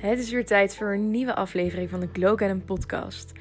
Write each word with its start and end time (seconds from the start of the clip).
Het 0.00 0.18
is 0.18 0.30
weer 0.30 0.46
tijd 0.46 0.76
voor 0.76 0.92
een 0.92 1.10
nieuwe 1.10 1.34
aflevering 1.34 1.90
van 1.90 2.00
de 2.00 2.08
Glow 2.12 2.36
Cannon 2.36 2.64
podcast. 2.64 3.32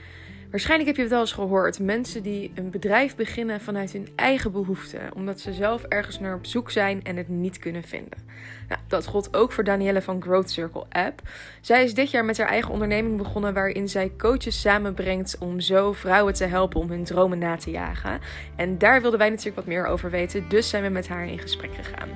Waarschijnlijk 0.52 0.88
heb 0.88 0.96
je 0.96 1.02
het 1.02 1.12
wel 1.12 1.22
eens 1.22 1.32
gehoord. 1.32 1.80
Mensen 1.80 2.24
die 2.24 2.52
een 2.56 2.70
bedrijf 2.70 3.16
beginnen 3.16 3.62
vanuit 3.62 3.92
hun 3.92 4.08
eigen 4.16 4.52
behoeften. 4.52 5.14
Omdat 5.16 5.40
ze 5.40 5.54
zelf 5.54 5.84
ergens 5.84 6.20
naar 6.20 6.36
op 6.36 6.46
zoek 6.46 6.72
zijn 6.72 7.04
en 7.04 7.18
het 7.18 7.28
niet 7.28 7.60
kunnen 7.60 7.84
vinden. 7.84 8.18
Nou, 8.68 8.82
dat 8.88 9.06
gold 9.06 9.36
ook 9.36 9.52
voor 9.52 9.64
Danielle 9.64 10.02
van 10.02 10.22
Growth 10.22 10.50
Circle 10.50 10.86
App. 10.90 11.22
Zij 11.62 11.84
is 11.84 11.94
dit 11.94 12.12
jaar 12.12 12.26
met 12.26 12.38
haar 12.38 12.48
eigen 12.48 12.72
onderneming 12.72 13.18
begonnen 13.18 13.54
waarin 13.54 13.90
zij 13.90 14.12
coaches 14.18 14.62
samenbrengt 14.62 15.38
om 15.40 15.60
zo 15.60 15.94
vrouwen 15.94 16.34
te 16.34 16.46
helpen 16.46 16.80
om 16.80 16.90
hun 16.90 17.04
dromen 17.04 17.38
na 17.38 17.56
te 17.56 17.72
jagen. 17.72 18.20
En 18.56 18.78
daar 18.78 19.02
wilden 19.02 19.20
wij 19.20 19.30
natuurlijk 19.30 19.56
wat 19.56 19.66
meer 19.66 19.86
over 19.86 20.10
weten, 20.10 20.50
dus 20.50 20.70
zijn 20.70 20.84
we 20.84 20.90
met 20.90 21.08
haar 21.08 21.28
in 21.28 21.40
gesprek 21.40 21.76
gegaan. 21.76 22.10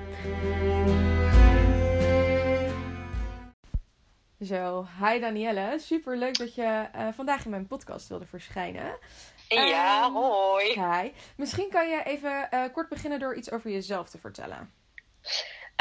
Zo, 4.45 4.87
hi 4.99 5.19
Danielle. 5.19 5.79
Super 5.79 6.17
leuk 6.17 6.37
dat 6.37 6.55
je 6.55 6.89
uh, 6.95 7.07
vandaag 7.13 7.43
in 7.43 7.49
mijn 7.49 7.67
podcast 7.67 8.07
wilde 8.07 8.25
verschijnen. 8.25 8.99
Ja, 9.47 10.05
um, 10.05 10.13
hoi. 10.13 10.81
Hi. 10.81 11.11
Misschien 11.35 11.69
kan 11.69 11.89
je 11.89 12.03
even 12.03 12.47
uh, 12.51 12.63
kort 12.73 12.89
beginnen 12.89 13.19
door 13.19 13.35
iets 13.35 13.51
over 13.51 13.69
jezelf 13.69 14.09
te 14.09 14.17
vertellen. 14.17 14.73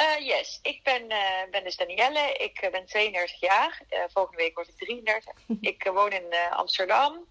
Uh, 0.01 0.27
yes, 0.27 0.59
ik 0.63 0.83
ben, 0.83 1.09
ben 1.51 1.65
dus 1.65 1.77
Danielle. 1.77 2.33
Ik 2.33 2.69
ben 2.73 2.87
32 2.87 3.41
jaar. 3.41 3.83
volgende 4.13 4.43
week 4.43 4.55
word 4.55 4.69
ik 4.69 4.77
33. 4.77 5.33
ik 5.61 5.91
woon 5.93 6.11
in 6.11 6.35
Amsterdam. 6.51 7.27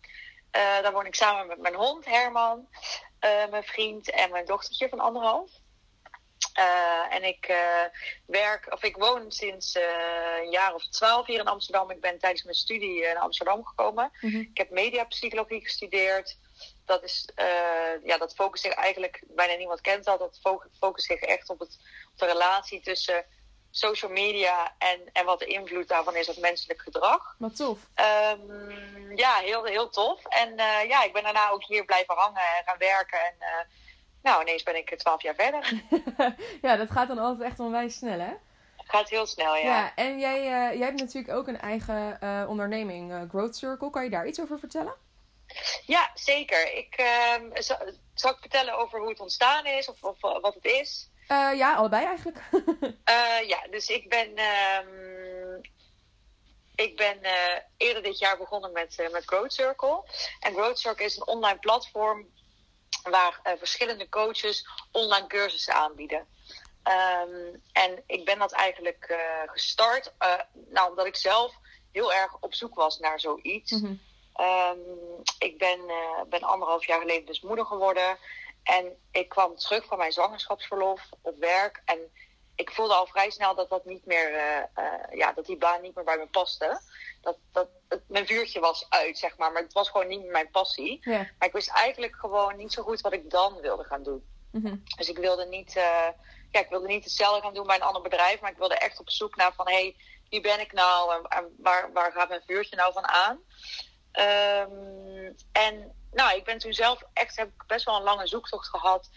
daar 0.52 0.94
woon 0.94 1.06
ik 1.06 1.16
samen 1.16 1.48
met 1.48 1.60
mijn 1.60 1.76
hond 1.76 2.06
Herman, 2.06 2.68
mijn 3.50 3.64
vriend 3.64 4.12
en 4.12 4.32
mijn 4.32 4.46
dochtertje 4.46 4.90
van 4.90 5.00
anderhalf. 5.00 5.52
Uh, 6.60 7.16
en 7.16 7.24
ik 7.24 7.50
uh, 7.50 7.84
werk, 8.26 8.74
of 8.74 8.84
ik 8.84 8.96
woon 8.96 9.32
sinds 9.32 9.76
uh, 9.76 9.84
een 10.42 10.50
jaar 10.50 10.74
of 10.74 10.88
twaalf 10.88 11.26
hier 11.26 11.40
in 11.40 11.48
Amsterdam. 11.48 11.92
Ik 11.92 12.02
ben 12.02 12.20
tijdens 12.20 12.44
mijn 12.44 12.56
studie 12.56 13.04
naar 13.04 13.18
Amsterdam 13.18 13.66
gekomen. 13.66 14.12
Mm 14.22 14.32
-hmm. 14.32 14.40
Ik 14.40 14.58
heb 14.58 14.70
mediapsychologie 14.70 15.62
gestudeerd. 15.62 16.38
Dat, 16.86 17.04
is, 17.04 17.30
ja, 18.04 18.18
dat 18.18 18.34
focust 18.34 18.64
zich 18.64 18.74
eigenlijk, 18.74 19.24
bijna 19.28 19.54
niemand 19.54 19.82
kent 19.82 20.06
dat, 20.06 20.20
dat 20.20 20.40
focust 20.80 21.06
zich 21.08 21.20
echt 21.20 21.50
op, 21.50 21.60
het, 21.60 21.78
op 22.12 22.20
de 22.20 22.26
relatie 22.26 22.82
tussen 22.82 23.26
social 23.72 24.12
media 24.12 24.76
en, 24.78 25.10
en 25.14 25.26
wat 25.26 25.40
de 25.40 25.46
invloed 25.46 25.88
daarvan 25.88 26.16
is 26.16 26.30
op 26.30 26.38
menselijk 26.38 26.82
gedrag. 26.82 27.36
Wat 27.38 27.56
tof. 27.56 27.80
Um, 27.96 29.18
ja, 29.18 29.36
heel, 29.36 29.64
heel 29.64 29.90
tof. 29.90 30.26
En 30.26 30.56
ja, 30.88 31.04
ik 31.04 31.14
ben 31.14 31.24
daarna 31.24 31.50
ook 31.50 31.64
hier 31.64 31.86
blijven 31.86 32.16
hangen 32.16 32.42
en 32.58 32.64
gaan 32.66 32.78
werken. 32.78 33.20
En 33.20 33.36
nou, 34.22 34.42
ineens 34.42 34.64
ben 34.64 34.76
ik 34.76 34.98
twaalf 34.98 35.22
jaar 35.22 35.36
verder. 35.36 35.84
ja, 36.62 36.76
dat 36.76 36.92
gaat 36.92 37.08
dan 37.08 37.18
altijd 37.18 37.50
echt 37.50 37.60
onwijs 37.60 37.96
snel, 37.96 38.20
hè? 38.20 38.34
Gaat 38.92 39.10
heel 39.10 39.26
snel, 39.26 39.56
ja. 39.56 39.62
Ja, 39.62 39.96
en 39.96 40.20
jij, 40.20 40.38
uh, 40.40 40.78
jij 40.78 40.86
hebt 40.86 41.00
natuurlijk 41.00 41.34
ook 41.34 41.48
een 41.48 41.60
eigen 41.60 42.18
uh, 42.24 42.46
onderneming, 42.48 43.12
uh, 43.12 43.22
Growth 43.30 43.56
Circle. 43.56 43.90
Kan 43.90 44.04
je 44.04 44.10
daar 44.10 44.28
iets 44.28 44.42
over 44.42 44.60
vertellen? 44.60 44.96
Ja, 45.86 46.12
zeker. 46.14 46.74
Ik, 46.74 46.96
ehm, 46.96 47.50
zal, 47.54 47.78
zal, 48.14 48.32
ik 48.32 48.38
vertellen 48.40 48.78
over 48.78 49.00
hoe 49.00 49.10
het 49.10 49.20
ontstaan 49.20 49.66
is 49.66 49.90
of, 49.90 50.04
of 50.04 50.22
wat 50.22 50.54
het 50.54 50.66
is? 50.66 51.10
ja, 51.56 51.76
allebei 51.76 52.06
eigenlijk. 52.06 52.38
ja, 53.54 53.68
dus 53.70 53.88
ik 53.88 54.10
ben, 54.10 54.30
um, 54.30 55.62
ik 56.76 56.98
ben 56.98 57.18
eerder 57.78 58.04
dit 58.04 58.20
jaar 58.20 58.38
begonnen 58.38 58.72
met, 58.72 59.10
met 59.12 59.26
Growth 59.26 59.54
Circle. 59.54 60.04
En 60.40 60.54
Growth 60.54 60.80
Circle 60.80 61.06
is 61.06 61.18
een 61.18 61.28
online 61.28 61.60
platform 61.60 62.28
waar 63.04 63.40
uh, 63.44 63.54
verschillende 63.58 64.10
coaches 64.10 64.68
online 64.92 65.28
cursussen 65.28 65.74
aanbieden. 65.74 66.28
Um, 66.84 67.62
en 67.72 68.04
ik 68.08 68.26
ben 68.26 68.40
dat 68.40 68.52
eigenlijk 68.52 69.08
uh, 69.12 69.18
gestart, 69.46 70.14
uh, 70.20 70.34
nou, 70.70 70.90
omdat 70.90 71.06
ik 71.06 71.16
zelf 71.16 71.54
heel 71.92 72.14
erg 72.14 72.38
op 72.40 72.54
zoek 72.54 72.76
was 72.76 73.00
naar 73.00 73.20
zoiets. 73.20 73.72
Mm 73.72 73.80
-hmm. 73.80 74.46
um, 74.46 75.22
ik 75.40 75.58
ben, 75.58 75.80
ben 76.30 76.42
anderhalf 76.42 76.86
jaar 76.86 77.00
geleden 77.00 77.26
dus 77.26 77.42
moeder 77.42 77.66
geworden. 77.66 78.18
En 78.64 78.98
ik 79.12 79.30
kwam 79.30 79.56
terug 79.56 79.86
van 79.86 79.98
mijn 79.98 80.12
zwangerschapsverlof 80.12 81.02
op 81.22 81.38
werk. 81.38 81.82
En 81.86 82.12
ik 82.60 82.72
voelde 82.72 82.94
al 82.94 83.06
vrij 83.06 83.30
snel 83.30 83.56
dat 83.56 83.70
dat 83.70 83.86
niet 83.86 84.06
meer, 84.06 84.32
ja, 85.12 85.34
dat 85.34 85.46
die 85.46 85.58
baan 85.58 85.82
niet 85.82 85.96
meer 85.96 86.04
bij 86.04 86.18
me 86.18 86.28
paste 86.28 86.82
dat, 87.22 87.38
dat 87.52 87.70
het, 87.88 88.02
mijn 88.08 88.26
vuurtje 88.26 88.60
was 88.60 88.86
uit, 88.90 89.18
zeg 89.18 89.38
maar. 89.38 89.52
Maar 89.52 89.62
het 89.62 89.74
was 89.74 89.90
gewoon 89.90 90.08
niet 90.08 90.22
meer 90.22 90.32
mijn 90.32 90.52
passie. 90.52 91.02
Maar 91.06 91.48
ik 91.48 91.52
wist 91.52 91.70
eigenlijk 91.70 92.16
gewoon 92.16 92.58
niet 92.58 92.74
zo 92.74 92.84
goed 92.84 93.02
wat 93.02 93.14
ik 93.14 93.30
dan 93.30 93.62
wilde 93.62 93.84
gaan 93.84 94.04
doen. 94.04 94.24
Mm 94.52 94.66
-hmm. 94.66 94.84
Dus 94.98 95.10
ik 95.10 95.18
wilde 95.18 95.46
niet, 95.46 95.76
uh, 95.76 96.08
ja, 96.52 96.60
ik 96.60 96.70
wilde 96.70 96.88
niet 96.88 97.04
hetzelfde 97.04 97.42
gaan 97.42 97.54
doen 97.54 97.68
bij 97.68 97.76
een 97.76 97.82
ander 97.82 98.02
bedrijf. 98.02 98.40
Maar 98.40 98.52
ik 98.52 98.58
wilde 98.58 98.78
echt 98.78 99.00
op 99.00 99.10
zoek 99.10 99.36
naar 99.36 99.54
van, 99.54 99.68
hé, 99.68 99.74
hey, 99.74 99.96
wie 100.30 100.42
ben 100.42 100.60
ik 100.60 100.72
nou? 100.72 101.14
En, 101.14 101.24
en, 101.24 101.56
waar, 101.58 101.92
waar 101.94 102.12
gaat 102.12 102.30
mijn 102.30 102.44
vuurtje 102.48 102.76
nou 102.76 102.94
van 102.94 103.08
aan? 103.08 103.40
Um, 104.12 105.36
en 105.52 105.96
nou, 106.12 106.38
ik 106.38 106.44
ben 106.44 106.58
toen 106.58 106.74
zelf 106.74 107.04
echt, 107.14 107.36
heb 107.36 107.48
ik 107.48 107.64
best 107.68 107.86
wel 107.86 107.96
een 107.96 108.04
lange 108.04 108.28
zoektocht 108.28 108.68
gehad 108.68 109.10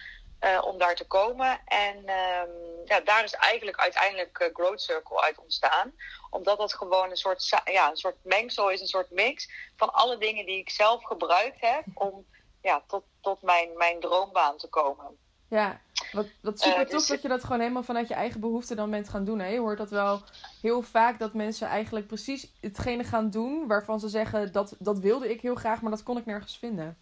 uh, 0.45 0.63
om 0.65 0.79
daar 0.79 0.95
te 0.95 1.07
komen. 1.07 1.61
En 1.65 1.97
um, 1.97 2.51
ja, 2.85 3.01
daar 3.01 3.25
is 3.25 3.33
eigenlijk 3.33 3.77
uiteindelijk 3.77 4.39
uh, 4.41 4.49
Growth 4.53 4.81
Circle 4.81 5.21
uit 5.21 5.39
ontstaan. 5.39 5.93
Omdat 6.31 6.59
dat 6.59 6.75
gewoon 6.75 7.11
een 7.11 7.17
soort, 7.17 7.61
ja, 7.65 7.91
een 7.91 7.97
soort 7.97 8.17
mengsel 8.23 8.71
is, 8.71 8.81
een 8.81 8.87
soort 8.87 9.11
mix 9.11 9.51
van 9.77 9.93
alle 9.93 10.19
dingen 10.19 10.47
die 10.47 10.59
ik 10.59 10.71
zelf 10.71 11.05
gebruikt 11.05 11.61
heb 11.61 11.85
om 11.95 12.27
ja, 12.63 12.83
tot, 12.87 13.05
tot 13.21 13.43
mijn, 13.43 13.77
mijn 13.77 14.01
droombaan 14.01 14.57
te 14.57 14.69
komen. 14.69 15.17
Ja, 15.49 15.81
wat, 16.13 16.27
wat 16.43 16.61
super 16.61 16.81
uh, 16.81 16.85
tof 16.85 16.99
dus, 16.99 17.07
dat 17.07 17.23
je 17.23 17.29
dat 17.29 17.45
gewoon 17.45 17.61
helemaal 17.61 17.83
vanuit 17.83 18.09
je 18.09 18.15
eigen 18.15 18.41
behoefte 18.41 18.75
dan 18.75 18.91
bent 18.91 19.09
gaan 19.09 19.25
doen. 19.25 19.39
Hè? 19.39 19.47
Je 19.47 19.59
hoort 19.59 19.79
dat 19.79 19.91
wel 19.91 20.23
heel 20.61 20.83
vaak 20.83 21.19
dat 21.19 21.35
mensen 21.35 21.69
eigenlijk 21.69 22.07
precies 22.07 22.53
hetgene 22.61 23.05
gaan 23.05 23.31
doen 23.31 23.67
waarvan 23.67 24.01
ze 24.01 24.09
zeggen 24.09 24.53
dat, 24.53 24.75
dat 24.79 24.99
wilde 24.99 25.31
ik 25.31 25.41
heel 25.41 25.55
graag, 25.55 25.83
maar 25.83 25.91
dat 25.91 26.03
kon 26.03 26.19
ik 26.19 26.27
nergens 26.27 26.59
vinden. 26.59 26.99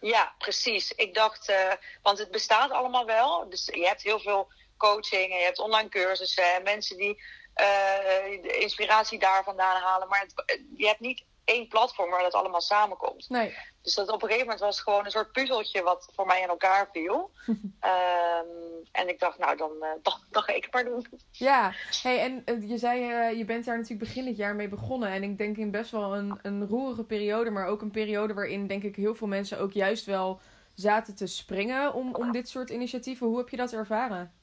Ja, 0.00 0.34
precies. 0.38 0.92
Ik 0.92 1.14
dacht, 1.14 1.50
uh, 1.50 1.72
want 2.02 2.18
het 2.18 2.30
bestaat 2.30 2.70
allemaal 2.70 3.06
wel. 3.06 3.48
Dus 3.48 3.66
je 3.72 3.86
hebt 3.86 4.02
heel 4.02 4.20
veel 4.20 4.52
coaching 4.76 5.32
en 5.32 5.38
je 5.38 5.44
hebt 5.44 5.58
online 5.58 5.88
cursussen 5.88 6.54
en 6.54 6.62
mensen 6.62 6.96
die 6.96 7.22
uh, 7.56 8.42
de 8.42 8.58
inspiratie 8.60 9.18
daar 9.18 9.44
vandaan 9.44 9.82
halen. 9.82 10.08
Maar 10.08 10.20
het, 10.20 10.60
je 10.76 10.86
hebt 10.86 11.00
niet 11.00 11.24
één 11.50 11.68
platform 11.68 12.10
waar 12.10 12.22
dat 12.22 12.34
allemaal 12.34 12.60
samenkomt. 12.60 13.28
Nee. 13.28 13.56
Dus 13.82 13.94
dat 13.94 14.08
op 14.08 14.22
een 14.22 14.28
gegeven 14.28 14.44
moment 14.46 14.60
was 14.60 14.76
het 14.76 14.84
gewoon 14.84 15.04
een 15.04 15.10
soort 15.10 15.32
puzzeltje 15.32 15.82
wat 15.82 16.08
voor 16.14 16.26
mij 16.26 16.42
in 16.42 16.48
elkaar 16.48 16.88
viel. 16.92 17.30
um, 17.46 17.58
en 19.00 19.08
ik 19.08 19.18
dacht, 19.18 19.38
nou, 19.38 19.56
dan, 19.56 19.72
uh, 19.80 19.88
dan, 20.02 20.14
dan 20.30 20.42
ga 20.42 20.52
ik 20.52 20.64
het 20.64 20.72
maar 20.72 20.84
doen. 20.84 21.06
Ja, 21.30 21.72
hey, 22.02 22.20
en 22.20 22.42
uh, 22.44 22.68
je 22.68 22.78
zei, 22.78 23.30
uh, 23.30 23.38
je 23.38 23.44
bent 23.44 23.64
daar 23.64 23.76
natuurlijk 23.76 24.08
begin 24.08 24.24
dit 24.24 24.36
jaar 24.36 24.54
mee 24.54 24.68
begonnen. 24.68 25.10
En 25.10 25.22
ik 25.22 25.38
denk 25.38 25.56
in 25.56 25.70
best 25.70 25.90
wel 25.90 26.16
een, 26.16 26.38
een 26.42 26.66
roerige 26.66 27.04
periode, 27.04 27.50
maar 27.50 27.66
ook 27.66 27.82
een 27.82 27.90
periode 27.90 28.34
waarin 28.34 28.66
denk 28.66 28.82
ik 28.82 28.96
heel 28.96 29.14
veel 29.14 29.26
mensen 29.26 29.58
ook 29.58 29.72
juist 29.72 30.04
wel 30.04 30.40
zaten 30.74 31.14
te 31.14 31.26
springen 31.26 31.94
om, 31.94 32.14
om 32.14 32.32
dit 32.32 32.48
soort 32.48 32.70
initiatieven. 32.70 33.26
Hoe 33.26 33.38
heb 33.38 33.48
je 33.48 33.56
dat 33.56 33.72
ervaren? 33.72 34.34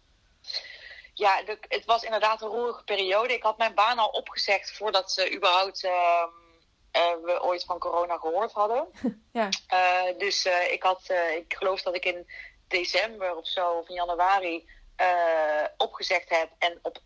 Ja, 1.13 1.41
het 1.68 1.85
was 1.85 2.03
inderdaad 2.03 2.41
een 2.41 2.47
roerige 2.47 2.84
periode. 2.84 3.34
Ik 3.34 3.44
had 3.44 3.57
mijn 3.57 3.74
baan 3.74 4.00
al 4.00 4.09
opgezegd 4.09 4.72
voordat 4.72 5.12
ze 5.12 5.35
überhaupt 5.35 5.84
uh, 5.84 6.24
we 7.24 7.44
ooit 7.44 7.63
van 7.63 7.80
corona 7.80 8.18
gehoord 8.18 8.52
hadden. 8.52 8.88
ja. 9.31 9.50
Uh, 9.74 10.18
dus 10.18 10.46
ik 10.69 10.84
had, 10.84 11.09
ik 11.38 11.56
geloof 11.58 11.81
dat 11.81 11.96
ik 11.96 12.06
in 12.06 12.28
december 12.68 13.35
of 13.35 13.47
zo, 13.47 13.72
of 13.72 13.90
in 13.90 13.96
januari, 13.96 14.69
opgezegd 15.78 16.30
heb. 16.30 16.50
En 16.57 16.80
op 16.81 17.02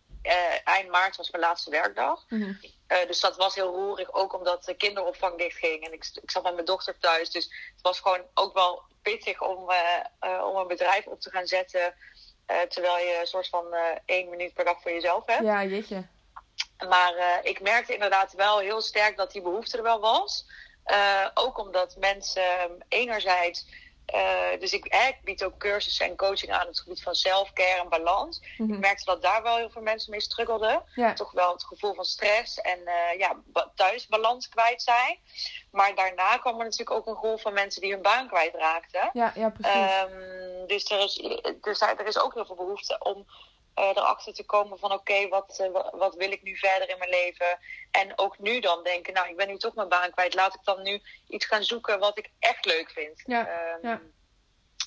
eind 0.63 0.89
maart 0.89 1.15
was 1.15 1.31
mijn 1.31 1.43
laatste 1.43 1.69
werkdag. 1.69 2.25
Mm 2.29 2.41
-hmm. 2.41 2.59
dus 3.07 3.19
dat 3.19 3.35
was 3.35 3.55
heel 3.55 3.73
roerig, 3.73 4.13
ook 4.13 4.33
omdat 4.33 4.63
de 4.63 4.73
kinderopvang 4.73 5.37
dichtging. 5.37 5.85
En 5.85 5.93
ik, 5.93 6.09
ik 6.21 6.31
zat 6.31 6.43
met 6.43 6.53
mijn 6.53 6.65
dochter 6.65 6.99
thuis. 6.99 7.29
Dus 7.29 7.43
het 7.43 7.81
was 7.81 7.99
gewoon 7.99 8.21
ook 8.33 8.53
wel 8.53 8.81
pittig 9.01 9.41
om, 9.41 9.71
om 10.43 10.55
een 10.55 10.67
bedrijf 10.67 11.05
op 11.05 11.19
te 11.19 11.29
gaan 11.29 11.47
zetten. 11.47 11.95
Terwijl 12.67 12.97
je 12.97 13.17
een 13.19 13.27
soort 13.27 13.49
van 13.49 13.65
één 14.05 14.29
minuut 14.29 14.53
per 14.53 14.65
dag 14.65 14.81
voor 14.81 14.91
jezelf 14.91 15.25
hebt. 15.25 15.43
Ja, 15.43 15.63
jeetje. 15.63 16.07
Maar 16.89 17.15
uh, 17.17 17.25
ik 17.41 17.61
merkte 17.61 17.93
inderdaad 17.93 18.33
wel 18.33 18.59
heel 18.59 18.81
sterk 18.81 19.17
dat 19.17 19.31
die 19.31 19.41
behoefte 19.41 19.77
er 19.77 19.83
wel 19.83 19.99
was. 19.99 20.45
ook 21.33 21.57
omdat 21.57 21.95
mensen 21.97 22.43
enerzijds... 22.87 23.65
dus 24.59 24.73
ik, 24.73 24.85
ik, 24.85 25.17
bied 25.23 25.43
ook 25.43 25.57
cursussen 25.57 26.05
en 26.05 26.15
coaching 26.15 26.51
aan 26.51 26.61
op 26.61 26.67
het 26.67 26.79
gebied 26.79 27.03
van 27.03 27.15
self-care 27.15 27.81
en 27.81 27.89
balans. 27.89 28.41
Mhm. 28.57 28.73
Ik 28.73 28.79
merkte 28.79 29.05
dat 29.05 29.21
daar 29.21 29.43
wel 29.43 29.57
heel 29.57 29.69
veel 29.69 29.81
mensen 29.81 30.11
mee 30.11 30.21
struggelden. 30.21 30.83
Ja. 30.95 31.13
Toch 31.13 31.31
wel 31.31 31.51
het 31.51 31.63
gevoel 31.63 31.93
van 31.93 32.05
stress 32.05 32.61
en 32.61 32.79
ja, 33.17 33.35
thuis 33.75 34.07
balans 34.07 34.49
kwijt 34.49 34.81
zijn. 34.81 35.17
Maar 35.71 35.95
daarna 35.95 36.37
kwam 36.37 36.59
er 36.59 36.63
natuurlijk 36.63 36.91
ook 36.91 37.07
een 37.07 37.15
golf 37.15 37.41
van 37.41 37.53
mensen 37.53 37.81
die 37.81 37.91
hun 37.91 38.01
baan 38.01 38.27
kwijtraakten. 38.27 39.09
Ja, 39.13 39.31
ja 39.35 39.49
precies. 39.49 39.91
Um, 40.03 40.67
dus, 40.67 40.91
er 40.91 40.99
is, 40.99 41.15
dus 41.61 41.81
er 41.81 42.07
is 42.07 42.19
ook 42.19 42.33
heel 42.33 42.45
veel 42.45 42.55
behoefte 42.55 42.97
om 42.99 43.17
uh, 43.17 43.50
erachter 43.75 44.33
te 44.33 44.45
komen 44.45 44.79
van 44.79 44.91
oké, 44.91 45.11
okay, 45.11 45.27
wat, 45.27 45.59
uh, 45.61 45.89
wat 45.91 46.15
wil 46.15 46.31
ik 46.31 46.43
nu 46.43 46.57
verder 46.57 46.89
in 46.89 46.97
mijn 46.97 47.09
leven? 47.09 47.59
En 47.91 48.17
ook 48.17 48.39
nu 48.39 48.59
dan 48.59 48.83
denken, 48.83 49.13
nou 49.13 49.29
ik 49.29 49.37
ben 49.37 49.47
nu 49.47 49.57
toch 49.57 49.75
mijn 49.75 49.89
baan 49.89 50.11
kwijt. 50.11 50.33
Laat 50.33 50.53
ik 50.53 50.63
dan 50.63 50.81
nu 50.81 51.01
iets 51.27 51.45
gaan 51.45 51.63
zoeken 51.63 51.99
wat 51.99 52.17
ik 52.17 52.29
echt 52.39 52.65
leuk 52.65 52.91
vind. 52.91 53.21
Ja, 53.25 53.73
um, 53.73 53.79
ja. 53.81 54.01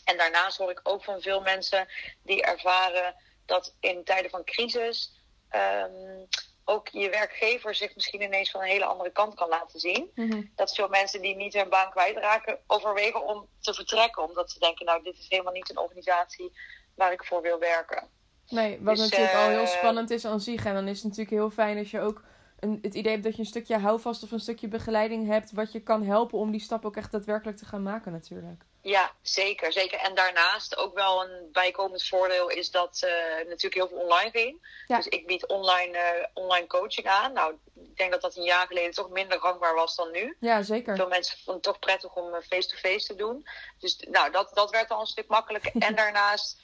En 0.04 0.16
daarnaast 0.16 0.58
hoor 0.58 0.70
ik 0.70 0.80
ook 0.82 1.04
van 1.04 1.20
veel 1.20 1.40
mensen 1.40 1.88
die 2.22 2.42
ervaren 2.42 3.14
dat 3.46 3.74
in 3.80 4.04
tijden 4.04 4.30
van 4.30 4.44
crisis... 4.44 5.22
Um, 5.50 6.28
ook 6.64 6.88
je 6.88 7.10
werkgever 7.10 7.74
zich 7.74 7.94
misschien 7.94 8.22
ineens 8.22 8.50
van 8.50 8.60
een 8.60 8.68
hele 8.68 8.84
andere 8.84 9.10
kant 9.10 9.34
kan 9.34 9.48
laten 9.48 9.80
zien. 9.80 10.10
Dat 10.54 10.74
veel 10.74 10.88
mensen 10.88 11.22
die 11.22 11.36
niet 11.36 11.54
hun 11.54 11.68
baan 11.68 11.90
kwijtraken 11.90 12.58
overwegen 12.66 13.22
om 13.22 13.48
te 13.60 13.74
vertrekken. 13.74 14.22
Omdat 14.22 14.50
ze 14.50 14.58
denken, 14.58 14.86
nou 14.86 15.02
dit 15.02 15.18
is 15.18 15.28
helemaal 15.28 15.52
niet 15.52 15.70
een 15.70 15.78
organisatie 15.78 16.52
waar 16.94 17.12
ik 17.12 17.24
voor 17.24 17.42
wil 17.42 17.58
werken. 17.58 18.08
Nee, 18.48 18.78
wat 18.80 18.96
Dus, 18.96 19.04
natuurlijk 19.04 19.34
al 19.34 19.48
heel 19.48 19.60
eh, 19.60 19.66
spannend 19.66 20.10
is 20.10 20.24
aan 20.24 20.40
zich. 20.40 20.64
En 20.64 20.74
dan 20.74 20.88
is 20.88 20.96
het 20.96 21.04
natuurlijk 21.04 21.36
heel 21.36 21.50
fijn 21.50 21.78
als 21.78 21.90
je 21.90 22.00
ook 22.00 22.22
een, 22.60 22.78
het 22.82 22.94
idee 22.94 23.12
hebt 23.12 23.24
dat 23.24 23.34
je 23.34 23.40
een 23.40 23.46
stukje 23.46 23.78
houvast 23.78 24.22
of 24.22 24.30
een 24.30 24.40
stukje 24.40 24.68
begeleiding 24.68 25.26
hebt. 25.26 25.52
Wat 25.52 25.72
je 25.72 25.80
kan 25.80 26.02
helpen 26.02 26.38
om 26.38 26.50
die 26.50 26.60
stap 26.60 26.84
ook 26.84 26.96
echt 26.96 27.12
daadwerkelijk 27.12 27.58
te 27.58 27.64
gaan 27.64 27.82
maken 27.82 28.12
natuurlijk. 28.12 28.62
Ja, 28.84 29.12
zeker, 29.22 29.72
zeker. 29.72 29.98
En 29.98 30.14
daarnaast 30.14 30.76
ook 30.76 30.94
wel 30.94 31.24
een 31.24 31.48
bijkomend 31.52 32.08
voordeel 32.08 32.48
is 32.48 32.70
dat 32.70 33.00
eh, 33.02 33.48
natuurlijk 33.48 33.74
heel 33.74 33.88
veel 33.88 33.98
online 33.98 34.30
ging. 34.30 34.82
Ja. 34.86 34.96
Dus 34.96 35.06
ik 35.06 35.26
bied 35.26 35.46
online, 35.46 35.98
eh, 35.98 36.26
online 36.34 36.66
coaching 36.66 37.06
aan. 37.06 37.32
Nou, 37.32 37.54
ik 37.74 37.96
denk 37.96 38.12
dat 38.12 38.20
dat 38.20 38.36
een 38.36 38.42
jaar 38.42 38.66
geleden 38.66 38.90
toch 38.90 39.10
minder 39.10 39.40
gangbaar 39.40 39.74
was 39.74 39.96
dan 39.96 40.10
nu. 40.10 40.36
Ja, 40.40 40.62
zeker. 40.62 40.96
Veel 40.96 41.08
mensen 41.08 41.36
vonden 41.36 41.54
het 41.54 41.62
toch 41.62 41.78
prettig 41.78 42.14
om 42.14 42.34
eh, 42.34 42.40
face-to-face 42.40 43.06
te 43.06 43.14
doen. 43.14 43.46
Dus 43.78 44.06
nou, 44.10 44.30
dat, 44.30 44.50
dat 44.54 44.70
werd 44.70 44.90
al 44.90 45.00
een 45.00 45.06
stuk 45.06 45.28
makkelijker. 45.28 45.72
en 45.78 45.94
daarnaast, 46.02 46.60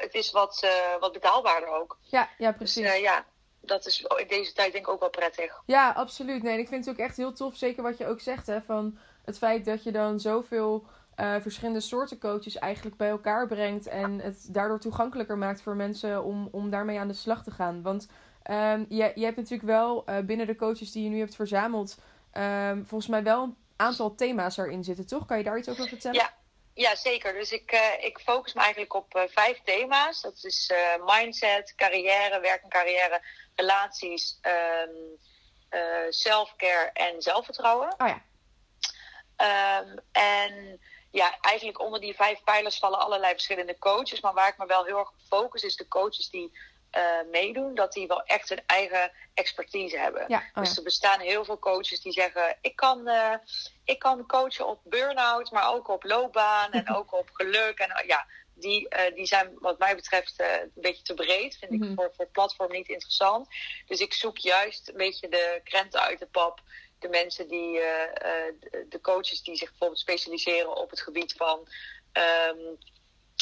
het 0.00 0.14
is 0.14 0.30
wat, 0.30 0.60
eh, 0.62 1.00
wat 1.00 1.12
betaalbaarder 1.12 1.68
ook. 1.68 1.98
Ja, 2.00 2.28
ja 2.38 2.48
Dus 2.48 2.56
precies. 2.56 2.86
eh, 2.86 3.00
ja, 3.00 3.24
dat 3.60 3.86
is 3.86 4.06
in 4.16 4.28
deze 4.28 4.52
tijd 4.52 4.72
denk 4.72 4.84
ik 4.86 4.92
ook 4.92 5.00
wel 5.00 5.10
prettig. 5.10 5.62
Ja, 5.66 5.90
absoluut. 5.90 6.42
Nee, 6.42 6.52
en 6.52 6.58
ik 6.58 6.68
vind 6.68 6.84
het 6.84 6.94
ook 6.94 7.00
echt 7.00 7.16
heel 7.16 7.32
tof, 7.32 7.56
zeker 7.56 7.82
wat 7.82 7.98
je 7.98 8.06
ook 8.06 8.20
zegt, 8.20 8.46
hè, 8.46 8.62
van 8.62 8.98
het 9.24 9.38
feit 9.38 9.64
dat 9.64 9.82
je 9.82 9.92
dan 9.92 10.20
zoveel 10.20 10.86
eh, 11.14 11.34
verschillende 11.40 11.80
soorten 11.80 12.18
coaches 12.18 12.58
eigenlijk 12.58 12.96
bij 12.96 13.08
elkaar 13.08 13.46
brengt 13.46 13.86
en 13.86 14.20
het 14.20 14.46
daardoor 14.54 14.78
toegankelijker 14.80 15.38
maakt 15.38 15.62
voor 15.62 15.76
mensen 15.76 16.24
om, 16.24 16.48
om 16.52 16.70
daarmee 16.70 16.98
aan 16.98 17.08
de 17.08 17.14
slag 17.14 17.42
te 17.42 17.50
gaan. 17.50 17.82
Want 17.82 18.08
ehm, 18.42 18.84
je, 18.88 19.12
je 19.14 19.24
hebt 19.24 19.36
natuurlijk 19.36 19.68
wel 19.68 20.04
eh, 20.06 20.18
binnen 20.18 20.46
de 20.46 20.56
coaches 20.56 20.92
die 20.92 21.04
je 21.04 21.10
nu 21.10 21.18
hebt 21.18 21.34
verzameld, 21.34 21.98
ehm, 22.32 22.84
volgens 22.84 23.10
mij 23.10 23.22
wel 23.22 23.42
een 23.42 23.56
aantal 23.76 24.14
thema's 24.14 24.56
erin 24.56 24.84
zitten, 24.84 25.06
toch? 25.06 25.26
Kan 25.26 25.38
je 25.38 25.44
daar 25.44 25.58
iets 25.58 25.68
over 25.68 25.88
vertellen? 25.88 26.20
Ja. 26.20 26.32
Ja, 26.78 26.94
zeker. 26.94 27.32
Dus 27.32 27.52
ik, 27.52 27.72
eh, 27.72 28.04
ik 28.04 28.18
focus 28.18 28.52
me 28.52 28.60
eigenlijk 28.60 28.94
op 28.94 29.14
eh, 29.14 29.22
vijf 29.28 29.60
thema's. 29.64 30.20
Dat 30.20 30.44
is 30.44 30.70
eh, 30.70 31.04
mindset, 31.04 31.74
carrière, 31.76 32.40
werk 32.40 32.62
en 32.62 32.68
carrière, 32.68 33.22
relaties, 33.54 34.38
ehm 34.40 34.90
eh, 35.68 36.06
self-care 36.08 36.90
en 36.92 37.22
zelfvertrouwen. 37.22 37.94
Oh 37.98 38.08
ja. 38.08 38.22
Ehm, 39.36 39.96
en 40.12 40.80
ja, 41.10 41.40
eigenlijk 41.40 41.80
onder 41.80 42.00
die 42.00 42.14
vijf 42.14 42.42
pijlers 42.44 42.78
vallen 42.78 42.98
allerlei 42.98 43.32
verschillende 43.32 43.78
coaches. 43.78 44.20
Maar 44.20 44.34
waar 44.34 44.48
ik 44.48 44.58
me 44.58 44.66
wel 44.66 44.84
heel 44.84 44.98
erg 44.98 45.08
op 45.08 45.20
focus 45.28 45.62
is 45.62 45.76
de 45.76 45.88
coaches 45.88 46.30
die 46.30 46.58
eh, 46.90 47.02
meedoen, 47.30 47.74
dat 47.74 47.92
die 47.92 48.06
wel 48.06 48.22
echt 48.22 48.48
hun 48.48 48.62
eigen 48.66 49.12
expertise 49.34 49.98
hebben. 49.98 50.24
Ja, 50.28 50.42
oh 50.54 50.62
Dus 50.62 50.76
er 50.76 50.82
bestaan 50.82 51.20
heel 51.20 51.44
veel 51.44 51.58
coaches 51.58 52.00
die 52.00 52.12
zeggen: 52.12 52.56
ik 52.60 52.76
kan, 52.76 53.08
eh, 53.08 53.34
ik 53.84 53.98
kan 53.98 54.26
coachen 54.26 54.66
op 54.66 54.80
burn-out, 54.84 55.50
maar 55.50 55.72
ook 55.74 55.88
op 55.88 56.04
loopbaan 56.04 56.70
en 56.72 56.88
ook 56.96 57.12
op 57.12 57.28
geluk. 57.32 57.78
En 57.78 58.04
ja, 58.06 58.26
die, 58.54 58.88
eh, 58.88 59.14
die 59.14 59.26
zijn 59.26 59.54
wat 59.58 59.78
mij 59.78 59.94
betreft 59.94 60.34
een 60.40 60.70
beetje 60.74 61.02
te 61.02 61.14
breed. 61.14 61.56
Vind 61.56 61.70
Mhm. 61.70 61.82
ik 61.82 61.94
voor, 61.96 62.04
voor 62.14 62.24
het 62.24 62.32
platform 62.32 62.72
niet 62.72 62.88
interessant. 62.88 63.48
Dus 63.86 64.00
ik 64.00 64.12
zoek 64.14 64.38
juist 64.38 64.88
een 64.88 64.96
beetje 64.96 65.28
de 65.28 65.60
krenten 65.64 66.00
uit 66.00 66.18
de 66.18 66.26
pap. 66.26 66.60
De 66.98 67.08
mensen 67.08 67.48
die, 67.48 67.72
de- 67.72 68.86
de 68.88 69.00
coaches 69.00 69.42
die 69.42 69.56
zich 69.56 69.68
bijvoorbeeld 69.68 70.00
specialiseren 70.00 70.76
op 70.76 70.90
het 70.90 71.00
gebied 71.00 71.32
van 71.32 71.68
ehm, 72.12 72.56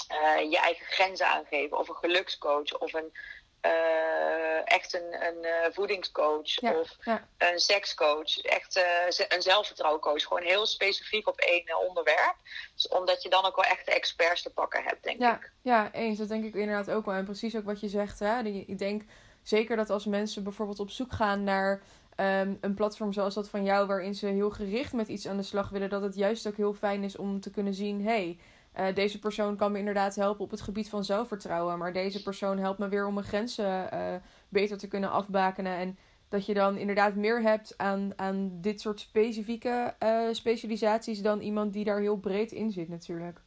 eh, 0.08 0.50
je 0.50 0.58
eigen 0.58 0.86
grenzen 0.86 1.26
aangeven. 1.26 1.78
Of 1.78 1.88
een 1.88 1.94
gelukscoach 1.94 2.78
of 2.78 2.92
een 2.92 3.12
eh, 3.60 4.72
echt 4.72 4.94
een, 4.94 5.26
een 5.26 5.44
eh, 5.44 5.72
voedingscoach. 5.72 6.60
Ja, 6.60 6.78
Of 6.78 6.96
ja. 7.00 7.28
een 7.38 7.58
sekscoach, 7.58 8.38
echt 8.38 8.84
een 9.28 9.42
zelfvertrouwencoach. 9.42 10.22
Gewoon 10.22 10.42
heel 10.42 10.66
specifiek 10.66 11.28
op 11.28 11.38
één 11.38 11.86
onderwerp. 11.88 12.34
Dus 12.74 12.88
omdat 12.88 13.22
je 13.22 13.28
dan 13.28 13.44
ook 13.44 13.56
wel 13.56 13.64
echt 13.64 13.86
de 13.86 13.94
experts 13.94 14.42
te 14.42 14.50
pakken 14.50 14.82
hebt, 14.82 15.02
denk 15.02 15.20
Ja, 15.20 15.34
ik. 15.34 15.52
ja, 15.62 15.92
eens. 15.92 16.18
Dat 16.18 16.28
denk 16.28 16.44
ik 16.44 16.54
inderdaad 16.54 16.90
ook 16.90 17.04
wel. 17.04 17.14
En 17.14 17.24
precies 17.24 17.56
ook 17.56 17.64
wat 17.64 17.80
je 17.80 17.88
zegt. 17.88 18.18
Hè? 18.18 18.42
Ik 18.42 18.78
denk 18.78 19.02
zeker 19.42 19.76
dat 19.76 19.90
als 19.90 20.04
mensen 20.04 20.42
bijvoorbeeld 20.42 20.80
op 20.80 20.90
zoek 20.90 21.12
gaan 21.12 21.44
naar 21.44 21.82
ehm, 22.16 22.54
een 22.60 22.74
platform 22.74 23.12
zoals 23.12 23.34
dat 23.34 23.48
van 23.48 23.64
jou, 23.64 23.86
waarin 23.86 24.14
ze 24.14 24.26
heel 24.26 24.50
gericht 24.50 24.92
met 24.92 25.08
iets 25.08 25.26
aan 25.28 25.36
de 25.36 25.42
slag 25.42 25.68
willen, 25.68 25.90
dat 25.90 26.02
het 26.02 26.14
juist 26.14 26.46
ook 26.46 26.56
heel 26.56 26.74
fijn 26.74 27.02
is 27.04 27.16
om 27.16 27.40
te 27.40 27.50
kunnen 27.50 27.74
zien: 27.74 28.04
hey, 28.04 28.38
eh, 28.76 28.94
deze 28.94 29.18
persoon 29.18 29.56
kan 29.56 29.72
me 29.72 29.78
inderdaad 29.78 30.14
helpen 30.14 30.44
op 30.44 30.50
het 30.50 30.60
gebied 30.60 30.88
van 30.88 31.04
zelfvertrouwen, 31.04 31.78
maar 31.78 31.92
deze 31.92 32.22
persoon 32.22 32.58
helpt 32.58 32.78
me 32.78 32.88
weer 32.88 33.06
om 33.06 33.14
mijn 33.14 33.26
grenzen 33.26 33.90
eh, 33.90 34.14
beter 34.48 34.78
te 34.78 34.88
kunnen 34.88 35.10
afbakenen. 35.10 35.78
En 35.78 35.98
dat 36.28 36.46
je 36.46 36.54
dan 36.54 36.76
inderdaad 36.76 37.14
meer 37.14 37.42
hebt 37.42 37.74
aan, 37.76 38.12
aan 38.16 38.50
dit 38.52 38.80
soort 38.80 39.00
specifieke 39.00 39.94
eh, 39.98 40.28
specialisaties 40.32 41.20
dan 41.20 41.40
iemand 41.40 41.72
die 41.72 41.84
daar 41.84 42.00
heel 42.00 42.16
breed 42.16 42.52
in 42.52 42.70
zit, 42.70 42.88
natuurlijk. 42.88 43.38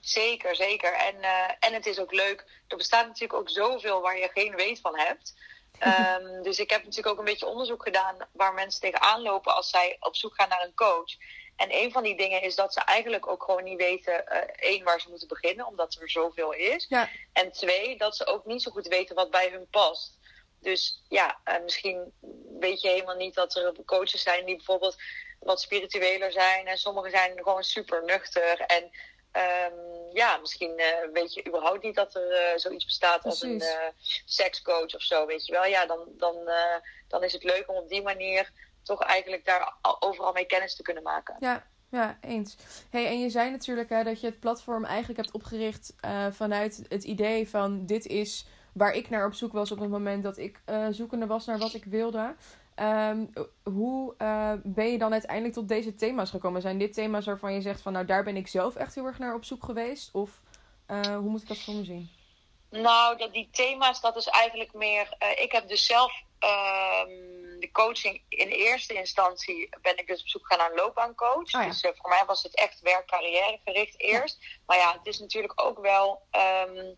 Zeker, 0.00 0.56
zeker. 0.56 0.92
En, 0.92 1.14
en 1.60 1.72
het 1.72 1.86
is 1.86 1.98
ook 1.98 2.12
leuk. 2.12 2.46
Er 2.68 2.76
bestaat 2.76 3.06
natuurlijk 3.06 3.40
ook 3.40 3.50
zoveel 3.50 4.00
waar 4.00 4.18
je 4.18 4.30
geen 4.34 4.54
weet 4.56 4.80
van 4.80 4.98
hebt. 4.98 5.34
Ehm, 5.78 6.42
dus 6.42 6.58
ik 6.58 6.70
heb 6.70 6.84
natuurlijk 6.84 7.08
ook 7.08 7.18
een 7.18 7.24
beetje 7.32 7.46
onderzoek 7.46 7.82
gedaan 7.82 8.16
waar 8.32 8.54
mensen 8.54 8.80
tegenaan 8.80 9.22
lopen 9.22 9.56
als 9.56 9.70
zij 9.70 9.96
op 10.00 10.16
zoek 10.16 10.34
gaan 10.34 10.48
naar 10.48 10.64
een 10.64 10.74
coach. 10.74 11.16
En 11.58 11.74
een 11.74 11.92
van 11.92 12.02
die 12.02 12.16
dingen 12.16 12.42
is 12.42 12.54
dat 12.54 12.72
ze 12.72 12.80
eigenlijk 12.80 13.26
ook 13.26 13.42
gewoon 13.42 13.64
niet 13.64 13.78
weten, 13.78 14.26
eh, 14.26 14.70
één, 14.70 14.84
waar 14.84 15.00
ze 15.00 15.08
moeten 15.08 15.28
beginnen, 15.28 15.66
omdat 15.66 15.96
er 16.00 16.10
zoveel 16.10 16.52
is. 16.52 16.86
Ja. 16.88 17.08
En 17.32 17.52
twee, 17.52 17.96
dat 17.96 18.16
ze 18.16 18.26
ook 18.26 18.44
niet 18.44 18.62
zo 18.62 18.70
goed 18.70 18.86
weten 18.86 19.14
wat 19.14 19.30
bij 19.30 19.48
hun 19.48 19.66
past. 19.70 20.18
Dus 20.60 21.02
ja, 21.08 21.38
eh, 21.44 21.62
misschien 21.62 22.12
weet 22.60 22.80
je 22.80 22.88
helemaal 22.88 23.16
niet 23.16 23.34
dat 23.34 23.56
er 23.56 23.72
coaches 23.84 24.22
zijn 24.22 24.44
die 24.44 24.56
bijvoorbeeld 24.56 24.96
wat 25.40 25.60
spiritueler 25.60 26.32
zijn. 26.32 26.66
En 26.66 26.78
sommigen 26.78 27.10
zijn 27.10 27.32
gewoon 27.36 27.64
super 27.64 28.04
nuchter. 28.04 28.60
En 28.60 28.90
ehm, 29.32 29.74
ja, 30.12 30.36
misschien 30.36 30.78
eh, 30.78 31.08
weet 31.12 31.34
je 31.34 31.46
überhaupt 31.46 31.82
niet 31.82 31.94
dat 31.94 32.14
er 32.14 32.60
zoiets 32.60 32.84
bestaat 32.84 33.24
als 33.24 33.42
een 33.42 33.62
sekscoach 34.24 34.94
of 34.94 35.02
zo, 35.02 35.26
weet 35.26 35.46
je 35.46 35.52
wel. 35.52 35.64
Ja, 35.64 35.86
dan, 35.86 36.04
dan, 36.08 36.50
dan 37.08 37.24
is 37.24 37.32
het 37.32 37.44
leuk 37.44 37.68
om 37.68 37.76
op 37.76 37.88
die 37.88 38.02
manier 38.02 38.50
toch 38.88 39.02
eigenlijk 39.02 39.44
daar 39.44 39.74
al- 39.80 40.02
overal 40.02 40.32
mee 40.32 40.46
kennis 40.46 40.76
te 40.76 40.82
kunnen 40.82 41.02
maken. 41.02 41.36
Ja, 41.40 41.66
ja, 41.90 42.18
eens. 42.20 42.56
Hey, 42.90 43.06
en 43.06 43.20
je 43.20 43.30
zei 43.30 43.50
natuurlijk 43.50 43.88
hè, 43.88 44.02
dat 44.02 44.20
je 44.20 44.26
het 44.26 44.40
platform 44.40 44.84
eigenlijk 44.84 45.20
hebt 45.20 45.32
opgericht 45.34 45.94
eh, 46.00 46.26
vanuit 46.30 46.84
het 46.88 47.04
idee 47.04 47.48
van 47.48 47.86
dit 47.86 48.06
is 48.06 48.46
waar 48.72 48.92
ik 48.92 49.10
naar 49.10 49.26
op 49.26 49.34
zoek 49.34 49.52
was 49.52 49.72
op 49.72 49.78
het 49.78 49.90
moment 49.90 50.22
dat 50.22 50.38
ik 50.38 50.60
eh, 50.64 50.86
zoekende 50.90 51.26
was 51.26 51.46
naar 51.46 51.58
wat 51.58 51.74
ik 51.74 51.84
wilde. 51.84 52.34
Ehm, 52.74 53.26
hoe 53.62 54.14
eh, 54.18 54.52
ben 54.64 54.92
je 54.92 54.98
dan 54.98 55.12
uiteindelijk 55.12 55.54
tot 55.54 55.68
deze 55.68 55.94
thema's 55.94 56.30
gekomen? 56.30 56.60
Zijn 56.60 56.78
dit 56.78 56.92
thema's 56.94 57.26
waarvan 57.26 57.54
je 57.54 57.60
zegt 57.60 57.80
van 57.80 57.92
nou 57.92 58.04
daar 58.04 58.24
ben 58.24 58.36
ik 58.36 58.48
zelf 58.48 58.76
echt 58.76 58.94
heel 58.94 59.06
erg 59.06 59.18
naar 59.18 59.34
op 59.34 59.44
zoek 59.44 59.64
geweest? 59.64 60.14
Of 60.14 60.42
hoe 60.86 61.28
moet 61.28 61.42
ik 61.42 61.48
dat 61.48 61.58
voor 61.58 61.74
me 61.74 61.84
zien? 61.84 62.10
Nou, 62.70 63.16
dat, 63.18 63.32
die 63.32 63.48
thema's, 63.52 64.00
dat 64.00 64.16
is 64.16 64.26
eigenlijk 64.26 64.72
meer. 64.72 65.16
ik 65.36 65.52
heb 65.52 65.68
dus 65.68 65.86
zelf 65.86 66.12
ehm, 66.38 67.47
de 67.60 67.70
coaching 67.70 68.22
in 68.28 68.48
eerste 68.48 68.94
instantie 68.94 69.68
ben 69.82 69.98
ik 69.98 70.06
dus 70.06 70.20
op 70.20 70.28
zoek 70.28 70.46
gegaan 70.46 70.58
naar 70.58 70.70
een 70.70 70.84
loopbaancoach. 70.84 71.50
ja. 71.50 71.66
Dus 71.66 71.80
eh, 71.80 71.90
voor 71.94 72.10
mij 72.10 72.22
was 72.26 72.42
het 72.42 72.54
echt 72.54 72.80
werk-carrière 72.80 73.60
gericht 73.64 74.00
eerst. 74.00 74.38
Maar 74.66 74.76
ja, 74.76 74.92
het 74.92 75.06
is 75.06 75.18
natuurlijk 75.18 75.60
ook 75.60 75.80
wel. 75.80 76.22
ehm, 76.30 76.94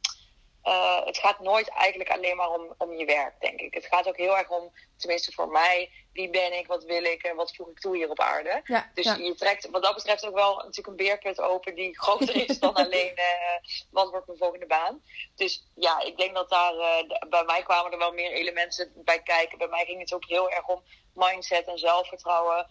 eh, 0.63 1.05
het 1.05 1.19
gaat 1.19 1.41
nooit 1.41 1.69
eigenlijk 1.69 2.11
alleen 2.11 2.37
maar 2.37 2.51
om, 2.51 2.75
om 2.79 2.93
je 2.93 3.05
werk, 3.05 3.41
denk 3.41 3.61
ik. 3.61 3.75
Het 3.75 3.87
gaat 3.87 4.09
ook 4.09 4.17
heel 4.17 4.39
erg 4.39 4.49
om, 4.49 4.73
tenminste 4.97 5.33
voor 5.33 5.49
mij, 5.49 5.91
wie 6.13 6.31
ben 6.31 6.59
ik, 6.59 6.67
wat 6.67 6.85
wil 6.85 7.05
ik 7.05 7.23
en 7.23 7.37
wat 7.37 7.57
voeg 7.57 7.69
ik 7.69 7.81
toe 7.81 7.97
hier 7.97 8.11
op 8.11 8.21
aarde. 8.21 8.61
Ja, 8.65 8.91
Dus 8.95 9.05
ja. 9.05 9.15
je 9.15 9.35
trekt 9.35 9.71
wat 9.71 9.83
dat 9.83 9.95
betreft 9.95 10.27
ook 10.27 10.35
wel 10.35 10.57
natuurlijk 10.57 10.87
een 10.87 10.97
beerput 10.97 11.41
open 11.41 11.75
die 11.75 11.99
groter 11.99 12.49
is 12.49 12.59
dan 12.59 12.75
alleen 12.85 13.17
eh, 13.17 13.57
wat 13.91 14.11
wordt 14.11 14.27
mijn 14.27 14.39
volgende 14.39 14.67
baan. 14.67 15.03
Dus 15.35 15.71
ja, 15.75 16.01
ik 16.01 16.17
denk 16.17 16.35
dat 16.35 16.51
daar 16.51 16.75
eh, 16.75 17.29
bij 17.29 17.45
mij 17.45 17.63
kwamen 17.63 17.93
er 17.93 17.99
wel 17.99 18.13
meer 18.13 18.33
elementen 18.33 18.93
bij 18.95 19.23
kijken. 19.23 19.59
Bij 19.59 19.69
mij 19.69 19.85
ging 19.85 20.01
het 20.01 20.15
ook 20.15 20.25
heel 20.25 20.51
erg 20.51 20.67
om 20.67 20.83
mindset 21.15 21.67
en 21.67 21.79
zelfvertrouwen. 21.79 22.67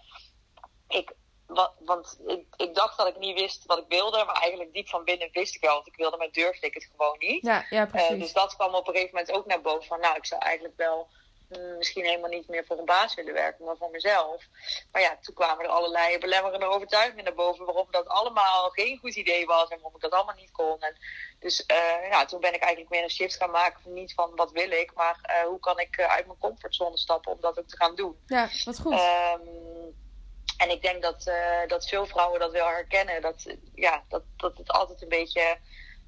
Ik, 0.88 1.12
wa- 1.50 1.74
want 1.80 2.20
ik, 2.28 2.46
ik 2.56 2.76
dacht 2.76 2.98
dat 2.98 3.08
ik 3.08 3.18
niet 3.18 3.40
wist 3.40 3.66
wat 3.66 3.78
ik 3.78 3.86
wilde, 3.88 4.24
maar 4.26 4.42
eigenlijk 4.42 4.74
diep 4.74 4.88
van 4.90 5.04
binnen 5.04 5.30
wist 5.32 5.56
ik 5.56 5.62
wel 5.62 5.76
wat 5.76 5.88
ik 5.88 5.96
wilde, 5.96 6.18
maar 6.18 6.32
durfde 6.32 6.68
ik 6.68 6.74
het 6.74 6.90
gewoon 6.92 7.16
niet. 7.20 7.46
Ja, 7.46 7.66
ja, 7.70 7.84
Eh, 7.86 7.90
precies. 7.92 8.20
dus 8.20 8.34
dat 8.34 8.56
kwam 8.56 8.76
op 8.76 8.88
een 8.88 8.94
gegeven 8.94 9.16
moment 9.16 9.36
ook 9.36 9.46
naar 9.46 9.62
boven. 9.62 9.88
Van, 9.88 10.00
nou, 10.00 10.16
ik 10.16 10.26
zou 10.26 10.42
eigenlijk 10.42 10.78
wel 10.78 11.08
mm, 11.50 11.78
misschien 11.78 12.06
helemaal 12.06 12.30
niet 12.30 12.48
meer 12.48 12.66
voor 12.66 12.78
een 12.78 12.86
baas 12.86 13.14
willen 13.16 13.34
werken, 13.34 13.66
maar 13.66 13.78
voor 13.78 13.90
mezelf. 13.90 14.44
Maar 14.92 15.02
ja, 15.02 15.18
toen 15.22 15.36
kwamen 15.36 15.66
er 15.66 15.72
allerlei 15.72 16.18
belemmerende 16.18 16.66
overtuigingen 16.66 17.24
naar 17.24 17.34
boven 17.34 17.66
waarom 17.66 17.88
dat 17.92 18.08
allemaal 18.08 18.70
geen 18.70 18.98
goed 18.98 19.16
idee 19.16 19.46
was 19.46 19.70
en 19.70 19.76
waarom 19.76 19.96
ik 19.96 20.02
dat 20.02 20.12
allemaal 20.12 20.36
niet 20.36 20.52
kon. 20.52 20.80
En 20.82 20.96
dus 21.40 21.66
eh, 21.66 22.10
ja, 22.10 22.26
toen 22.26 22.40
ben 22.40 22.54
ik 22.54 22.62
eigenlijk 22.62 22.92
meer 22.94 23.04
een 23.04 23.10
shift 23.10 23.36
gaan 23.36 23.52
maken 23.52 23.82
van 23.82 23.94
niet 23.94 24.14
van 24.14 24.36
wat 24.36 24.52
wil 24.52 24.72
ik, 24.72 24.94
maar 24.94 25.20
eh, 25.22 25.42
hoe 25.48 25.60
kan 25.60 25.80
ik 25.80 26.00
uit 26.00 26.26
mijn 26.26 26.40
comfortzone 26.40 26.98
stappen 26.98 27.32
om 27.32 27.42
dat 27.42 27.60
ook 27.60 27.68
te 27.68 27.78
gaan 27.78 27.96
doen. 27.96 28.20
Ja, 28.26 28.50
wat 28.66 28.80
goed. 28.80 28.94
Ehm, 28.94 29.40
en 30.60 30.70
ik 30.70 30.82
denk 30.82 31.02
dat, 31.02 31.28
eh, 31.28 31.68
dat 31.68 31.88
veel 31.88 32.06
vrouwen 32.06 32.40
dat 32.40 32.52
wel 32.52 32.68
herkennen. 32.68 33.22
Dat, 33.22 33.44
eh, 33.46 33.56
ja, 33.74 34.04
dat, 34.08 34.24
dat 34.38 34.58
het 34.58 34.72
altijd 34.72 35.02
een 35.02 35.10
beetje. 35.10 35.58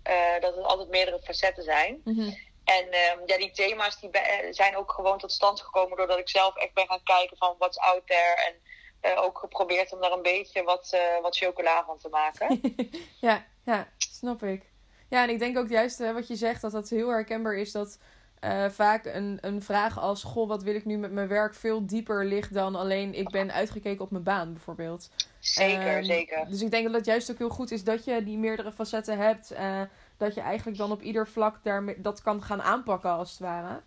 eh, 0.04 0.40
dat 0.40 0.56
het 0.56 0.66
altijd 0.66 0.90
meerdere 0.90 1.20
facetten 1.24 1.64
zijn. 1.64 2.02
Mhm. 2.04 2.32
En 2.64 2.92
ehm, 2.92 3.20
ja, 3.26 3.38
die 3.38 3.52
thema's 3.52 4.00
die 4.00 4.10
zijn 4.50 4.76
ook 4.78 4.92
gewoon 4.92 5.18
tot 5.18 5.32
stand 5.32 5.62
gekomen 5.62 5.98
doordat 5.98 6.18
ik 6.18 6.30
zelf 6.30 6.56
echt 6.56 6.74
ben 6.74 6.88
gaan 6.88 7.04
kijken 7.04 7.38
van 7.38 7.56
what's 7.58 7.78
out 7.78 8.08
there. 8.08 8.54
En 9.02 9.18
ook 9.18 9.38
geprobeerd 9.38 9.94
om 9.94 10.02
daar 10.02 10.12
een 10.12 10.22
beetje 10.22 10.64
wat, 10.64 10.98
wat 11.22 11.38
chocola 11.38 11.84
van 11.86 11.98
te 11.98 12.10
maken. 12.10 12.62
ja, 13.28 13.46
ja, 13.66 13.88
snap 13.98 14.44
ik. 14.44 14.64
Ja, 15.10 15.24
en 15.24 15.30
ik 15.30 15.40
denk 15.40 15.58
ook 15.58 15.70
juist 15.70 15.98
wat 15.98 16.28
je 16.28 16.36
zegt, 16.36 16.62
dat 16.62 16.72
dat 16.72 16.90
heel 16.90 17.10
herkenbaar 17.10 17.56
is 17.56 17.72
dat 17.72 17.98
uh, 18.42 18.70
vaak 18.70 19.06
een, 19.06 19.38
een 19.42 19.62
vraag 19.62 20.00
als: 20.00 20.24
Goh, 20.24 20.48
wat 20.48 20.64
wil 20.64 20.76
ik 20.76 20.86
nu 20.86 20.98
met 20.98 21.12
mijn 21.12 21.28
werk? 21.28 21.56
veel 21.56 21.86
dieper 21.86 22.26
ligt 22.26 22.54
dan 22.54 22.76
alleen 22.76 23.14
ik 23.14 23.30
ben 23.30 23.52
uitgekeken 23.52 24.04
op 24.04 24.12
mijn 24.12 24.24
baan, 24.24 24.54
bijvoorbeeld. 24.54 25.10
Zeker, 25.40 25.98
um, 25.98 26.04
zeker. 26.04 26.46
Dus 26.50 26.62
ik 26.62 26.72
denk 26.72 26.86
dat 26.86 26.96
het 26.96 27.06
juist 27.06 27.32
ook 27.32 27.38
heel 27.38 27.50
goed 27.50 27.72
is 27.72 27.84
dat 27.84 28.06
je 28.06 28.24
die 28.24 28.38
meerdere 28.38 28.72
facetten 28.72 29.18
hebt. 29.18 29.52
Uh, 29.52 29.82
dat 30.18 30.34
je 30.34 30.42
eigenlijk 30.42 30.78
dan 30.78 30.92
op 30.92 31.02
ieder 31.02 31.28
vlak 31.28 31.64
daar 31.64 32.02
dat 32.02 32.22
kan 32.22 32.44
gaan 32.44 32.62
aanpakken, 32.62 33.10
als 33.10 33.32
het 33.32 33.40
ware. 33.40 33.82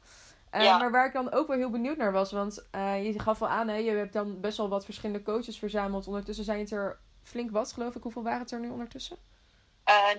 Uh, 0.54 0.62
ja. 0.62 0.78
Maar 0.78 0.90
waar 0.90 1.06
ik 1.06 1.12
dan 1.12 1.32
ook 1.32 1.46
wel 1.46 1.56
heel 1.56 1.70
benieuwd 1.70 1.96
naar 1.96 2.12
was, 2.12 2.32
want 2.32 2.66
je 3.02 3.14
gaf 3.16 3.42
al 3.42 3.48
aan, 3.48 3.68
hè, 3.68 3.76
je 3.76 3.90
hebt 3.90 4.12
dan 4.12 4.40
best 4.40 4.56
wel 4.56 4.68
wat 4.68 4.84
verschillende 4.84 5.22
coaches 5.22 5.58
verzameld. 5.58 6.06
Ondertussen 6.06 6.44
zijn 6.44 6.58
het 6.58 6.70
er 6.70 6.98
flink 7.22 7.50
wat, 7.50 7.72
geloof 7.72 7.94
ik. 7.94 8.02
Hoeveel 8.02 8.22
waren 8.22 8.40
het 8.40 8.50
er 8.50 8.60
nu 8.60 8.68
ondertussen? 8.68 9.16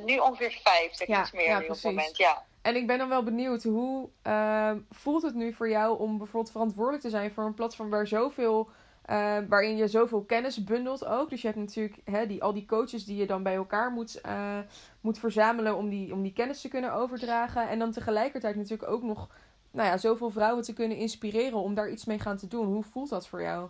nu 0.06 0.18
ongeveer 0.18 0.60
vijf, 0.64 1.08
ja, 1.08 1.22
iets 1.22 1.32
meer 1.32 1.46
ja, 1.46 1.62
op 1.62 1.68
het 1.68 1.84
moment, 1.84 2.18
ja. 2.18 2.44
En 2.66 2.76
ik 2.76 2.88
ben 2.88 2.98
dan 2.98 3.10
wel 3.10 3.24
benieuwd, 3.24 3.64
hoe 3.64 4.10
uh, 4.28 4.72
voelt 4.90 5.22
het 5.22 5.36
nu 5.36 5.54
voor 5.54 5.70
jou 5.70 6.00
om 6.00 6.18
bijvoorbeeld 6.18 6.52
verantwoordelijk 6.52 7.04
te 7.04 7.10
zijn 7.10 7.32
voor 7.32 7.46
een 7.46 7.54
platform 7.54 7.90
waar 7.90 8.08
zoveel, 8.08 8.70
uh, 9.10 9.38
waarin 9.50 9.78
je 9.78 9.88
zoveel 9.88 10.22
kennis 10.22 10.64
bundelt 10.64 11.06
ook. 11.06 11.30
Dus 11.30 11.42
je 11.42 11.48
hebt 11.48 11.60
natuurlijk 11.60 11.98
hè, 12.04 12.28
die, 12.28 12.44
al 12.44 12.54
die 12.54 12.66
coaches 12.66 13.06
die 13.06 13.16
je 13.16 13.26
dan 13.26 13.44
bij 13.44 13.56
elkaar 13.56 13.92
moet, 13.92 14.22
uh, 14.26 14.58
moet 15.02 15.20
verzamelen 15.20 15.78
om 15.78 15.90
die, 15.90 16.14
om 16.14 16.22
die 16.22 16.34
kennis 16.34 16.62
te 16.62 16.68
kunnen 16.68 16.94
overdragen. 16.94 17.70
En 17.70 17.80
dan 17.80 17.92
tegelijkertijd 17.92 18.56
natuurlijk 18.56 18.92
ook 18.92 19.04
nog 19.04 19.30
nou 19.72 19.88
ja, 19.88 19.98
zoveel 19.98 20.30
vrouwen 20.30 20.64
te 20.64 20.74
kunnen 20.74 20.98
inspireren 20.98 21.60
om 21.60 21.74
daar 21.74 21.90
iets 21.90 22.06
mee 22.06 22.20
gaan 22.20 22.38
te 22.38 22.48
doen. 22.48 22.66
Hoe 22.66 22.84
voelt 22.84 23.10
dat 23.10 23.28
voor 23.28 23.42
jou? 23.42 23.70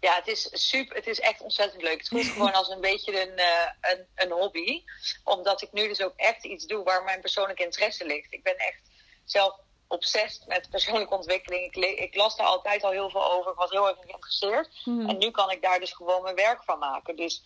Ja, 0.00 0.14
het 0.14 0.26
is 0.26 0.48
super. 0.52 0.96
Het 0.96 1.06
is 1.06 1.20
echt 1.20 1.40
ontzettend 1.40 1.82
leuk. 1.82 1.98
Het 1.98 2.08
voelt 2.08 2.26
gewoon 2.36 2.52
als 2.52 2.68
een 2.68 2.80
beetje 2.80 3.20
een, 3.20 3.38
uh, 3.38 3.70
een, 3.80 4.06
een 4.14 4.30
hobby. 4.30 4.84
Omdat 5.24 5.62
ik 5.62 5.72
nu 5.72 5.88
dus 5.88 6.02
ook 6.02 6.16
echt 6.16 6.44
iets 6.44 6.66
doe 6.66 6.84
waar 6.84 7.04
mijn 7.04 7.20
persoonlijke 7.20 7.64
interesse 7.64 8.06
ligt. 8.06 8.32
Ik 8.32 8.42
ben 8.42 8.56
echt 8.56 8.80
zelf 9.24 9.54
obsessief 9.88 10.46
met 10.46 10.70
persoonlijke 10.70 11.14
ontwikkeling. 11.14 11.74
Ik, 11.74 11.98
ik, 11.98 12.14
las 12.14 12.36
daar 12.36 12.46
altijd 12.46 12.84
al 12.84 12.90
heel 12.90 13.10
veel 13.10 13.32
over. 13.32 13.50
Ik 13.52 13.58
was 13.58 13.70
heel 13.70 13.88
erg 13.88 13.98
geïnteresseerd. 14.00 14.68
Mhm. 14.84 15.08
En 15.08 15.18
nu 15.18 15.30
kan 15.30 15.50
ik 15.50 15.62
daar 15.62 15.80
dus 15.80 15.92
gewoon 15.92 16.22
mijn 16.22 16.34
werk 16.34 16.64
van 16.64 16.78
maken. 16.78 17.16
Dus 17.16 17.42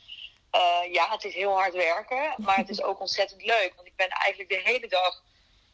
uh, 0.53 0.93
ja, 0.93 1.11
het 1.11 1.25
is 1.25 1.35
heel 1.35 1.53
hard 1.53 1.75
werken. 1.75 2.35
Maar 2.37 2.57
het 2.57 2.69
is 2.69 2.83
ook 2.89 3.01
ontzettend 3.01 3.45
leuk. 3.45 3.73
Want 3.75 3.87
ik 3.87 3.97
ben 3.97 4.09
eigenlijk 4.09 4.51
de 4.51 4.71
hele 4.71 4.89
dag 4.89 5.23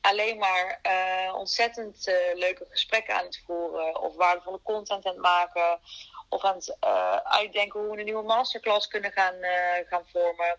alleen 0.01 0.39
maar 0.39 0.81
uh, 0.83 1.35
ontzettend 1.35 2.09
uh, 2.09 2.15
leuke 2.35 2.67
gesprekken 2.71 3.15
aan 3.15 3.25
het 3.25 3.43
voeren. 3.47 4.01
Of 4.01 4.15
waardevolle 4.15 4.61
content 4.63 5.07
aan 5.07 5.13
het 5.13 5.23
maken. 5.23 5.81
Of 6.29 6.45
aan 6.45 6.55
het 6.55 6.77
uh, 6.85 7.17
uitdenken 7.17 7.81
hoe 7.81 7.91
we 7.91 7.99
een 7.99 8.05
nieuwe 8.05 8.23
masterclass 8.23 8.89
kunnen 8.89 9.13
gaan, 9.13 9.35
uh, 9.35 9.89
gaan 9.89 10.07
vormen. 10.13 10.59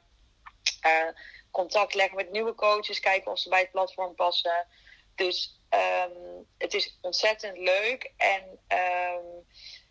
Uh, 0.86 1.08
contact 1.52 1.94
leggen 1.94 2.16
met 2.16 2.32
nieuwe 2.32 2.56
coaches, 2.56 3.00
kijken 3.00 3.32
of 3.32 3.40
ze 3.40 3.50
bij 3.50 3.60
het 3.60 3.72
platform 3.72 4.16
passen. 4.16 4.68
Dus 5.16 5.62
um, 5.70 6.48
het 6.58 6.74
is 6.74 6.98
ontzettend 7.02 7.58
leuk 7.58 8.12
en 8.18 8.44
um, 8.68 9.46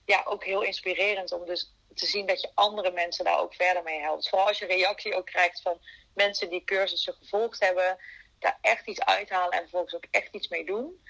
ja, 0.04 0.22
ook 0.24 0.44
heel 0.44 0.62
inspirerend 0.62 1.32
om 1.32 1.46
dus 1.46 1.74
te 1.94 2.06
zien 2.06 2.26
dat 2.26 2.40
je 2.40 2.50
andere 2.54 2.90
mensen 2.90 3.24
daar 3.24 3.40
ook 3.40 3.54
verder 3.54 3.82
mee 3.82 4.00
helpt. 4.00 4.20
Dus 4.20 4.28
vooral 4.28 4.48
als 4.48 4.58
je 4.58 4.66
reactie 4.66 5.14
ook 5.14 5.26
krijgt 5.26 5.62
van 5.62 5.80
mensen 6.14 6.50
die 6.50 6.64
cursussen 6.64 7.14
gevolgd 7.14 7.60
hebben, 7.60 7.98
daar 8.38 8.58
echt 8.60 8.86
iets 8.86 9.00
uithalen 9.00 9.50
en 9.50 9.60
vervolgens 9.60 9.94
ook 9.94 10.06
echt 10.10 10.34
iets 10.34 10.48
mee 10.48 10.64
doen. 10.64 11.02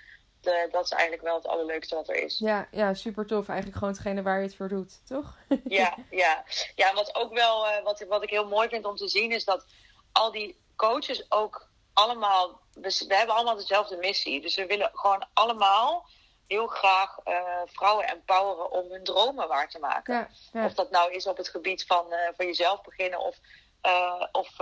Eh, 0.46 0.72
dat 0.72 0.84
is 0.84 0.90
eigenlijk 0.90 1.22
wel 1.22 1.34
het 1.34 1.46
allerleukste 1.46 1.94
wat 1.94 2.08
er 2.08 2.22
is. 2.22 2.38
Ja, 2.38 2.68
ja, 2.70 2.94
super 2.94 3.26
tof. 3.26 3.48
Eigenlijk 3.48 3.78
gewoon 3.78 3.94
hetgene 3.94 4.22
waar 4.22 4.36
je 4.36 4.46
het 4.46 4.56
voor 4.56 4.68
doet, 4.68 5.06
toch? 5.06 5.36
ja, 5.64 5.96
ja. 6.10 6.44
ja, 6.74 6.94
wat 6.94 7.14
ook 7.14 7.32
wel, 7.34 7.66
uh, 7.66 7.82
wat, 7.82 8.04
wat 8.08 8.22
ik 8.22 8.30
heel 8.30 8.48
mooi 8.48 8.68
vind 8.68 8.84
om 8.84 8.96
te 8.96 9.08
zien, 9.08 9.32
is 9.32 9.44
dat 9.44 9.64
al 10.12 10.32
die 10.32 10.58
coaches 10.76 11.30
ook 11.30 11.68
allemaal, 11.92 12.60
we, 12.72 13.04
we 13.08 13.14
hebben 13.14 13.34
allemaal 13.34 13.56
dezelfde 13.56 13.96
missie. 13.96 14.40
Dus 14.40 14.54
we 14.54 14.66
willen 14.66 14.90
gewoon 14.92 15.26
allemaal 15.32 16.06
heel 16.46 16.66
graag 16.66 17.16
uh, 17.24 17.60
vrouwen 17.66 18.08
empoweren 18.08 18.70
om 18.70 18.90
hun 18.90 19.04
dromen 19.04 19.48
waar 19.48 19.68
te 19.68 19.78
maken. 19.78 20.14
Ja, 20.14 20.28
ja. 20.52 20.64
Of 20.64 20.74
dat 20.74 20.90
nou 20.90 21.12
is 21.12 21.26
op 21.26 21.36
het 21.36 21.48
gebied 21.48 21.86
van, 21.86 22.06
uh, 22.10 22.18
van 22.36 22.46
jezelf 22.46 22.82
beginnen 22.82 23.20
of, 23.20 23.36
uh, 23.82 24.26
of 24.32 24.56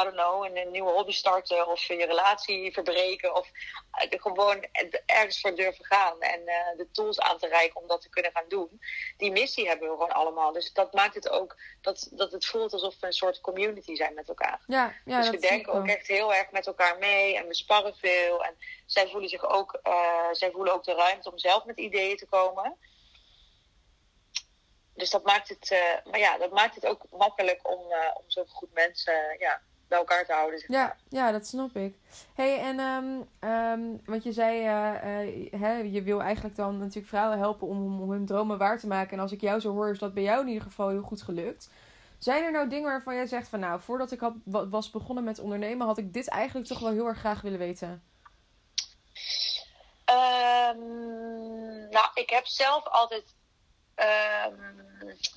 I 0.00 0.02
don't 0.02 0.16
know, 0.16 0.44
een, 0.44 0.70
nieuwe 0.70 0.90
hobby 0.90 1.12
starten 1.12 1.68
of 1.68 1.82
je 1.82 2.06
relatie 2.06 2.72
verbreken 2.72 3.34
of 3.34 3.48
uh, 4.12 4.20
gewoon 4.20 4.66
ergens 5.06 5.40
voor 5.40 5.54
durven 5.54 5.84
gaan 5.84 6.20
en 6.20 6.40
uh, 6.40 6.76
de 6.76 6.88
tools 6.92 7.20
aan 7.20 7.38
te 7.38 7.48
reiken 7.48 7.80
om 7.80 7.88
dat 7.88 8.00
te 8.00 8.08
kunnen 8.08 8.32
gaan 8.32 8.48
doen. 8.48 8.80
Die 9.16 9.30
missie 9.30 9.68
hebben 9.68 9.88
we 9.88 9.94
gewoon 9.94 10.12
allemaal. 10.12 10.52
Dus 10.52 10.72
dat 10.72 10.92
maakt 10.92 11.14
het 11.14 11.28
ook 11.28 11.56
dat, 11.80 12.08
dat 12.10 12.32
het 12.32 12.46
voelt 12.46 12.72
alsof 12.72 13.00
we 13.00 13.06
een 13.06 13.12
soort 13.12 13.40
community 13.40 13.94
zijn 13.94 14.14
met 14.14 14.28
elkaar. 14.28 14.60
Ja, 14.66 14.94
ja, 15.04 15.20
dus 15.20 15.30
we 15.30 15.38
denken 15.38 15.72
ook 15.72 15.86
echt 15.86 16.06
heel 16.06 16.34
erg 16.34 16.50
met 16.50 16.66
elkaar 16.66 16.98
mee 16.98 17.36
en 17.36 17.46
we 17.46 17.54
sparren 17.54 17.94
veel. 17.96 18.44
En 18.44 18.56
zij 18.86 19.08
voelen 19.08 19.28
zich 19.28 19.44
ook, 19.44 19.80
uh, 19.82 20.28
zij 20.32 20.50
voelen 20.50 20.72
ook 20.72 20.84
de 20.84 20.94
ruimte 20.94 21.30
om 21.30 21.38
zelf 21.38 21.64
met 21.64 21.78
ideeën 21.78 22.16
te 22.16 22.26
komen. 22.26 22.76
Dus 24.94 25.10
dat 25.10 25.24
maakt 25.24 25.48
het, 25.48 25.70
maar 26.04 26.18
ja, 26.18 26.38
dat 26.38 26.50
maakt 26.50 26.74
het 26.74 26.86
ook 26.86 27.02
makkelijk 27.10 27.68
om, 27.68 27.80
om 28.14 28.24
zo 28.26 28.44
goed 28.44 28.72
mensen 28.72 29.36
ja, 29.38 29.62
bij 29.88 29.98
elkaar 29.98 30.24
te 30.24 30.32
houden. 30.32 30.58
Zeg 30.58 30.68
ja, 30.68 30.96
ja, 31.08 31.32
dat 31.32 31.46
snap 31.46 31.76
ik. 31.76 31.94
hey, 32.34 32.58
en 32.60 32.80
um, 32.80 33.28
um, 33.50 34.00
want 34.04 34.22
je 34.22 34.32
zei, 34.32 34.58
uh, 34.58 35.24
uh, 35.24 35.60
hè, 35.60 35.72
je 35.76 36.02
wil 36.02 36.22
eigenlijk 36.22 36.56
dan 36.56 36.78
natuurlijk 36.78 37.06
vrouwen 37.06 37.38
helpen 37.38 37.68
om, 37.68 38.00
om 38.00 38.10
hun 38.10 38.26
dromen 38.26 38.58
waar 38.58 38.78
te 38.78 38.86
maken. 38.86 39.12
En 39.12 39.20
als 39.20 39.32
ik 39.32 39.40
jou 39.40 39.60
zo 39.60 39.72
hoor, 39.72 39.90
is 39.90 39.98
dat 39.98 40.14
bij 40.14 40.22
jou 40.22 40.40
in 40.40 40.48
ieder 40.48 40.62
geval 40.62 40.88
heel 40.88 41.02
goed 41.02 41.22
gelukt. 41.22 41.70
Zijn 42.18 42.44
er 42.44 42.52
nou 42.52 42.68
dingen 42.68 42.90
waarvan 42.90 43.14
jij 43.14 43.26
zegt 43.26 43.48
van 43.48 43.60
nou, 43.60 43.80
voordat 43.80 44.10
ik 44.10 44.20
had, 44.20 44.34
was 44.44 44.90
begonnen 44.90 45.24
met 45.24 45.38
ondernemen, 45.38 45.86
had 45.86 45.98
ik 45.98 46.12
dit 46.12 46.28
eigenlijk 46.28 46.66
toch 46.66 46.78
wel 46.78 46.90
heel 46.90 47.06
erg 47.06 47.18
graag 47.18 47.40
willen 47.40 47.58
weten? 47.58 48.02
Um, 50.10 51.88
nou, 51.90 52.08
ik 52.14 52.30
heb 52.30 52.46
zelf 52.46 52.86
altijd 52.86 53.34
Um, 54.04 54.84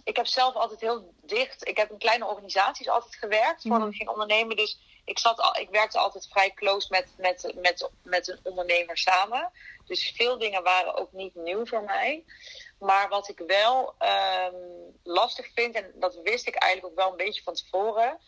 ik 0.03 0.15
heb 0.15 0.25
zelf 0.25 0.55
altijd 0.55 0.81
heel 0.81 1.13
dicht. 1.21 1.67
Ik 1.67 1.77
heb 1.77 1.91
in 1.91 1.97
kleine 1.97 2.25
organisaties 2.25 2.89
altijd 2.89 3.15
gewerkt 3.15 3.61
voordat 3.61 3.81
mm. 3.81 3.87
ik 3.87 3.95
ging 3.95 4.09
ondernemen. 4.09 4.55
Dus 4.55 4.79
ik, 5.05 5.19
zat 5.19 5.39
al, 5.39 5.57
ik 5.57 5.69
werkte 5.69 5.97
altijd 5.97 6.27
vrij 6.31 6.53
close 6.53 6.87
met, 6.89 7.13
met, 7.17 7.53
met, 7.61 7.89
met 8.03 8.27
een 8.27 8.39
ondernemer 8.43 8.97
samen. 8.97 9.51
Dus 9.85 10.13
veel 10.15 10.37
dingen 10.37 10.63
waren 10.63 10.95
ook 10.95 11.11
niet 11.11 11.35
nieuw 11.35 11.65
voor 11.65 11.83
mij. 11.83 12.25
Maar 12.79 13.09
wat 13.09 13.29
ik 13.29 13.41
wel 13.47 13.95
um, 13.99 14.95
lastig 15.03 15.49
vind, 15.55 15.75
en 15.75 15.91
dat 15.95 16.19
wist 16.23 16.47
ik 16.47 16.55
eigenlijk 16.55 16.93
ook 16.93 16.99
wel 16.99 17.11
een 17.11 17.25
beetje 17.25 17.43
van 17.43 17.53
tevoren. 17.53 18.19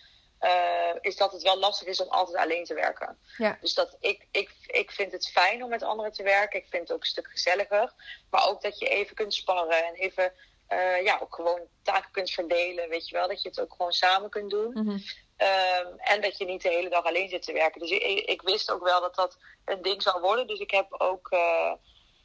Uh, 0.42 0.96
is 1.02 1.16
dat 1.16 1.32
het 1.32 1.42
wel 1.42 1.58
lastig 1.58 1.88
is 1.88 2.02
om 2.02 2.08
altijd 2.08 2.38
alleen 2.38 2.64
te 2.64 2.74
werken. 2.74 3.18
Ja. 3.38 3.58
Dus 3.62 3.74
dat 3.74 3.98
ik, 4.00 4.28
ik, 4.32 4.50
ik 4.68 4.92
vind 4.92 5.12
het 5.12 5.28
fijn 5.28 5.64
om 5.64 5.70
met 5.70 5.84
anderen 5.84 6.12
te 6.12 6.24
werken. 6.24 6.60
Ik 6.60 6.68
vind 6.70 6.82
het 6.82 6.92
ook 6.92 7.02
een 7.02 7.08
stuk 7.08 7.28
gezelliger. 7.28 7.94
Maar 8.30 8.48
ook 8.48 8.62
dat 8.62 8.80
je 8.80 8.88
even 8.88 9.16
kunt 9.16 9.34
sparren 9.34 9.86
en 9.86 9.94
even 9.94 10.34
uh, 10.70 11.04
ja, 11.04 11.20
ook 11.22 11.36
gewoon 11.36 11.62
taken 11.84 12.12
kunt 12.12 12.32
verdelen. 12.32 12.90
Weet 12.90 13.10
je 13.10 13.16
wel, 13.16 13.28
dat 13.28 13.42
je 13.42 13.50
het 13.50 13.60
ook 13.60 13.74
gewoon 13.74 13.92
samen 13.92 14.30
kunt 14.30 14.50
doen. 14.50 14.72
Mm 14.74 14.88
-hmm. 14.88 15.04
um, 15.38 16.00
en 16.00 16.22
dat 16.22 16.38
je 16.38 16.46
niet 16.46 16.62
de 16.62 16.70
hele 16.70 16.90
dag 16.90 17.04
alleen 17.04 17.30
zit 17.30 17.42
te 17.42 17.54
werken. 17.54 17.82
Dus 17.82 17.90
ik, 17.90 18.20
ik, 18.20 18.42
wist 18.42 18.72
ook 18.72 18.84
wel 18.84 19.02
dat 19.02 19.16
dat 19.16 19.38
een 19.66 19.82
ding 19.82 20.02
zou 20.02 20.22
worden. 20.22 20.48
Dus 20.48 20.60
ik 20.60 20.72
heb 20.72 20.86
ook, 20.98 21.32
uh, 21.32 21.74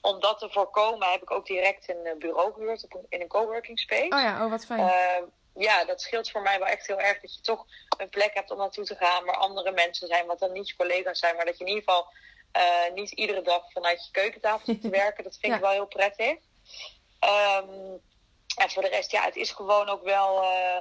om 0.00 0.20
dat 0.20 0.38
te 0.38 0.50
voorkomen, 0.50 1.10
heb 1.10 1.22
ik 1.22 1.30
ook 1.30 1.46
direct 1.46 1.88
een 1.88 2.18
bureau 2.18 2.52
gehuurd 2.52 2.86
in 3.08 3.20
een 3.20 3.28
coworking 3.28 3.78
space. 3.78 4.04
Oh 4.16 4.20
ja, 4.20 4.44
oh 4.44 4.50
wat 4.50 4.64
fijn. 4.64 4.80
Uh, 4.80 5.26
ja, 5.54 5.84
dat 5.84 6.00
scheelt 6.00 6.30
voor 6.30 6.42
mij 6.42 6.58
wel 6.58 6.68
echt 6.68 6.86
heel 6.86 7.00
erg. 7.00 7.20
Dat 7.20 7.34
je 7.34 7.40
toch 7.40 7.66
een 7.98 8.08
plek 8.08 8.34
hebt 8.34 8.50
om 8.50 8.58
naartoe 8.58 8.84
te 8.84 8.96
gaan 8.96 9.24
waar 9.24 9.36
andere 9.36 9.72
mensen 9.72 10.08
zijn, 10.08 10.26
wat 10.26 10.38
dan 10.38 10.52
niet 10.52 10.68
je 10.68 10.76
collega's 10.76 11.18
zijn, 11.18 11.36
maar 11.36 11.44
dat 11.44 11.58
je 11.58 11.64
in 11.64 11.70
ieder 11.70 11.84
geval 11.84 12.12
uh, 12.56 12.94
niet 12.94 13.10
iedere 13.10 13.42
dag 13.42 13.72
vanuit 13.72 14.04
je 14.04 14.10
keukentafel 14.10 14.72
zit 14.72 14.80
te 14.80 14.88
werken. 15.04 15.24
Dat 15.24 15.36
vind 15.40 15.52
ja. 15.52 15.54
ik 15.54 15.64
wel 15.64 15.70
heel 15.70 15.86
prettig. 15.86 16.36
Um, 17.20 18.00
en 18.56 18.70
voor 18.70 18.82
de 18.82 18.88
rest, 18.88 19.10
ja, 19.10 19.24
het 19.24 19.36
is 19.36 19.50
gewoon 19.50 19.88
ook 19.88 20.02
wel. 20.02 20.42
Uh, 20.42 20.76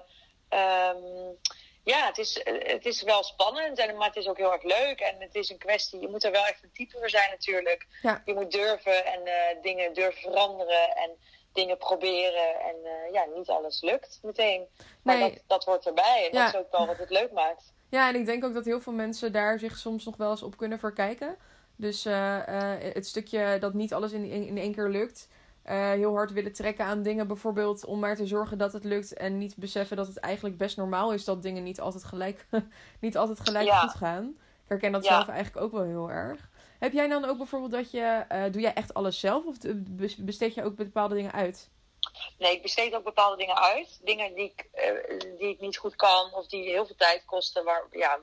um, 0.50 1.38
ja, 1.84 2.06
het 2.06 2.18
is, 2.18 2.42
het 2.44 2.86
is 2.86 3.02
wel 3.02 3.24
spannend, 3.24 3.78
en, 3.78 3.98
maar 3.98 4.08
het 4.08 4.16
is 4.16 4.28
ook 4.28 4.38
heel 4.38 4.52
erg 4.52 4.64
leuk. 4.64 5.00
En 5.00 5.16
het 5.20 5.36
is 5.36 5.50
een 5.50 5.58
kwestie, 5.58 6.00
je 6.00 6.08
moet 6.08 6.24
er 6.24 6.32
wel 6.32 6.46
echt 6.46 6.64
een 6.64 6.72
type 6.74 6.98
voor 6.98 7.10
zijn 7.10 7.30
natuurlijk. 7.30 7.88
Ja. 8.02 8.22
Je 8.26 8.34
moet 8.34 8.52
durven 8.52 9.06
en 9.06 9.22
uh, 9.26 9.62
dingen 9.62 9.94
durven 9.94 10.22
veranderen. 10.22 10.96
En 10.96 11.18
dingen 11.54 11.78
proberen 11.78 12.60
en 12.60 12.76
uh, 12.84 13.14
ja, 13.14 13.26
niet 13.36 13.50
alles 13.50 13.82
lukt 13.82 14.20
meteen. 14.24 14.66
Maar 15.02 15.18
nee. 15.18 15.30
dat, 15.30 15.44
dat 15.48 15.64
hoort 15.64 15.86
erbij 15.86 16.30
en 16.32 16.38
ja. 16.38 16.46
dat 16.46 16.54
is 16.54 16.60
ook 16.60 16.72
wel 16.72 16.88
wat 16.88 16.98
het 16.98 17.10
leuk 17.10 17.32
maakt. 17.32 17.74
Ja, 17.90 18.08
en 18.08 18.16
ik 18.16 18.26
denk 18.26 18.44
ook 18.44 18.54
dat 18.54 18.66
heel 18.66 18.82
veel 18.82 18.94
mensen 18.94 19.32
daar 19.32 19.60
zich 19.60 19.78
soms 19.78 20.06
nog 20.06 20.18
wel 20.18 20.30
eens 20.30 20.44
op 20.44 20.58
kunnen 20.58 20.80
verkijken. 20.80 21.38
Dus 21.76 22.06
uh, 22.06 22.14
uh, 22.14 22.74
het 22.80 23.08
stukje 23.08 23.58
dat 23.60 23.74
niet 23.74 23.94
alles 23.94 24.12
in, 24.12 24.24
in, 24.24 24.48
in 24.48 24.58
één 24.58 24.74
keer 24.74 24.90
lukt. 24.90 25.30
heel 25.64 26.16
hard 26.16 26.32
willen 26.32 26.54
trekken 26.54 26.86
aan 26.86 27.02
dingen 27.02 27.28
bijvoorbeeld 27.28 27.86
om 27.86 28.00
maar 28.00 28.16
te 28.16 28.28
zorgen 28.28 28.58
dat 28.58 28.74
het 28.74 28.84
lukt. 28.84 29.14
En 29.14 29.38
niet 29.38 29.56
beseffen 29.56 29.98
dat 29.98 30.08
het 30.08 30.18
eigenlijk 30.18 30.58
best 30.58 30.78
normaal 30.78 31.14
is 31.14 31.26
dat 31.26 31.42
dingen 31.42 31.64
niet 31.64 31.80
altijd 31.80 32.04
gelijk, 32.04 32.46
niet 33.00 33.18
altijd 33.18 33.40
gelijk 33.40 33.66
ja. 33.66 33.80
goed 33.80 33.96
gaan. 33.96 34.26
Ik 34.64 34.70
herken 34.70 34.92
dat 34.92 35.04
ja. 35.04 35.16
zelf 35.16 35.28
eigenlijk 35.28 35.66
ook 35.66 35.72
wel 35.72 35.84
heel 35.84 36.12
erg. 36.12 36.50
Heb 36.84 36.94
jij 36.94 37.08
dan 37.08 37.26
ook 37.26 37.38
bijvoorbeeld 37.38 37.72
dat 37.72 37.92
je, 37.92 38.26
uh, 38.32 38.44
doe 38.52 38.62
jij 38.62 38.74
echt 38.74 38.94
alles 38.94 39.20
zelf 39.20 39.46
of 39.46 39.56
besteed 40.18 40.54
je 40.54 40.64
ook 40.64 40.76
bepaalde 40.76 41.16
dingen 41.16 41.32
uit? 41.32 41.70
Nee, 42.38 42.52
ik 42.52 42.62
besteed 42.62 42.96
ook 42.96 43.04
bepaalde 43.04 43.38
dingen 43.38 43.58
uit. 43.58 44.00
Dingen 44.02 44.34
die 44.34 44.54
ik, 44.56 44.70
uh, 44.76 45.20
die 45.38 45.50
ik 45.50 45.60
niet 45.60 45.78
goed 45.78 45.96
kan 45.96 46.34
of 46.34 46.48
die 46.48 46.70
heel 46.70 46.86
veel 46.86 46.96
tijd 46.96 47.26
kosten, 47.26 47.64
waar, 47.64 47.88
ja, 47.92 48.20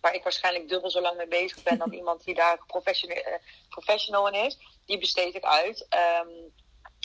waar 0.00 0.14
ik 0.14 0.22
waarschijnlijk 0.22 0.68
dubbel 0.68 0.90
zo 0.90 1.00
lang 1.00 1.16
mee 1.16 1.26
bezig 1.26 1.62
ben 1.62 1.78
dan 1.78 1.92
iemand 2.00 2.24
die 2.24 2.34
daar 2.34 2.64
professional, 2.66 3.16
uh, 3.16 3.24
professional 3.68 4.28
in 4.28 4.44
is. 4.44 4.58
Die 4.86 4.98
besteed 4.98 5.34
ik 5.34 5.44
uit. 5.44 5.86
Um, 6.24 6.52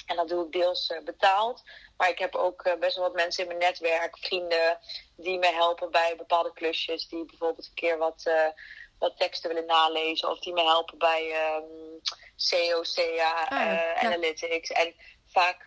en 0.06 0.16
dat 0.16 0.28
doe 0.28 0.46
ik 0.46 0.52
deels 0.52 0.94
betaald. 1.04 1.64
Maar 1.98 2.10
ik 2.10 2.20
heb 2.20 2.36
ook 2.36 2.78
best 2.80 2.96
wel 2.96 3.06
wat 3.06 3.16
mensen 3.16 3.42
in 3.42 3.48
mijn 3.48 3.60
netwerk, 3.60 4.18
vrienden, 4.18 4.80
die 5.16 5.40
me 5.40 5.48
helpen 5.48 5.92
bij 5.92 6.16
bepaalde 6.18 6.54
klusjes. 6.54 7.08
Die 7.08 7.26
bijvoorbeeld 7.26 7.68
een 7.68 7.74
keer 7.74 7.98
wat, 7.98 8.24
wat 9.00 9.18
teksten 9.18 9.50
willen 9.50 9.66
nalezen. 9.66 10.30
Of 10.30 10.40
die 10.40 10.54
me 10.54 10.62
helpen 10.62 10.98
bij 10.98 11.56
um, 11.56 12.00
SEO, 12.36 12.82
CA, 12.82 13.44
ah, 13.44 13.50
ja. 13.50 13.96
Analytics. 13.96 14.72
En 14.72 14.94
vaak 15.28 15.64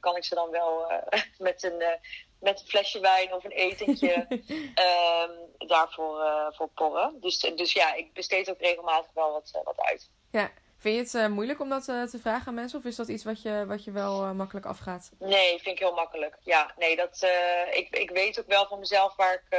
kan 0.00 0.16
ik 0.16 0.24
ze 0.24 0.34
dan 0.34 0.50
wel 0.50 0.92
met, 1.38 1.62
een, 1.62 1.98
met 2.40 2.60
een 2.60 2.66
flesje 2.66 3.00
wijn 3.00 3.34
of 3.34 3.44
een 3.44 3.50
etentje 3.50 4.26
um, 4.28 5.68
daarvoor 5.68 6.24
voor 6.56 6.68
porren. 6.68 7.16
Dus, 7.20 7.38
dus 7.38 7.72
ja, 7.72 7.94
ik 7.94 8.12
besteed 8.12 8.50
ook 8.50 8.60
regelmatig 8.60 9.12
wel 9.14 9.32
wat, 9.32 9.60
wat 9.64 9.80
uit. 9.80 10.10
Ja, 10.30 10.50
Vind 10.76 10.94
je 10.94 11.18
het 11.18 11.28
uh, 11.28 11.34
moeilijk 11.34 11.60
om 11.60 11.68
dat 11.68 11.84
te 11.84 12.18
vragen 12.20 12.46
aan 12.46 12.54
mensen? 12.54 12.78
Of 12.78 12.84
is 12.84 12.96
dat 12.96 13.08
iets 13.08 13.24
wat 13.24 13.42
je, 13.42 13.64
wat 13.66 13.84
je 13.84 13.90
wel 13.90 14.34
makkelijk 14.34 14.66
afgaat? 14.66 15.10
Nee, 15.18 15.48
vind 15.48 15.66
ik 15.66 15.78
heel 15.78 15.94
makkelijk. 15.94 16.36
Ja, 16.40 16.74
nee, 16.76 16.96
dat, 16.96 17.26
ik, 17.70 17.96
ik 17.96 18.10
weet 18.10 18.40
ook 18.40 18.46
wel 18.46 18.66
van 18.66 18.78
mezelf 18.78 19.16
waar 19.16 19.34
ik 19.34 19.58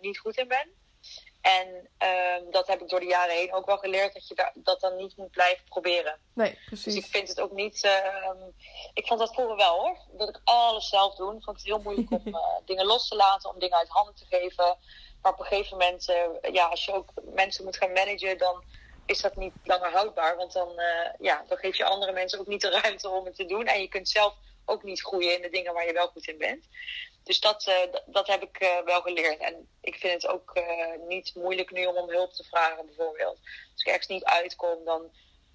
niet 0.00 0.18
goed 0.18 0.36
in 0.36 0.48
ben. 0.48 0.83
En 1.44 1.88
ehm, 1.98 2.50
dat 2.50 2.66
heb 2.66 2.80
ik 2.80 2.88
door 2.88 3.00
de 3.00 3.06
jaren 3.06 3.34
heen 3.34 3.52
ook 3.52 3.66
wel 3.66 3.78
geleerd. 3.78 4.14
Dat 4.14 4.28
je 4.28 4.50
dat 4.54 4.80
dan 4.80 4.96
niet 4.96 5.16
moet 5.16 5.30
blijven 5.30 5.64
proberen. 5.64 6.18
Nee, 6.34 6.58
precies. 6.66 6.94
Dus 6.94 7.04
ik 7.04 7.10
vind 7.10 7.28
het 7.28 7.40
ook 7.40 7.52
niet... 7.52 7.84
Ehm, 7.84 8.36
ik 8.94 9.06
vond 9.06 9.20
dat 9.20 9.34
vroeger 9.34 9.56
wel 9.56 9.78
hoor. 9.78 9.98
Dat 10.12 10.28
ik 10.28 10.40
alles 10.44 10.88
zelf 10.88 11.14
doe. 11.14 11.36
Ik 11.36 11.42
vond 11.42 11.56
het 11.56 11.66
heel 11.66 11.80
moeilijk 11.82 12.10
om 12.10 12.22
dingen 12.66 12.86
los 12.86 13.08
te 13.08 13.16
laten. 13.16 13.50
Om 13.50 13.58
dingen 13.58 13.78
uit 13.78 13.88
handen 13.88 14.14
te 14.14 14.26
geven. 14.28 14.76
Maar 15.22 15.32
op 15.32 15.38
een 15.38 15.46
gegeven 15.46 15.78
moment... 15.78 16.04
ja, 16.52 16.66
als 16.66 16.84
je 16.84 16.92
ook 16.92 17.12
mensen 17.22 17.64
moet 17.64 17.76
gaan 17.76 17.92
managen... 17.92 18.38
dan 18.38 18.64
is 19.06 19.20
dat 19.20 19.36
niet 19.36 19.52
langer 19.64 19.90
houdbaar. 19.90 20.36
Want 20.36 20.52
dan, 20.52 20.72
uh, 20.76 21.08
ja, 21.18 21.44
dan 21.48 21.58
geef 21.58 21.76
je 21.76 21.84
andere 21.84 22.12
mensen 22.12 22.38
ook 22.40 22.46
niet 22.46 22.60
de 22.60 22.80
ruimte 22.80 23.08
om 23.08 23.24
het 23.24 23.36
te 23.36 23.46
doen. 23.46 23.66
En 23.66 23.80
je 23.80 23.88
kunt 23.88 24.08
zelf 24.08 24.34
ook 24.64 24.82
niet 24.82 25.02
groeien 25.02 25.36
in 25.36 25.42
de 25.42 25.50
dingen 25.50 25.74
waar 25.74 25.86
je 25.86 25.92
wel 25.92 26.08
goed 26.08 26.26
in 26.26 26.38
bent. 26.38 26.66
Dus 27.24 27.40
dat, 27.40 27.66
uh, 27.66 27.92
dat 28.06 28.26
heb 28.26 28.42
ik 28.42 28.62
uh, 28.62 28.80
wel 28.84 29.00
geleerd. 29.00 29.38
En 29.38 29.68
ik 29.80 29.94
vind 29.94 30.22
het 30.22 30.26
ook 30.26 30.52
niet 31.08 31.34
moeilijk 31.34 31.70
nu 31.70 31.86
om 31.86 31.96
om 31.96 32.10
hulp 32.10 32.32
te 32.32 32.44
vragen, 32.44 32.86
bijvoorbeeld. 32.86 33.38
Als 33.72 33.82
ik 33.82 33.86
ergens 33.86 34.06
niet 34.06 34.24
uitkom, 34.24 34.84
dan, 34.84 35.02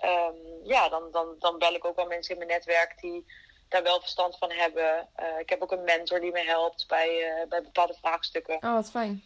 um, 0.02 0.36
ja, 0.64 0.90
dan, 0.90 1.12
dan, 1.12 1.36
dan 1.40 1.58
bel 1.58 1.74
ik 1.74 1.86
ook 1.86 1.96
wel 1.96 2.08
mensen 2.08 2.32
in 2.32 2.38
mijn 2.38 2.50
netwerk 2.50 3.02
die 3.02 3.26
daar 3.70 3.84
wel 3.84 4.00
verstand 4.00 4.38
van 4.38 4.52
hebben. 4.52 5.10
ik 5.40 5.50
heb 5.50 5.62
ook 5.62 5.72
een 5.72 5.84
mentor 5.84 6.20
die 6.20 6.32
me 6.32 6.44
helpt 6.44 6.88
bij, 6.88 7.46
bij 7.50 7.62
bepaalde 7.62 7.94
vraagstukken. 7.94 8.56
Oh, 8.56 8.74
wat 8.74 8.90
fijn 8.90 9.24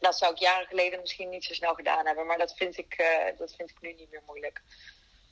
dat 0.00 0.18
zou 0.18 0.32
ik 0.32 0.38
jaren 0.38 0.66
geleden 0.66 1.00
misschien 1.00 1.28
niet 1.28 1.44
zo 1.44 1.54
snel 1.54 1.74
gedaan 1.74 2.06
hebben. 2.06 2.26
Maar 2.26 2.38
dat 2.38 2.54
vind 2.56 2.78
ik, 2.78 3.04
dat 3.38 3.54
vind 3.56 3.70
ik 3.70 3.76
nu 3.80 3.92
niet 3.92 4.10
meer 4.10 4.22
moeilijk. 4.26 4.62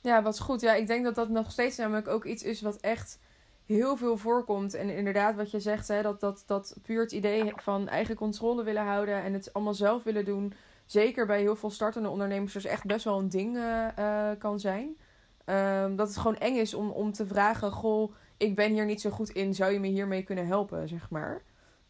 Ja, 0.01 0.21
wat 0.21 0.39
goed. 0.39 0.61
Ja, 0.61 0.73
ik 0.73 0.87
denk 0.87 1.03
dat 1.03 1.15
dat 1.15 1.29
nog 1.29 1.51
steeds 1.51 1.77
namelijk 1.77 2.07
ook 2.07 2.25
iets 2.25 2.43
is 2.43 2.61
wat 2.61 2.77
echt 2.79 3.19
heel 3.65 3.97
veel 3.97 4.17
voorkomt. 4.17 4.73
En 4.73 4.89
inderdaad, 4.89 5.35
wat 5.35 5.51
je 5.51 5.59
zegt, 5.59 5.87
hè, 5.87 6.01
dat, 6.01 6.19
dat, 6.19 6.43
dat 6.45 6.77
puur 6.81 7.01
het 7.01 7.11
idee 7.11 7.53
van 7.55 7.87
eigen 7.87 8.15
controle 8.15 8.63
willen 8.63 8.83
houden 8.83 9.23
en 9.23 9.33
het 9.33 9.53
allemaal 9.53 9.73
zelf 9.73 10.03
willen 10.03 10.25
doen. 10.25 10.53
Zeker 10.85 11.25
bij 11.25 11.39
heel 11.39 11.55
veel 11.55 11.69
startende 11.69 12.09
ondernemers, 12.09 12.53
dus 12.53 12.65
echt 12.65 12.85
best 12.85 13.05
wel 13.05 13.19
een 13.19 13.29
ding 13.29 13.55
uh, 13.55 13.87
uh, 13.99 14.29
kan 14.37 14.59
zijn. 14.59 14.97
Um, 15.45 15.95
dat 15.95 16.07
het 16.07 16.17
gewoon 16.17 16.37
eng 16.37 16.55
is 16.55 16.73
om, 16.73 16.89
om 16.89 17.11
te 17.11 17.27
vragen: 17.27 17.71
Goh, 17.71 18.13
ik 18.37 18.55
ben 18.55 18.71
hier 18.71 18.85
niet 18.85 19.01
zo 19.01 19.09
goed 19.09 19.29
in, 19.29 19.53
zou 19.53 19.71
je 19.71 19.79
me 19.79 19.87
hiermee 19.87 20.23
kunnen 20.23 20.47
helpen, 20.47 20.87
zeg 20.87 21.09
maar. 21.09 21.41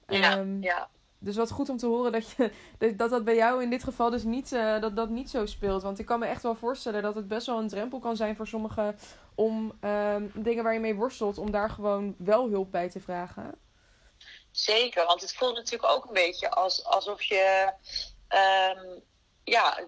Ja, 0.07 0.45
ja. 0.59 0.89
Dus 1.23 1.35
wat 1.35 1.51
goed 1.51 1.69
om 1.69 1.77
te 1.77 1.85
horen 1.85 2.11
dat, 2.11 2.31
je, 2.31 2.51
dat 2.95 3.09
dat 3.09 3.23
bij 3.23 3.35
jou 3.35 3.61
in 3.61 3.69
dit 3.69 3.83
geval 3.83 4.09
dus 4.09 4.23
niet, 4.23 4.51
uh, 4.51 4.81
dat, 4.81 4.95
dat 4.95 5.09
niet 5.09 5.29
zo 5.29 5.45
speelt. 5.45 5.81
Want 5.81 5.99
ik 5.99 6.05
kan 6.05 6.19
me 6.19 6.25
echt 6.25 6.43
wel 6.43 6.55
voorstellen 6.55 7.01
dat 7.01 7.15
het 7.15 7.27
best 7.27 7.47
wel 7.47 7.57
een 7.57 7.67
drempel 7.67 7.99
kan 7.99 8.15
zijn 8.15 8.35
voor 8.35 8.47
sommigen 8.47 8.99
om 9.35 9.79
um, 9.81 10.31
dingen 10.35 10.63
waar 10.63 10.73
je 10.73 10.79
mee 10.79 10.95
worstelt, 10.95 11.37
om 11.37 11.51
daar 11.51 11.69
gewoon 11.69 12.15
wel 12.17 12.49
hulp 12.49 12.71
bij 12.71 12.89
te 12.89 12.99
vragen. 12.99 13.55
Zeker, 14.51 15.05
want 15.05 15.21
het 15.21 15.33
voelt 15.33 15.55
natuurlijk 15.55 15.91
ook 15.91 16.05
een 16.05 16.13
beetje 16.13 16.49
als, 16.49 16.85
alsof 16.85 17.21
je. 17.21 17.73
Um, 18.29 19.01
ja, 19.43 19.79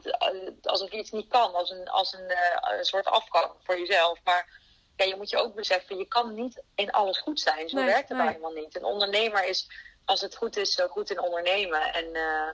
alsof 0.62 0.91
je 0.91 0.98
iets 0.98 1.12
niet 1.12 1.28
kan, 1.28 1.54
als 1.54 1.69
een, 1.69 1.88
als 1.88 2.13
een, 2.13 2.32
uh, 2.32 2.78
een 2.78 2.86
soort 2.86 3.06
afgang 3.06 3.52
voor 3.63 3.80
jezelf. 3.80 4.19
Maar 4.24 4.62
ja, 4.95 5.06
je 5.06 5.15
moet 5.15 5.30
je 5.30 5.38
ook 5.38 5.56
beseffen, 5.56 5.98
je 5.98 6.08
kan 6.08 6.34
niet 6.34 6.63
in 6.76 6.91
alles 6.91 7.17
goed 7.17 7.39
zijn. 7.39 7.69
Zo 7.69 7.76
nee, 7.76 7.86
werkt 7.86 8.10
het 8.10 8.17
nee. 8.17 8.28
helemaal 8.28 8.52
niet. 8.52 8.76
Een 8.76 8.84
ondernemer 8.84 9.48
is 9.48 9.67
als 10.06 10.22
het 10.22 10.36
goed 10.36 10.58
is, 10.58 10.80
goed 10.89 11.12
in 11.12 11.20
ondernemen 11.20 11.94
en 11.94 12.06
uh, 12.13 12.50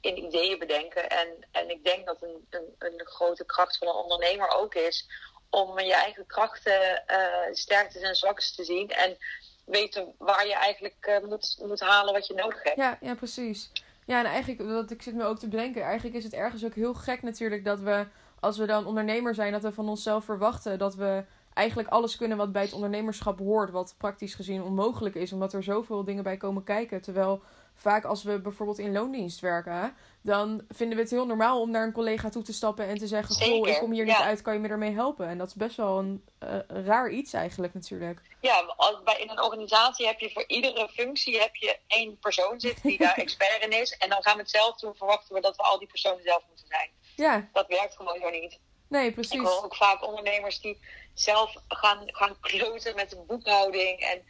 in 0.00 0.24
ideeën 0.24 0.58
bedenken. 0.58 1.10
En, 1.10 1.28
en 1.50 1.70
ik 1.70 1.84
denk 1.84 2.06
dat 2.06 2.22
een, 2.22 2.46
een, 2.50 2.74
een, 2.78 3.00
grote 3.06 3.44
kracht 3.44 3.78
van 3.78 3.88
een 3.88 3.94
ondernemer 3.94 4.48
ook 4.48 4.74
is 4.74 5.08
om 5.50 5.80
je 5.80 5.94
eigen 5.94 6.26
krachten, 6.26 7.04
uh, 7.10 7.54
sterktes 7.54 8.02
en 8.02 8.14
zwaktes 8.14 8.54
te 8.54 8.64
zien. 8.64 8.90
En 8.90 9.16
weten 9.64 10.14
waar 10.18 10.46
je 10.46 10.54
eigenlijk 10.54 11.06
uh, 11.08 11.28
moet, 11.28 11.58
moet 11.66 11.80
halen 11.80 12.12
wat 12.12 12.26
je 12.26 12.34
nodig 12.34 12.62
hebt. 12.62 12.76
Ja, 12.76 12.98
ja, 13.00 13.14
precies. 13.14 13.70
Ja, 14.06 14.18
en 14.18 14.24
eigenlijk, 14.24 14.68
dat 14.68 14.90
ik 14.90 15.02
zit 15.02 15.14
me 15.14 15.24
ook 15.24 15.38
te 15.38 15.48
bedenken, 15.48 15.82
eigenlijk 15.82 16.16
is 16.16 16.24
het 16.24 16.32
ergens 16.32 16.64
ook 16.64 16.74
heel 16.74 16.94
gek 16.94 17.22
natuurlijk 17.22 17.64
dat 17.64 17.80
we, 17.80 18.06
als 18.40 18.58
we 18.58 18.66
dan 18.66 18.86
ondernemer 18.86 19.34
zijn, 19.34 19.52
dat 19.52 19.62
we 19.62 19.72
van 19.72 19.88
onszelf 19.88 20.24
verwachten 20.24 20.78
dat 20.78 20.94
we 20.94 21.24
eigenlijk 21.54 21.88
alles 21.88 22.16
kunnen 22.16 22.36
wat 22.36 22.52
bij 22.52 22.62
het 22.62 22.72
ondernemerschap 22.72 23.38
hoort. 23.38 23.70
Wat 23.70 23.94
praktisch 23.98 24.34
gezien 24.34 24.62
onmogelijk 24.62 25.14
is, 25.14 25.32
omdat 25.32 25.52
er 25.52 25.62
zoveel 25.62 26.04
dingen 26.04 26.22
bij 26.22 26.36
komen 26.36 26.64
kijken. 26.64 27.02
Terwijl 27.02 27.42
vaak 27.74 28.04
als 28.04 28.22
we 28.22 28.40
bijvoorbeeld 28.40 28.78
in 28.78 28.92
loondienst 28.92 29.40
werken, 29.40 29.96
dan 30.22 30.64
vinden 30.68 30.96
we 30.96 31.02
het 31.02 31.12
heel 31.12 31.26
normaal 31.26 31.60
om 31.60 31.70
naar 31.70 31.86
een 31.86 31.92
collega 31.92 32.28
toe 32.28 32.42
te 32.42 32.52
stappen 32.52 32.86
en 32.86 32.98
te 32.98 33.06
zeggen: 33.06 33.34
Goh, 33.34 33.68
ik 33.68 33.78
kom 33.78 33.92
hier 33.92 34.04
niet 34.04 34.14
uit, 34.14 34.42
kan 34.42 34.54
je 34.54 34.60
me 34.60 34.68
ermee 34.68 34.92
helpen? 34.92 35.28
En 35.28 35.38
dat 35.38 35.46
is 35.46 35.54
best 35.54 35.76
wel 35.76 35.98
een 35.98 36.24
uh, 36.42 36.58
raar 36.84 37.10
iets 37.10 37.32
eigenlijk 37.32 37.74
natuurlijk. 37.74 38.20
Ja, 38.40 38.74
bij, 39.04 39.20
in 39.20 39.30
een 39.30 39.42
organisatie 39.42 40.06
heb 40.06 40.20
je 40.20 40.30
voor 40.30 40.44
iedere 40.46 40.88
functie 40.88 41.40
heb 41.40 41.54
je 41.54 41.78
één 41.86 42.18
persoon 42.18 42.60
zitten 42.60 42.88
die 42.88 42.98
daar 42.98 43.16
expert 43.24 43.62
in 43.62 43.80
is. 43.80 43.96
En 43.96 44.08
dan 44.08 44.22
gaan 44.22 44.34
we 44.34 44.40
het 44.40 44.50
zelf 44.50 44.76
doen, 44.76 44.94
verwachten 44.94 45.34
we 45.34 45.40
dat 45.40 45.56
we 45.56 45.62
al 45.62 45.78
die 45.78 45.88
personen 45.88 46.22
zelf 46.22 46.42
moeten 46.48 46.66
zijn. 46.68 46.90
Ja. 47.16 47.48
Dat 47.52 47.66
werkt 47.66 47.96
gewoon 47.96 48.18
zo 48.20 48.30
niet. 48.30 48.58
Nee, 48.94 49.12
precies. 49.12 49.40
Ik 49.40 49.46
hoor 49.46 49.64
ook 49.64 49.76
vaak 49.76 50.06
ondernemers 50.06 50.60
die 50.60 50.80
zelf 51.14 51.54
gaan, 51.68 52.02
gaan 52.06 52.36
kloten 52.40 52.94
met 52.94 53.10
de 53.10 53.16
boekhouding. 53.16 54.00
En 54.00 54.24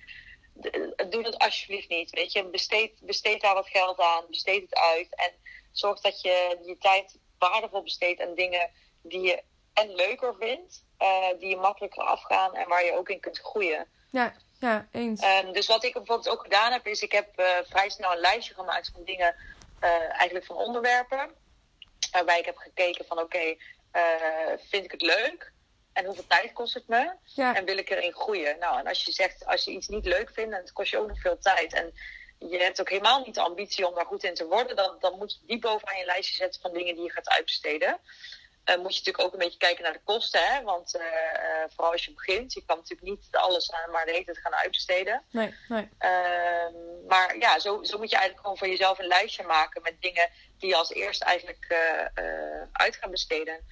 doe 1.10 1.22
dat 1.22 1.38
alsjeblieft 1.38 1.88
niet. 1.88 2.10
Weet 2.10 2.32
je, 2.32 2.44
besteed, 2.44 2.92
besteed 3.00 3.40
daar 3.40 3.54
wat 3.54 3.68
geld 3.68 4.00
aan, 4.00 4.24
besteed 4.28 4.62
het 4.62 4.74
uit. 4.74 5.14
En 5.14 5.32
zorg 5.72 6.00
dat 6.00 6.20
je 6.20 6.58
je 6.64 6.78
tijd 6.78 7.18
waardevol 7.38 7.82
besteedt 7.82 8.20
aan 8.20 8.34
dingen 8.34 8.70
die 9.02 9.20
je 9.20 9.42
en 9.72 9.94
leuker 9.94 10.34
vindt, 10.38 10.84
uh, 10.98 11.38
die 11.38 11.48
je 11.48 11.56
makkelijker 11.56 12.02
afgaan 12.02 12.54
en 12.54 12.68
waar 12.68 12.84
je 12.84 12.98
ook 12.98 13.08
in 13.08 13.20
kunt 13.20 13.38
groeien. 13.38 13.86
Ja, 14.10 14.34
ja 14.60 14.88
eens. 14.92 15.22
Um, 15.22 15.52
dus 15.52 15.66
wat 15.66 15.84
ik 15.84 15.92
bijvoorbeeld 15.92 16.28
ook 16.28 16.42
gedaan 16.42 16.72
heb, 16.72 16.86
is 16.86 17.02
ik 17.02 17.12
heb 17.12 17.40
uh, 17.40 17.46
vrij 17.64 17.88
snel 17.88 18.12
een 18.12 18.18
lijstje 18.18 18.54
gemaakt 18.54 18.90
van 18.94 19.04
dingen, 19.04 19.34
uh, 19.80 19.90
eigenlijk 19.90 20.46
van 20.46 20.56
onderwerpen. 20.56 21.30
Waarbij 22.10 22.38
ik 22.38 22.44
heb 22.44 22.56
gekeken 22.56 23.04
van 23.06 23.18
oké, 23.18 23.36
okay, 23.36 23.58
vind 24.70 24.84
ik 24.84 24.90
het 24.90 25.02
leuk? 25.02 25.52
En 25.94 26.04
hoeveel 26.04 26.26
tijd 26.26 26.52
kost 26.52 26.74
het 26.74 26.88
me? 26.88 27.12
Ja. 27.24 27.54
En 27.54 27.64
wil 27.64 27.78
ik 27.78 27.90
erin 27.90 28.12
groeien? 28.12 28.58
Nou, 28.58 28.78
en 28.78 28.86
als 28.86 29.04
je 29.04 29.12
zegt, 29.12 29.46
als 29.46 29.64
je 29.64 29.70
iets 29.70 29.88
niet 29.88 30.06
leuk 30.06 30.30
vindt, 30.32 30.50
dan 30.50 30.72
kost 30.72 30.90
je 30.90 30.98
ook 30.98 31.08
nog 31.08 31.20
veel 31.20 31.38
tijd. 31.38 31.72
En 31.72 31.92
je 32.38 32.58
hebt 32.58 32.80
ook 32.80 32.88
helemaal 32.88 33.24
niet 33.24 33.34
de 33.34 33.40
ambitie 33.40 33.86
om 33.86 33.94
daar 33.94 34.06
goed 34.06 34.24
in 34.24 34.34
te 34.34 34.46
worden. 34.46 34.76
Dan, 34.76 34.96
dan 35.00 35.18
moet 35.18 35.32
je 35.32 35.46
die 35.46 35.58
bovenaan 35.58 35.98
je 35.98 36.04
lijstje 36.04 36.36
zetten 36.36 36.60
van 36.60 36.72
dingen 36.72 36.94
die 36.94 37.04
je 37.04 37.10
gaat 37.10 37.28
uitbesteden. 37.28 37.98
Uh, 38.64 38.76
moet 38.76 38.92
je 38.92 38.98
natuurlijk 38.98 39.24
ook 39.24 39.32
een 39.32 39.38
beetje 39.38 39.58
kijken 39.58 39.82
naar 39.82 39.92
de 39.92 40.00
kosten. 40.04 40.40
Hè? 40.46 40.62
Want 40.62 40.96
uh, 40.96 41.02
uh, 41.02 41.64
vooral 41.68 41.92
als 41.92 42.04
je 42.04 42.14
begint, 42.14 42.52
je 42.52 42.64
kan 42.66 42.76
natuurlijk 42.76 43.08
niet 43.08 43.28
alles 43.30 43.72
aan 43.72 43.90
maar 43.90 44.04
de 44.04 44.12
hele 44.12 44.24
tijd 44.24 44.38
gaan 44.38 44.54
uitbesteden. 44.54 45.22
Nee, 45.30 45.54
nee. 45.68 45.88
Ehm, 45.98 47.06
maar 47.06 47.38
ja, 47.38 47.58
zo, 47.58 47.82
zo 47.82 47.98
moet 47.98 48.10
je 48.10 48.16
eigenlijk 48.16 48.40
gewoon 48.40 48.58
voor 48.58 48.68
jezelf 48.68 48.98
een 48.98 49.06
lijstje 49.06 49.42
maken 49.42 49.82
met 49.82 50.00
dingen 50.00 50.30
die 50.58 50.68
je 50.68 50.76
als 50.76 50.92
eerste 50.92 51.24
eigenlijk 51.24 51.76
uit 52.72 52.96
gaan 52.96 53.10
besteden. 53.10 53.64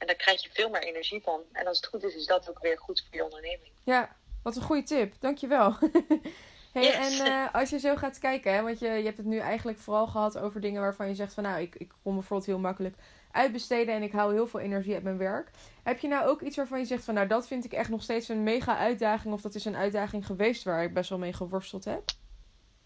En 0.00 0.06
daar 0.06 0.16
krijg 0.16 0.42
je 0.42 0.48
veel 0.52 0.68
meer 0.68 0.82
energie 0.82 1.22
van. 1.22 1.40
En 1.52 1.66
als 1.66 1.76
het 1.76 1.86
goed 1.86 2.04
is, 2.04 2.14
is 2.14 2.26
dat 2.26 2.50
ook 2.50 2.58
weer 2.58 2.78
goed 2.78 3.04
voor 3.06 3.16
je 3.16 3.24
onderneming. 3.24 3.72
Ja, 3.84 4.16
wat 4.42 4.56
een 4.56 4.62
goede 4.62 4.82
tip. 4.82 5.14
Dankjewel. 5.18 5.76
hey, 6.72 6.82
yes. 6.82 7.18
En 7.18 7.26
uh, 7.26 7.54
als 7.54 7.70
je 7.70 7.78
zo 7.78 7.96
gaat 7.96 8.18
kijken, 8.18 8.54
hè, 8.54 8.62
want 8.62 8.78
je, 8.78 8.88
je 8.88 9.04
hebt 9.04 9.16
het 9.16 9.26
nu 9.26 9.38
eigenlijk 9.38 9.78
vooral 9.78 10.06
gehad 10.06 10.38
over 10.38 10.60
dingen 10.60 10.80
waarvan 10.80 11.08
je 11.08 11.14
zegt 11.14 11.34
van 11.34 11.42
nou, 11.42 11.60
ik, 11.60 11.74
ik 11.74 11.92
kom 12.02 12.14
bijvoorbeeld 12.14 12.48
heel 12.48 12.58
makkelijk 12.58 12.96
uitbesteden 13.32 13.94
en 13.94 14.02
ik 14.02 14.12
hou 14.12 14.32
heel 14.32 14.46
veel 14.46 14.60
energie 14.60 14.94
uit 14.94 15.02
mijn 15.02 15.18
werk. 15.18 15.50
Heb 15.82 15.98
je 15.98 16.08
nou 16.08 16.28
ook 16.28 16.40
iets 16.40 16.56
waarvan 16.56 16.78
je 16.78 16.84
zegt 16.84 17.04
van 17.04 17.14
nou, 17.14 17.26
dat 17.26 17.46
vind 17.46 17.64
ik 17.64 17.72
echt 17.72 17.88
nog 17.88 18.02
steeds 18.02 18.28
een 18.28 18.42
mega 18.42 18.76
uitdaging 18.76 19.34
of 19.34 19.40
dat 19.40 19.54
is 19.54 19.64
een 19.64 19.76
uitdaging 19.76 20.26
geweest 20.26 20.62
waar 20.62 20.82
ik 20.82 20.94
best 20.94 21.10
wel 21.10 21.18
mee 21.18 21.32
geworsteld 21.32 21.84
heb? 21.84 22.02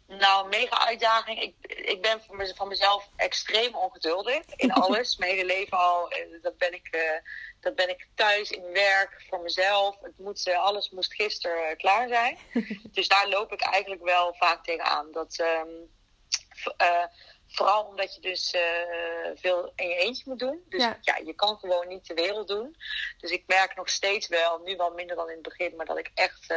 Nou, 0.06 0.48
mega 0.48 0.86
uitdaging. 0.86 1.40
Ik, 1.42 1.54
ik 1.84 2.02
ben 2.02 2.20
van 2.54 2.68
mezelf 2.68 3.08
extreem 3.16 3.74
ongeduldig 3.74 4.42
in 4.56 4.72
alles. 4.82 5.16
Mijn 5.16 5.30
hele 5.30 5.44
leven 5.44 5.78
al. 5.78 6.12
Dat 6.42 6.58
ben 6.58 6.72
ik, 6.72 6.88
uh, 6.96 7.00
dat 7.60 7.74
ben 7.74 7.88
ik 7.88 8.08
thuis, 8.14 8.50
in 8.50 8.72
werk, 8.72 9.24
voor 9.28 9.40
mezelf. 9.40 9.96
Het 10.00 10.18
moet, 10.18 10.46
uh, 10.46 10.58
alles 10.58 10.90
moest 10.90 11.14
gisteren 11.14 11.70
uh, 11.70 11.76
klaar 11.76 12.08
zijn. 12.08 12.38
dus 12.92 13.08
daar 13.08 13.28
loop 13.28 13.52
ik 13.52 13.60
eigenlijk 13.60 14.02
wel 14.02 14.34
vaak 14.34 14.64
tegenaan. 14.64 15.12
Dat, 15.12 15.38
um, 15.38 15.92
Vooral 17.48 17.84
omdat 17.84 18.14
je 18.14 18.20
dus 18.20 18.54
veel 19.34 19.72
in 19.76 19.88
je 19.88 19.94
eentje 19.94 20.22
moet 20.26 20.38
doen. 20.38 20.64
Dus 20.68 20.82
ja. 20.82 20.98
ja. 21.00 21.16
je 21.24 21.34
kan 21.34 21.56
gewoon 21.56 21.88
niet 21.88 22.06
de 22.06 22.14
wereld 22.14 22.48
doen. 22.48 22.76
Dus 23.18 23.30
ik 23.30 23.42
merk 23.46 23.76
nog 23.76 23.88
steeds 23.88 24.28
wel, 24.28 24.58
nu 24.58 24.76
wel 24.76 24.90
minder 24.90 25.16
dan 25.16 25.28
in 25.28 25.34
het 25.34 25.42
begin, 25.42 25.76
maar 25.76 25.86
dat 25.86 25.98
ik 25.98 26.10
echt 26.14 26.54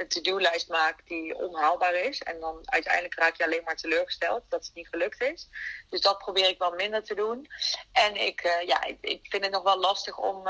een 0.00 0.08
to-do-lijst 0.08 0.68
maak 0.68 1.06
die 1.06 1.34
onhaalbaar 1.34 1.94
is. 1.94 2.22
En 2.22 2.40
dan 2.40 2.60
uiteindelijk 2.64 3.14
raak 3.14 3.36
je 3.36 3.44
alleen 3.44 3.64
maar 3.64 3.76
teleurgesteld 3.76 4.42
dat 4.48 4.64
het 4.64 4.74
niet 4.74 4.88
gelukt 4.88 5.20
is. 5.20 5.48
Dus 5.88 6.00
dat 6.00 6.18
probeer 6.18 6.48
ik 6.48 6.58
wel 6.58 6.72
minder 6.72 7.04
te 7.04 7.14
doen. 7.14 7.46
En 7.92 8.16
ik, 8.16 8.44
uh, 8.44 8.62
ja, 8.66 8.82
ik, 8.84 8.98
ik, 9.00 9.26
vind 9.28 9.42
het 9.42 9.52
nog 9.52 9.62
wel 9.62 9.78
lastig 9.78 10.18
om. 10.18 10.48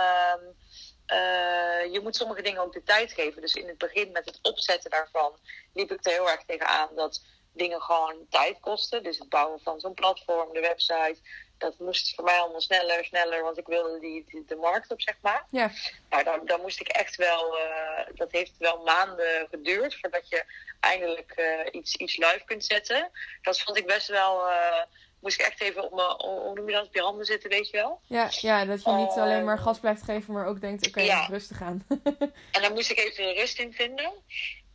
je 1.92 2.00
moet 2.02 2.16
sommige 2.16 2.42
dingen 2.42 2.62
ook 2.62 2.72
de 2.72 2.82
tijd 2.82 3.12
geven. 3.12 3.40
Dus 3.40 3.54
in 3.54 3.68
het 3.68 3.78
begin 3.78 4.12
met 4.12 4.24
het 4.24 4.38
opzetten 4.42 4.90
daarvan 4.90 5.38
liep 5.74 5.90
ik 5.92 6.06
er 6.06 6.12
heel 6.12 6.30
erg 6.30 6.44
tegenaan 6.44 6.94
dat 6.94 7.22
dingen 7.52 7.80
gewoon 7.80 8.26
tijd 8.28 8.60
kosten. 8.60 9.02
Dus 9.02 9.18
het 9.18 9.28
bouwen 9.28 9.60
van 9.60 9.80
zo'n 9.80 9.94
platform, 9.94 10.52
de 10.52 10.60
website. 10.60 11.18
Dat 11.60 11.78
moest 11.78 12.14
voor 12.14 12.24
mij 12.24 12.38
allemaal 12.38 12.60
sneller, 12.60 13.04
sneller, 13.04 13.42
want 13.42 13.58
ik 13.58 13.66
wilde 13.66 14.00
die, 14.00 14.44
de 14.46 14.56
markt 14.56 14.90
op, 14.90 15.00
zeg 15.00 15.16
maar. 15.20 15.44
Ja. 15.50 15.70
Nou, 16.10 16.24
dan, 16.24 16.40
dan 16.44 16.60
moest 16.60 16.80
ik 16.80 16.88
echt 16.88 17.16
wel, 17.16 17.58
uh, 17.58 18.06
dat 18.14 18.32
heeft 18.32 18.52
wel 18.58 18.82
maanden 18.82 19.46
geduurd 19.50 20.00
voordat 20.00 20.28
je 20.28 20.44
eindelijk 20.80 21.32
uh, 21.36 21.80
iets, 21.80 21.96
iets 21.96 22.16
live 22.16 22.42
kunt 22.44 22.64
zetten. 22.64 23.10
Dat 23.42 23.60
vond 23.60 23.76
ik 23.76 23.86
best 23.86 24.08
wel, 24.08 24.48
uh, 24.48 24.82
moest 25.20 25.40
ik 25.40 25.46
echt 25.46 25.60
even 25.60 25.84
op, 25.84 25.92
me, 25.92 26.26
hoe 26.26 26.54
noem 26.54 26.68
je 26.68 26.74
dat, 26.74 26.86
op 26.86 26.94
je 26.94 27.00
handen 27.00 27.26
zitten, 27.26 27.50
weet 27.50 27.70
je 27.70 27.76
wel. 27.76 28.00
Ja, 28.06 28.28
ja 28.30 28.64
dat 28.64 28.84
je 28.84 28.90
niet 28.90 29.08
alleen 29.08 29.44
maar 29.44 29.58
gas 29.58 29.78
blijft 29.78 30.02
geven, 30.02 30.32
maar 30.34 30.46
ook 30.46 30.60
denkt, 30.60 30.86
oké, 30.86 30.98
okay, 30.98 31.10
ja. 31.10 31.26
rustig 31.26 31.62
aan. 31.62 31.86
en 32.52 32.62
daar 32.62 32.72
moest 32.72 32.90
ik 32.90 32.98
even 32.98 33.34
rust 33.34 33.58
in 33.58 33.72
vinden. 33.72 34.12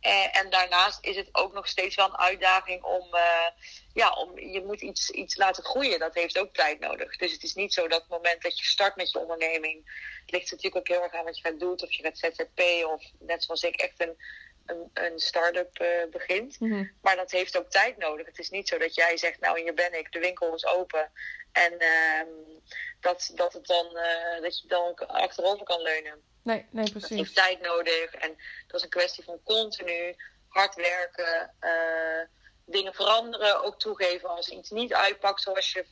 Uh, 0.06 0.36
en 0.36 0.50
daarnaast 0.50 0.98
is 1.04 1.16
het 1.16 1.28
ook 1.32 1.52
nog 1.52 1.68
steeds 1.68 1.94
wel 1.94 2.06
een 2.06 2.18
uitdaging 2.18 2.82
om, 2.82 3.14
uh, 3.14 3.46
ja, 3.92 4.12
om 4.12 4.38
je 4.38 4.64
moet 4.64 4.80
iets, 4.80 5.10
iets 5.10 5.36
laten 5.36 5.64
groeien. 5.64 5.98
Dat 5.98 6.14
heeft 6.14 6.38
ook 6.38 6.54
tijd 6.54 6.80
nodig. 6.80 7.16
Dus 7.16 7.32
het 7.32 7.42
is 7.42 7.54
niet 7.54 7.74
zo 7.74 7.88
dat 7.88 8.00
het 8.00 8.10
moment 8.10 8.42
dat 8.42 8.58
je 8.58 8.64
start 8.64 8.96
met 8.96 9.10
je 9.10 9.18
onderneming, 9.18 9.84
het 10.20 10.30
ligt 10.30 10.50
natuurlijk 10.50 10.76
ook 10.76 10.88
heel 10.88 11.02
erg 11.02 11.12
aan 11.12 11.24
wat 11.24 11.36
je 11.36 11.42
gaat 11.42 11.60
doen. 11.60 11.82
Of 11.82 11.92
je 11.92 12.02
gaat 12.02 12.18
ZZP 12.18 12.60
of 12.86 13.02
net 13.18 13.44
zoals 13.44 13.62
ik 13.62 13.76
echt 13.76 14.00
een, 14.00 14.16
een, 14.66 14.90
een 14.94 15.18
start-up 15.18 15.80
uh, 15.80 15.88
begint. 16.10 16.60
Mm 16.60 16.70
-hmm. 16.70 16.92
Maar 17.02 17.16
dat 17.16 17.30
heeft 17.30 17.58
ook 17.58 17.70
tijd 17.70 17.96
nodig. 17.96 18.26
Het 18.26 18.38
is 18.38 18.50
niet 18.50 18.68
zo 18.68 18.78
dat 18.78 18.94
jij 18.94 19.16
zegt, 19.16 19.40
nou 19.40 19.60
hier 19.60 19.74
ben 19.74 19.98
ik, 19.98 20.12
de 20.12 20.18
winkel 20.18 20.54
is 20.54 20.66
open. 20.66 21.10
En 21.52 21.78
dat, 23.00 23.32
dat, 23.34 23.52
het 23.52 23.66
dan, 23.66 23.98
dat 24.42 24.60
je 24.60 24.68
dan 24.68 24.94
achterover 24.94 25.64
kan 25.64 25.82
leunen. 25.82 26.22
Nee, 26.46 26.66
nee, 26.70 26.90
precies. 26.90 27.08
Dat 27.08 27.18
heeft 27.18 27.34
tijd 27.34 27.60
nodig. 27.60 28.14
En 28.14 28.36
dat 28.66 28.76
is 28.76 28.82
een 28.82 28.88
kwestie 28.88 29.24
van 29.24 29.40
continu 29.44 30.16
hard 30.48 30.74
werken, 30.74 31.54
uh, 31.60 32.26
dingen 32.64 32.94
veranderen, 32.94 33.62
ook 33.62 33.78
toegeven 33.78 34.28
als 34.28 34.48
iets 34.48 34.70
niet 34.70 34.94
uitpakt 34.94 35.40
zoals 35.40 35.72
je 35.72 35.84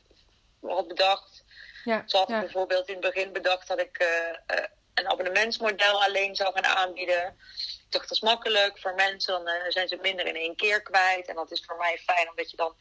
had 0.60 0.88
bedacht. 0.88 1.44
Ja, 1.84 2.02
Zo 2.06 2.18
had 2.18 2.28
ja. 2.28 2.34
ik 2.34 2.40
bijvoorbeeld 2.40 2.88
in 2.88 2.94
het 2.94 3.14
begin 3.14 3.32
bedacht 3.32 3.68
dat 3.68 3.78
ik 3.78 4.02
uh, 4.02 4.58
uh, 4.58 4.64
een 4.94 5.08
abonnementsmodel 5.08 6.02
alleen 6.02 6.34
zou 6.34 6.52
gaan 6.52 6.76
aanbieden. 6.76 7.26
Ik 7.56 7.86
dacht, 7.88 8.08
dat 8.08 8.16
is 8.16 8.20
makkelijk 8.20 8.78
voor 8.78 8.94
mensen, 8.94 9.44
dan 9.44 9.72
zijn 9.72 9.88
ze 9.88 9.98
minder 10.02 10.26
in 10.26 10.36
één 10.36 10.56
keer 10.56 10.82
kwijt. 10.82 11.28
En 11.28 11.34
dat 11.34 11.50
is 11.50 11.64
voor 11.66 11.76
mij 11.76 11.98
fijn, 11.98 12.30
omdat 12.30 12.50
je 12.50 12.56
dan 12.56 12.76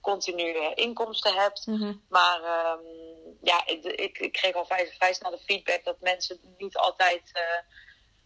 continu 0.00 0.74
inkomsten 0.74 1.34
hebt. 1.34 1.66
Mm 1.66 1.80
-hmm. 1.80 2.04
Maar 2.08 2.38
um, 2.38 2.86
ja, 3.42 3.66
ik, 3.66 3.84
ik, 3.84 4.18
ik, 4.18 4.32
kreeg 4.32 4.54
al 4.54 4.66
vrij, 4.66 4.92
vrij 4.96 5.12
snel 5.12 5.30
de 5.30 5.38
feedback 5.38 5.84
dat 5.84 6.00
mensen 6.00 6.40
niet 6.58 6.76
altijd 6.76 7.32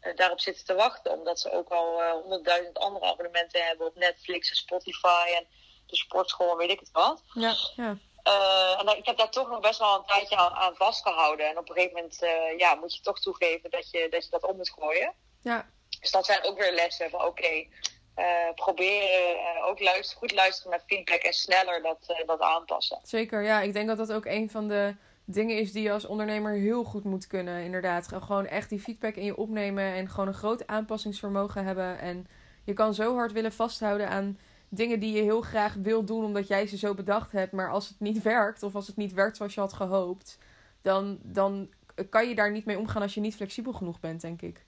uh, 0.00 0.16
daarop 0.16 0.40
zitten 0.40 0.64
te 0.64 0.74
wachten. 0.74 1.12
Omdat 1.12 1.40
ze 1.40 1.52
ook 1.52 1.68
al 1.68 2.02
honderdduizend 2.12 2.78
andere 2.78 3.06
abonnementen 3.06 3.66
hebben 3.66 3.86
op 3.86 3.96
Netflix 3.96 4.50
en 4.50 4.56
Spotify 4.56 5.26
en 5.36 5.46
de 5.86 5.96
sportschool 5.96 6.50
en 6.50 6.56
weet 6.56 6.70
ik 6.70 6.80
het 6.80 6.90
wat. 6.92 7.22
Ja, 7.34 7.54
ja. 7.76 7.96
Uh, 8.28 8.80
en 8.80 8.98
ik 8.98 9.06
heb 9.06 9.16
daar 9.16 9.30
toch 9.30 9.48
nog 9.48 9.60
best 9.60 9.78
wel 9.78 9.94
een 9.94 10.04
tijdje 10.06 10.36
aan, 10.36 10.52
aan 10.52 10.76
vastgehouden. 10.76 11.48
En 11.48 11.58
op 11.58 11.68
een 11.68 11.74
gegeven 11.74 11.96
moment 11.96 12.22
uh, 12.22 12.58
ja, 12.58 12.74
moet 12.74 12.94
je 12.94 13.00
toch 13.00 13.20
toegeven 13.20 13.70
dat 13.70 13.90
je, 13.90 14.06
dat 14.10 14.24
je 14.24 14.30
dat 14.30 14.46
om 14.46 14.56
moet 14.56 14.70
gooien. 14.70 15.12
Ja. 15.42 15.70
Dus 16.00 16.10
dat 16.10 16.26
zijn 16.26 16.44
ook 16.44 16.58
weer 16.58 16.72
lessen 16.72 17.10
van 17.10 17.20
oké, 17.20 17.28
okay, 17.28 17.70
uh, 18.16 18.24
proberen 18.54 19.62
ook 19.64 19.80
luisteren, 19.80 20.18
goed 20.18 20.32
luisteren 20.32 20.70
naar 20.70 20.82
feedback 20.86 21.20
en 21.20 21.32
sneller 21.32 21.82
dat, 21.82 22.24
dat 22.26 22.40
aanpassen. 22.40 22.98
Zeker, 23.02 23.42
ja. 23.42 23.60
Ik 23.60 23.72
denk 23.72 23.88
dat 23.88 23.96
dat 23.96 24.12
ook 24.12 24.26
een 24.26 24.50
van 24.50 24.68
de 24.68 24.94
dingen 25.24 25.58
is 25.58 25.72
die 25.72 25.82
je 25.82 25.92
als 25.92 26.06
ondernemer 26.06 26.52
heel 26.52 26.84
goed 26.84 27.04
moet 27.04 27.26
kunnen. 27.26 27.64
Inderdaad, 27.64 28.08
gewoon 28.08 28.46
echt 28.46 28.68
die 28.68 28.80
feedback 28.80 29.14
in 29.14 29.24
je 29.24 29.36
opnemen 29.36 29.84
en 29.84 30.08
gewoon 30.08 30.26
een 30.28 30.34
groot 30.34 30.66
aanpassingsvermogen 30.66 31.64
hebben. 31.64 31.98
En 31.98 32.26
je 32.64 32.72
kan 32.72 32.94
zo 32.94 33.14
hard 33.14 33.32
willen 33.32 33.52
vasthouden 33.52 34.08
aan 34.08 34.38
dingen 34.68 35.00
die 35.00 35.12
je 35.12 35.22
heel 35.22 35.40
graag 35.40 35.74
wil 35.74 36.04
doen 36.04 36.24
omdat 36.24 36.48
jij 36.48 36.66
ze 36.66 36.76
zo 36.76 36.94
bedacht 36.94 37.32
hebt. 37.32 37.52
Maar 37.52 37.70
als 37.70 37.88
het 37.88 38.00
niet 38.00 38.22
werkt 38.22 38.62
of 38.62 38.74
als 38.74 38.86
het 38.86 38.96
niet 38.96 39.12
werkt 39.12 39.36
zoals 39.36 39.54
je 39.54 39.60
had 39.60 39.72
gehoopt, 39.72 40.38
dan, 40.82 41.18
dan 41.22 41.68
kan 42.10 42.28
je 42.28 42.34
daar 42.34 42.50
niet 42.50 42.64
mee 42.64 42.78
omgaan 42.78 43.02
als 43.02 43.14
je 43.14 43.20
niet 43.20 43.36
flexibel 43.36 43.72
genoeg 43.72 44.00
bent, 44.00 44.20
denk 44.20 44.42
ik. 44.42 44.64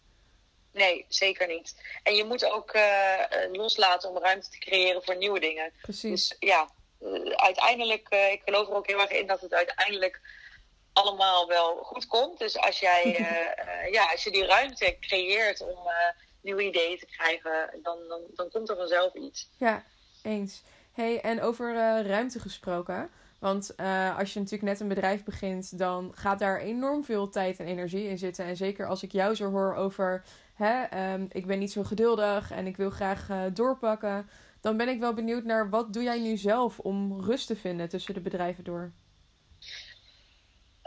Nee, 0.75 1.05
zeker 1.09 1.47
niet. 1.47 1.75
En 2.03 2.15
je 2.15 2.25
moet 2.25 2.51
ook 2.51 2.75
uh, 2.75 3.21
loslaten 3.53 4.11
om 4.11 4.19
ruimte 4.19 4.49
te 4.49 4.59
creëren 4.59 5.05
voor 5.05 5.17
nieuwe 5.17 5.41
dingen. 5.41 5.73
Precies. 5.83 6.29
Dus 6.29 6.37
ja, 6.39 6.69
uh, 7.01 7.33
uiteindelijk, 7.35 8.07
uh, 8.15 8.33
ik 8.33 8.43
geloof 8.45 8.69
er 8.69 8.75
ook 8.75 8.87
heel 8.87 9.01
erg 9.01 9.11
in 9.11 9.27
dat 9.27 9.41
het 9.41 9.55
uiteindelijk 9.55 10.21
allemaal 10.93 11.49
wel 11.49 11.77
goed 11.77 12.07
komt. 12.07 12.39
Dus 12.39 12.59
als 12.59 12.79
jij, 12.79 13.21
uh, 13.21 13.93
ja, 13.97 14.11
als 14.11 14.25
je 14.25 14.31
die 14.31 14.47
ruimte 14.47 14.97
creëert 15.01 15.61
om 15.61 15.79
nieuwe 16.41 16.63
ideeën 16.63 16.99
te 16.99 17.07
krijgen, 17.07 17.71
dan, 17.83 17.99
dan, 18.09 18.21
dan 18.35 18.51
komt 18.51 18.69
er 18.69 18.77
vanzelf 18.77 19.15
iets. 19.15 19.49
Ja, 19.59 19.85
eens. 20.23 20.63
Hey, 20.93 21.21
en 21.21 21.43
over 21.43 21.75
ruimte 22.07 22.41
gesproken. 22.41 23.11
Want 23.39 23.77
als 24.19 24.33
je 24.33 24.39
natuurlijk 24.39 24.63
net 24.63 24.81
een 24.81 24.89
bedrijf 24.89 25.25
begint, 25.25 25.79
dan 25.79 26.13
gaat 26.15 26.39
daar 26.39 26.61
enorm 26.61 27.05
veel 27.05 27.29
tijd 27.29 27.59
en 27.59 27.67
energie 27.67 28.09
in 28.09 28.19
zitten. 28.19 28.45
En 28.45 28.57
zeker 28.57 28.87
als 28.87 29.03
ik 29.03 29.13
jou 29.13 29.35
zo 29.35 29.51
hoor 29.51 29.75
over, 29.75 30.25
hè, 30.55 31.13
um, 31.15 31.27
ik 31.31 31.47
ben 31.47 31.59
niet 31.59 31.73
zo 31.73 31.83
geduldig 31.83 32.51
en 32.51 32.67
ik 32.67 32.77
wil 32.77 32.91
graag 32.91 33.29
doorpakken. 33.53 34.29
Dan 34.61 34.77
ben 34.77 34.89
ik 34.89 35.01
wel 35.01 35.15
benieuwd 35.15 35.45
naar 35.45 35.71
wat 35.71 35.93
doe 35.93 36.03
jij 36.03 36.21
nu 36.21 36.37
zelf 36.37 36.79
om 36.79 37.21
rust 37.21 37.47
te 37.47 37.57
vinden 37.57 37.89
tussen 37.89 38.15
de 38.15 38.21
bedrijven 38.21 38.65
door? 38.65 38.93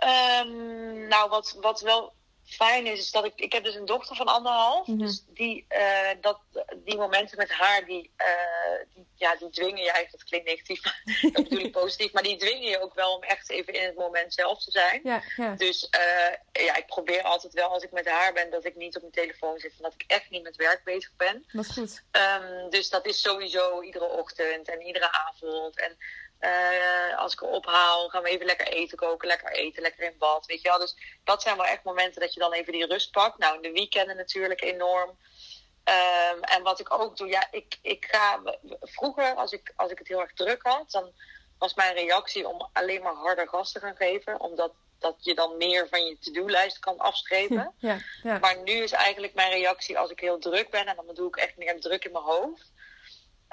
Um, 0.03 1.07
nou, 1.07 1.29
wat, 1.29 1.57
wat 1.61 1.81
wel 1.81 2.13
fijn 2.47 2.85
is, 2.85 2.99
is 2.99 3.11
dat 3.11 3.25
ik... 3.25 3.33
Ik 3.35 3.53
heb 3.53 3.63
dus 3.63 3.75
een 3.75 3.85
dochter 3.85 4.15
van 4.15 4.25
anderhalf. 4.25 4.87
Mhm. 4.87 4.97
Dus 4.97 5.23
die, 5.27 5.65
uh, 5.69 6.21
dat, 6.21 6.39
die 6.75 6.97
momenten 6.97 7.37
met 7.37 7.51
haar, 7.51 7.85
die, 7.85 8.11
uh, 8.17 8.85
die, 8.93 9.07
ja, 9.15 9.35
die 9.35 9.49
dwingen 9.49 9.83
je 9.83 9.91
eigenlijk... 9.91 10.11
Dat 10.11 10.23
klinkt 10.23 10.47
negatief, 10.47 10.83
maar 10.83 11.01
dat 11.33 11.43
bedoel 11.49 11.65
ik 11.65 11.71
positief. 11.71 12.13
Maar 12.13 12.23
die 12.23 12.37
dwingen 12.37 12.69
je 12.69 12.81
ook 12.81 12.93
wel 12.93 13.15
om 13.15 13.23
echt 13.23 13.49
even 13.49 13.73
in 13.73 13.85
het 13.85 13.95
moment 13.95 14.33
zelf 14.33 14.63
te 14.63 14.71
zijn. 14.71 14.99
Ja, 15.03 15.21
ja. 15.35 15.55
Dus 15.55 15.89
uh, 15.95 16.65
ja, 16.65 16.75
ik 16.75 16.85
probeer 16.85 17.21
altijd 17.21 17.53
wel, 17.53 17.69
als 17.69 17.83
ik 17.83 17.91
met 17.91 18.07
haar 18.07 18.33
ben... 18.33 18.49
dat 18.49 18.65
ik 18.65 18.75
niet 18.75 18.95
op 18.95 19.01
mijn 19.01 19.13
telefoon 19.13 19.59
zit 19.59 19.71
en 19.71 19.83
dat 19.83 19.93
ik 19.93 20.03
echt 20.07 20.29
niet 20.29 20.43
met 20.43 20.55
werk 20.55 20.83
bezig 20.83 21.11
ben. 21.17 21.45
Dat 21.51 21.65
is 21.65 21.71
goed. 21.71 22.03
Um, 22.11 22.69
dus 22.69 22.89
dat 22.89 23.05
is 23.05 23.21
sowieso 23.21 23.81
iedere 23.81 24.07
ochtend 24.07 24.67
en 24.67 24.81
iedere 24.81 25.11
avond. 25.11 25.79
En 25.79 25.97
uh, 26.39 27.17
als 27.17 27.33
ik 27.33 27.39
haar 27.39 27.49
ophaal, 27.49 28.09
gaan 28.09 28.23
we 28.23 28.29
even 28.29 28.45
lekker 28.45 28.67
eten 28.67 28.97
koken, 28.97 29.27
lekker 29.27 29.51
eten, 29.51 29.81
lekker 29.81 30.03
in 30.03 30.17
bad, 30.17 30.45
weet 30.45 30.61
je 30.61 30.69
wel. 30.69 30.79
Dus 30.79 30.95
dat 31.23 31.41
zijn 31.41 31.57
wel 31.57 31.65
echt 31.65 31.83
momenten 31.83 32.21
dat 32.21 32.33
je 32.33 32.39
dan 32.39 32.53
even 32.53 32.73
die 32.73 32.85
rust 32.85 33.11
pakt. 33.11 33.37
Nou, 33.37 33.55
in 33.55 33.61
de 33.61 33.71
weekenden 33.71 34.15
natuurlijk 34.15 34.61
enorm. 34.61 35.09
Um, 35.09 36.43
en 36.43 36.63
wat 36.63 36.79
ik 36.79 36.93
ook 36.93 37.17
doe, 37.17 37.27
ja, 37.27 37.47
ik, 37.51 37.77
ik 37.81 38.05
ga... 38.11 38.41
Vroeger, 38.81 39.35
als 39.35 39.51
ik, 39.51 39.73
als 39.75 39.91
ik 39.91 39.97
het 39.97 40.07
heel 40.07 40.21
erg 40.21 40.33
druk 40.33 40.61
had, 40.63 40.91
dan 40.91 41.11
was 41.57 41.73
mijn 41.73 41.93
reactie 41.93 42.47
om 42.47 42.69
alleen 42.73 43.01
maar 43.01 43.13
harder 43.13 43.47
gas 43.47 43.71
te 43.71 43.79
gaan 43.79 43.95
geven. 43.95 44.39
Omdat 44.39 44.71
dat 44.99 45.15
je 45.19 45.35
dan 45.35 45.57
meer 45.57 45.87
van 45.87 46.05
je 46.05 46.17
to-do-lijst 46.19 46.79
kan 46.79 46.97
afstrepen. 46.97 47.73
Ja, 47.79 47.97
ja. 48.23 48.37
Maar 48.39 48.57
nu 48.63 48.71
is 48.71 48.91
eigenlijk 48.91 49.33
mijn 49.33 49.51
reactie 49.51 49.99
als 49.99 50.11
ik 50.11 50.19
heel 50.19 50.39
druk 50.39 50.69
ben, 50.69 50.85
en 50.85 50.95
dan 50.95 51.05
bedoel 51.05 51.27
ik 51.27 51.35
echt 51.35 51.57
meer 51.57 51.79
druk 51.79 52.05
in 52.05 52.11
mijn 52.11 52.23
hoofd. 52.23 52.71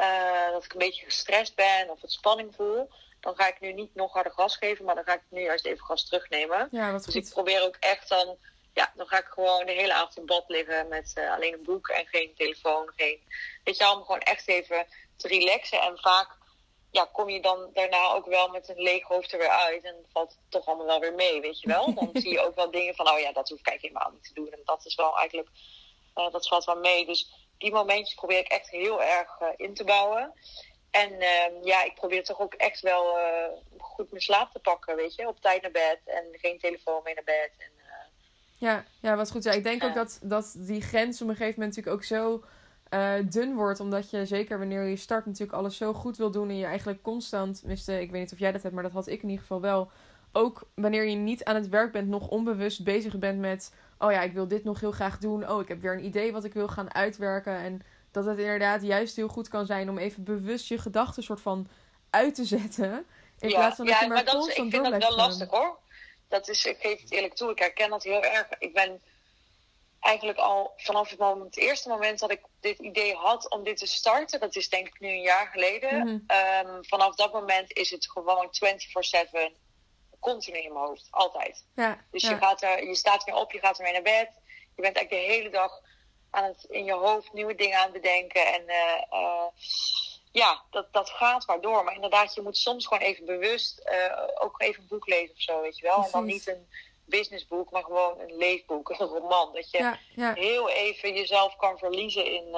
Uh, 0.01 0.51
dat 0.53 0.65
ik 0.65 0.73
een 0.73 0.79
beetje 0.79 1.05
gestrest 1.05 1.55
ben 1.55 1.91
of 1.91 2.01
het 2.01 2.13
spanning 2.13 2.55
voel, 2.55 2.89
dan 3.25 3.35
ga 3.37 3.49
ik 3.49 3.61
nu 3.61 3.73
niet 3.73 3.95
nog 3.95 4.13
harder 4.13 4.33
gas 4.33 4.57
geven, 4.57 4.85
maar 4.85 4.95
dan 4.95 5.05
ga 5.05 5.15
ik 5.15 5.23
nu 5.29 5.41
juist 5.41 5.67
even 5.67 5.85
gas 5.85 6.09
terugnemen. 6.09 6.69
Ja, 6.71 6.93
dus 6.93 7.05
goed. 7.05 7.15
ik 7.15 7.29
probeer 7.29 7.63
ook 7.63 7.77
echt 7.81 8.09
dan, 8.09 8.37
ja, 8.73 8.93
dan 8.97 9.07
ga 9.07 9.19
ik 9.19 9.27
gewoon 9.27 9.67
de 9.67 9.73
hele 9.73 9.95
avond 9.95 10.17
in 10.17 10.27
bad 10.27 10.45
liggen 10.49 10.89
met 10.89 11.13
uh, 11.19 11.33
alleen 11.33 11.53
een 11.53 11.63
boek 11.63 11.89
en 11.89 12.07
geen 12.07 12.35
telefoon, 12.37 12.93
geen, 12.97 13.21
weet 13.65 13.77
je, 13.77 13.91
om 13.91 14.05
gewoon 14.05 14.21
echt 14.21 14.49
even 14.49 14.87
te 15.17 15.29
relaxen. 15.29 15.81
En 15.81 15.99
vaak, 15.99 16.37
ja, 16.91 17.09
kom 17.13 17.29
je 17.29 17.41
dan 17.41 17.71
daarna 17.73 18.13
ook 18.13 18.27
wel 18.27 18.49
met 18.49 18.69
een 18.69 18.83
leeg 18.83 19.07
hoofd 19.07 19.33
er 19.33 19.39
weer 19.39 19.49
uit 19.49 19.85
en 19.85 20.07
valt 20.13 20.31
het 20.31 20.39
toch 20.49 20.67
allemaal 20.67 20.87
wel 20.87 21.01
weer 21.01 21.15
mee, 21.15 21.41
weet 21.41 21.61
je 21.61 21.69
wel. 21.69 21.95
Dan 21.95 22.11
zie 22.23 22.33
je 22.33 22.45
ook 22.45 22.55
wel 22.55 22.71
dingen 22.71 22.95
van, 22.95 23.09
oh 23.09 23.19
ja, 23.19 23.33
dat 23.33 23.49
hoef 23.49 23.59
ik 23.59 23.69
eigenlijk 23.69 23.97
helemaal 23.97 24.19
niet 24.21 24.29
te 24.29 24.41
doen 24.41 24.53
en 24.53 24.63
dat 24.65 24.87
is 24.87 24.95
wel 24.95 25.19
eigenlijk, 25.19 25.49
uh, 26.15 26.31
dat 26.33 26.49
valt 26.49 26.65
wel 26.65 26.79
mee. 26.79 27.07
Dus 27.07 27.44
die 27.59 27.73
momentjes 27.73 28.15
probeer 28.15 28.39
ik 28.39 28.49
echt 28.49 28.71
heel 28.71 29.03
erg 29.03 29.41
uh, 29.41 29.49
in 29.57 29.75
te 29.75 29.85
bouwen. 29.85 30.33
En 30.91 31.11
ehm, 31.21 31.53
ja, 31.63 31.85
ik 31.85 31.95
probeer 31.95 32.25
toch 32.25 32.41
ook 32.41 32.55
echt 32.55 32.81
wel 32.81 33.19
eh, 33.19 33.49
goed 33.79 34.11
mijn 34.11 34.23
slaap 34.23 34.53
te 34.53 34.59
pakken, 34.59 34.97
weet 34.97 35.15
je. 35.15 35.29
Op 35.29 35.41
tijd 35.41 35.63
naar 35.63 35.71
bed 35.71 36.01
en 36.05 36.25
geen 36.33 36.59
telefoon 36.59 37.01
mee 37.05 37.15
naar 37.15 37.25
bed. 37.25 37.51
En, 37.59 37.71
eh, 37.79 38.07
ja, 38.59 38.85
ja, 39.01 39.17
wat 39.17 39.31
goed. 39.31 39.45
Ja, 39.45 39.53
ik 39.53 39.65
denk 39.65 39.85
ook 39.85 39.95
dat, 39.95 40.19
dat 40.23 40.55
die 40.59 40.81
grens 40.81 41.23
op 41.23 41.29
een 41.29 41.37
gegeven 41.37 41.61
moment 41.61 41.77
natuurlijk 41.77 41.97
ook 41.97 42.05
zo 42.05 42.45
dun 43.29 43.55
wordt. 43.55 43.81
Omdat 43.81 44.11
je 44.11 44.27
zeker 44.27 44.59
wanneer 44.59 44.83
je 44.83 44.97
start 44.97 45.27
natuurlijk 45.27 45.59
alles 45.59 45.77
zo 45.77 45.93
goed 45.93 46.17
wil 46.17 46.31
doen. 46.31 46.49
En 46.49 46.57
je 46.57 46.65
eigenlijk 46.65 47.03
constant, 47.03 47.59
tenminste, 47.59 48.01
ik 48.01 48.11
weet 48.11 48.21
niet 48.21 48.33
of 48.33 48.39
jij 48.39 48.53
dat 48.53 48.63
hebt, 48.63 48.75
maar 48.75 48.83
dat 48.83 48.93
had 48.93 49.07
ik 49.07 49.23
in 49.23 49.29
ieder 49.29 49.41
geval 49.41 49.61
wel. 49.61 49.91
Ook 50.37 50.69
wanneer 50.75 51.05
je 51.05 51.17
niet 51.17 51.45
aan 51.45 51.55
het 51.55 51.69
werk 51.69 51.93
bent, 51.93 52.09
nog 52.09 52.29
onbewust 52.29 52.85
bezig 52.85 53.19
bent 53.19 53.39
met... 53.39 53.73
Oh 53.99 54.13
ja, 54.13 54.23
ik 54.23 54.33
wil 54.33 54.49
dit 54.49 54.65
nog 54.65 54.81
heel 54.81 54.93
graag 54.93 55.19
doen. 55.19 55.51
Oh, 55.51 55.61
ik 55.61 55.69
heb 55.69 55.81
weer 55.81 55.93
een 55.93 56.05
idee 56.05 56.33
wat 56.33 56.45
ik 56.45 56.55
wil 56.55 56.69
gaan 56.69 56.95
uitwerken. 56.95 57.57
En 57.57 57.83
dat 58.11 58.25
het 58.25 58.39
inderdaad 58.39 58.83
juist 58.83 59.17
heel 59.17 59.29
goed 59.29 59.49
kan 59.49 59.67
zijn 59.67 59.89
om 59.89 59.99
even 59.99 60.25
bewust 60.25 60.69
je 60.69 60.79
gedachten 60.79 61.23
soort 61.23 61.41
van 61.41 61.69
uit 62.11 62.35
te 62.35 62.45
zetten. 62.45 63.07
In 63.39 63.49
ja, 63.49 63.57
plaats 63.57 63.77
van 63.77 63.87
dat 63.87 63.95
ja, 63.95 64.01
je 64.01 64.09
maar, 64.09 64.25
maar 64.25 64.33
dat 64.33 64.49
is, 64.49 64.55
ik 64.55 64.71
vind 64.71 64.85
dat 64.85 64.97
wel 64.97 65.17
lastig 65.17 65.51
hoor. 65.51 65.79
Dat 66.29 66.49
is, 66.49 66.65
ik 66.65 66.79
geef 66.81 67.01
het 67.01 67.13
eerlijk 67.13 67.35
toe, 67.35 67.51
ik 67.51 67.59
herken 67.59 67.91
dat 67.91 68.03
heel 68.03 68.23
erg. 68.23 68.47
Ik 68.59 68.73
ben 68.73 69.01
eigenlijk 70.01 70.39
al 70.39 70.73
vanaf 70.77 71.11
het, 71.11 71.19
moment, 71.19 71.55
het 71.55 71.65
eerste 71.65 71.89
moment 71.89 72.19
dat 72.19 72.31
ik 72.31 72.41
dit 72.61 72.79
idee 72.79 73.15
had 73.15 73.51
om 73.51 73.65
dit 73.65 73.77
te 73.77 73.87
starten, 73.87 74.41
dat 74.41 74.57
is 74.57 74.69
denk 74.69 74.87
ik 74.87 75.01
nu 75.01 75.09
een 75.09 75.21
jaar 75.21 75.47
geleden. 75.47 75.99
Mhm. 75.99 76.19
Ehm, 76.27 76.83
vanaf 76.83 77.15
dat 77.15 77.33
moment 77.33 77.73
is 77.73 77.91
het 77.91 78.11
gewoon 78.11 78.49
24-7 78.51 79.53
continu 80.25 80.59
in 80.59 80.73
mijn 80.73 80.85
hoofd. 80.85 81.09
Altijd. 81.11 81.65
Ja, 81.75 82.05
dus 82.11 82.23
Je, 82.23 82.37
gaat 82.37 82.63
er, 82.63 82.87
je 82.87 82.95
staat 82.95 83.25
weer 83.25 83.35
op, 83.35 83.53
je 83.53 83.59
gaat 83.59 83.77
ermee 83.77 83.93
naar 83.93 84.03
bed. 84.03 84.29
Je 84.77 84.83
bent 84.83 84.97
eigenlijk 84.97 85.27
de 85.27 85.33
hele 85.33 85.51
dag 85.51 85.81
aan 86.31 86.45
het 86.45 86.65
in 86.65 86.85
je 86.85 86.93
hoofd 86.93 87.33
nieuwe 87.33 87.55
dingen 87.55 87.79
aan 87.79 87.93
het 87.93 88.03
bedenken. 88.03 88.47
En 88.55 88.63
uh, 88.67 89.21
uh, 89.21 89.47
ja, 90.33 90.63
dat, 90.71 90.93
dat 90.93 91.11
gaat 91.11 91.47
maar 91.47 91.61
door. 91.61 91.85
Maar 91.85 91.95
inderdaad, 91.95 92.35
je 92.35 92.43
moet 92.43 92.57
soms 92.57 92.87
gewoon 92.87 93.03
even 93.03 93.25
bewust 93.25 93.83
uh, 93.85 94.45
ook 94.45 94.61
even 94.61 94.83
een 94.83 94.89
boek 94.89 95.07
lezen 95.07 95.35
of 95.35 95.41
zo, 95.41 95.61
weet 95.61 95.79
je 95.79 95.87
wel. 95.87 96.05
En 96.05 96.11
dan 96.13 96.25
niet 96.25 96.49
een 96.49 96.69
businessboek, 97.05 97.71
maar 97.71 97.85
gewoon 97.85 98.21
een 98.21 98.37
leesboek, 98.37 98.91
een 98.91 99.07
roman. 99.07 99.53
Dat 99.53 99.71
je 99.71 99.97
heel 100.35 100.71
even 100.71 101.15
jezelf 101.15 101.57
kan 101.57 101.79
verliezen 101.79 102.27
in, 102.27 102.57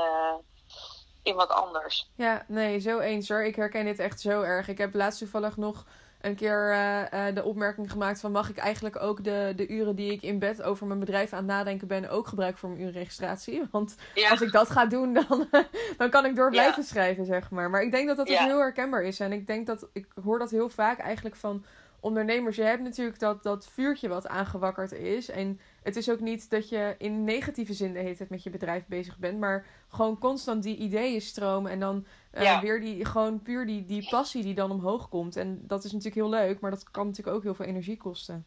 in 1.22 1.35
wat 1.35 1.50
anders. 1.50 2.11
Ja, 2.16 2.44
nee, 2.48 2.79
zo 2.79 2.98
eens 2.98 3.29
hoor. 3.29 3.44
Ik 3.44 3.57
herken 3.57 3.85
dit 3.85 3.98
echt 3.98 4.20
zo 4.20 4.42
erg. 4.42 4.68
Ik 4.68 4.79
heb 4.79 4.94
laatst 4.94 5.18
toevallig 5.18 5.57
nog 5.57 5.87
een 6.20 6.35
keer 6.35 6.70
uh, 6.70 7.35
de 7.35 7.44
opmerking 7.44 7.90
gemaakt 7.90 8.20
van 8.20 8.33
mag 8.33 8.50
ik 8.50 8.57
eigenlijk 8.57 9.02
ook 9.02 9.24
de, 9.24 9.52
de 9.57 9.68
uren 9.68 9.96
die 9.96 10.12
ik 10.12 10.22
in 10.22 10.38
bed 10.38 10.62
over 10.62 10.87
mijn 10.87 11.00
bedrijf 11.00 11.33
aan 11.33 11.38
het 11.38 11.46
nadenken 11.46 11.88
ben 11.88 12.11
ook 12.11 12.26
gebruiken 12.26 12.59
voor 12.61 12.68
mijn 12.68 12.81
urenregistratie. 12.81 13.62
Want 13.70 13.96
als 14.31 14.40
ik 14.40 14.52
dat 14.52 14.70
ga 14.70 14.87
doen, 14.87 15.14
dan, 15.14 15.48
dan 15.98 16.11
kan 16.11 16.24
ik 16.24 16.37
door 16.37 16.50
blijven 16.50 16.85
schrijven, 16.85 17.24
zeg 17.24 17.50
maar. 17.50 17.70
Maar 17.70 17.83
ik 17.83 17.90
denk 17.90 18.07
dat 18.09 18.16
dat 18.16 18.29
ja. 18.29 18.44
heel 18.44 18.59
herkenbaar 18.59 19.02
is. 19.02 19.20
En 19.20 19.33
ik 19.33 19.46
denk 19.46 19.66
dat 19.66 19.88
ik 19.92 20.07
hoor 20.22 20.38
dat 20.38 20.50
heel 20.50 20.68
vaak 20.68 20.98
eigenlijk 20.98 21.37
van 21.37 21.64
ondernemers. 22.07 22.57
Je 22.57 22.62
hebt 22.62 22.83
natuurlijk 22.83 23.19
dat, 23.19 23.42
dat 23.42 23.66
vuurtje 23.66 24.09
wat 24.09 24.27
aangewakkerd 24.27 24.92
is. 24.92 25.29
En 25.29 25.61
het 25.83 25.97
is 25.97 26.11
ook 26.11 26.21
niet 26.21 26.51
dat 26.51 26.69
je 26.69 26.95
in 26.99 27.25
negatieve 27.25 27.73
zin 27.73 27.92
de 27.92 27.99
hele 27.99 28.16
tijd 28.16 28.31
met 28.31 28.42
je 28.42 28.51
bedrijf 28.51 28.87
bezig 28.87 29.19
bent. 29.19 29.38
Maar 29.38 29.66
gewoon 29.88 30.19
constant 30.19 30.62
die 30.62 30.77
ideeën 30.77 31.21
stromen. 31.21 31.71
En 31.71 31.81
dan 31.81 32.07
uh, 32.33 32.61
weer 32.61 32.81
die, 32.81 33.05
gewoon 33.05 33.42
puur 33.42 33.66
die, 33.66 33.85
die 33.85 34.09
passie 34.09 34.42
die 34.42 34.55
dan 34.55 34.71
omhoog 34.71 35.09
komt. 35.09 35.37
En 35.37 35.61
dat 35.62 35.85
is 35.85 35.92
natuurlijk 35.92 36.21
heel 36.21 36.40
leuk. 36.40 36.61
Maar 36.61 36.71
dat 36.71 36.90
kan 36.90 37.07
natuurlijk 37.07 37.37
ook 37.37 37.42
heel 37.42 37.55
veel 37.55 37.66
energie 37.66 37.97
kosten. 37.97 38.47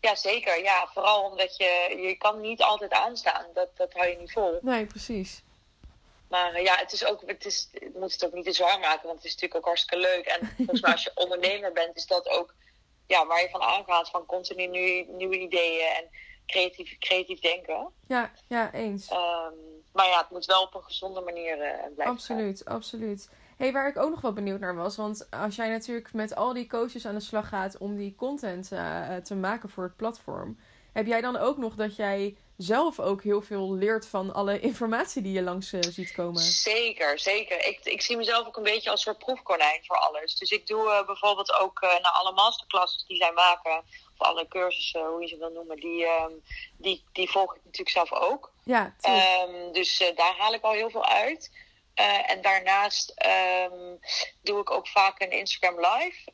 Ja, 0.00 0.14
zeker. 0.14 0.62
Ja, 0.62 0.88
vooral 0.92 1.30
omdat 1.30 1.56
je, 1.56 1.98
je 2.08 2.16
kan 2.16 2.40
niet 2.40 2.62
altijd 2.62 2.92
aanstaan. 2.92 3.44
Dat, 3.54 3.70
dat 3.76 3.92
hou 3.92 4.08
je 4.08 4.16
niet 4.16 4.32
vol. 4.32 4.58
Nee, 4.62 4.86
precies. 4.86 5.44
Maar 6.28 6.54
uh, 6.54 6.64
ja, 6.64 6.76
het 6.76 6.92
is 6.92 7.04
ook, 7.04 7.22
het 7.26 7.44
is, 7.44 7.68
het 7.72 7.94
moet 7.94 8.12
het 8.12 8.24
ook 8.24 8.32
niet 8.32 8.44
te 8.44 8.52
zwaar 8.52 8.78
maken, 8.78 9.06
want 9.06 9.16
het 9.16 9.24
is 9.24 9.32
natuurlijk 9.34 9.60
ook 9.60 9.66
hartstikke 9.66 10.06
leuk. 10.06 10.26
En 10.26 10.48
volgens 10.56 10.80
mij 10.80 10.92
als 10.92 11.04
je 11.04 11.10
ondernemer 11.14 11.72
bent, 11.72 11.96
is 11.96 12.06
dat 12.06 12.28
ook 12.28 12.54
ja, 13.06 13.26
waar 13.26 13.40
je 13.40 13.50
van 13.50 13.62
aangaat, 13.62 14.10
van 14.10 14.26
continu 14.26 14.66
nieuwe, 14.66 15.12
nieuwe 15.12 15.38
ideeën 15.38 15.86
en 15.86 16.08
creatief, 16.46 16.98
creatief 16.98 17.40
denken. 17.40 17.92
Ja, 18.06 18.32
ja, 18.48 18.72
eens. 18.72 19.10
Um, 19.10 19.84
maar 19.92 20.06
ja, 20.06 20.18
het 20.18 20.30
moet 20.30 20.44
wel 20.44 20.62
op 20.62 20.74
een 20.74 20.82
gezonde 20.82 21.20
manier 21.20 21.56
uh, 21.56 21.62
blijven. 21.94 22.04
Absoluut, 22.04 22.64
absoluut. 22.64 23.30
Hey, 23.56 23.72
waar 23.72 23.88
ik 23.88 23.96
ook 23.96 24.10
nog 24.10 24.20
wel 24.20 24.32
benieuwd 24.32 24.60
naar 24.60 24.74
was, 24.74 24.96
want 24.96 25.30
als 25.30 25.56
jij 25.56 25.68
natuurlijk 25.68 26.12
met 26.12 26.34
al 26.34 26.52
die 26.52 26.66
coaches 26.66 27.06
aan 27.06 27.14
de 27.14 27.20
slag 27.20 27.48
gaat 27.48 27.78
om 27.78 27.96
die 27.96 28.14
content 28.14 28.72
uh, 28.72 29.16
te 29.16 29.34
maken 29.34 29.68
voor 29.68 29.84
het 29.84 29.96
platform, 29.96 30.58
heb 30.96 31.06
jij 31.06 31.20
dan 31.20 31.36
ook 31.36 31.56
nog 31.56 31.74
dat 31.74 31.96
jij 31.96 32.36
zelf 32.56 33.00
ook 33.00 33.22
heel 33.22 33.42
veel 33.42 33.72
leert 33.72 34.06
van 34.08 34.34
alle 34.34 34.60
informatie 34.70 35.22
die 35.22 35.32
je 35.32 35.42
langs 35.42 35.72
uh, 35.72 35.80
ziet 35.82 36.12
komen? 36.12 36.40
Zeker, 36.42 37.18
zeker. 37.18 37.66
Ik, 37.66 37.80
ik 37.84 38.02
zie 38.02 38.16
mezelf 38.16 38.46
ook 38.46 38.56
een 38.56 38.62
beetje 38.62 38.90
als 38.90 39.02
soort 39.02 39.18
proefkonijn 39.18 39.80
voor 39.84 39.96
alles. 39.96 40.36
Dus 40.36 40.50
ik 40.50 40.66
doe 40.66 40.84
uh, 40.84 41.06
bijvoorbeeld 41.06 41.52
ook 41.52 41.82
uh, 41.82 41.90
naar 41.90 42.12
alle 42.12 42.32
masterclasses 42.32 43.04
die 43.06 43.16
zij 43.16 43.32
maken, 43.32 43.84
of 44.18 44.26
alle 44.26 44.48
cursussen, 44.48 45.06
hoe 45.06 45.20
je 45.20 45.28
ze 45.28 45.38
wil 45.38 45.50
noemen, 45.50 45.76
die, 45.76 46.06
um, 46.06 46.42
die, 46.78 47.04
die 47.12 47.30
volg 47.30 47.54
ik 47.54 47.60
natuurlijk 47.64 47.90
zelf 47.90 48.12
ook. 48.12 48.52
Ja, 48.64 48.94
um, 49.48 49.72
dus 49.72 50.12
daar 50.14 50.34
haal 50.38 50.54
ik 50.54 50.62
al 50.62 50.72
heel 50.72 50.90
veel 50.90 51.06
uit. 51.06 51.50
en 52.26 52.42
daarnaast 52.42 53.14
um, 53.70 53.98
doe 54.42 54.60
ik 54.60 54.70
ook 54.70 54.88
vaak 54.88 55.20
een 55.20 55.30
Instagram 55.30 55.80
live, 55.80 56.32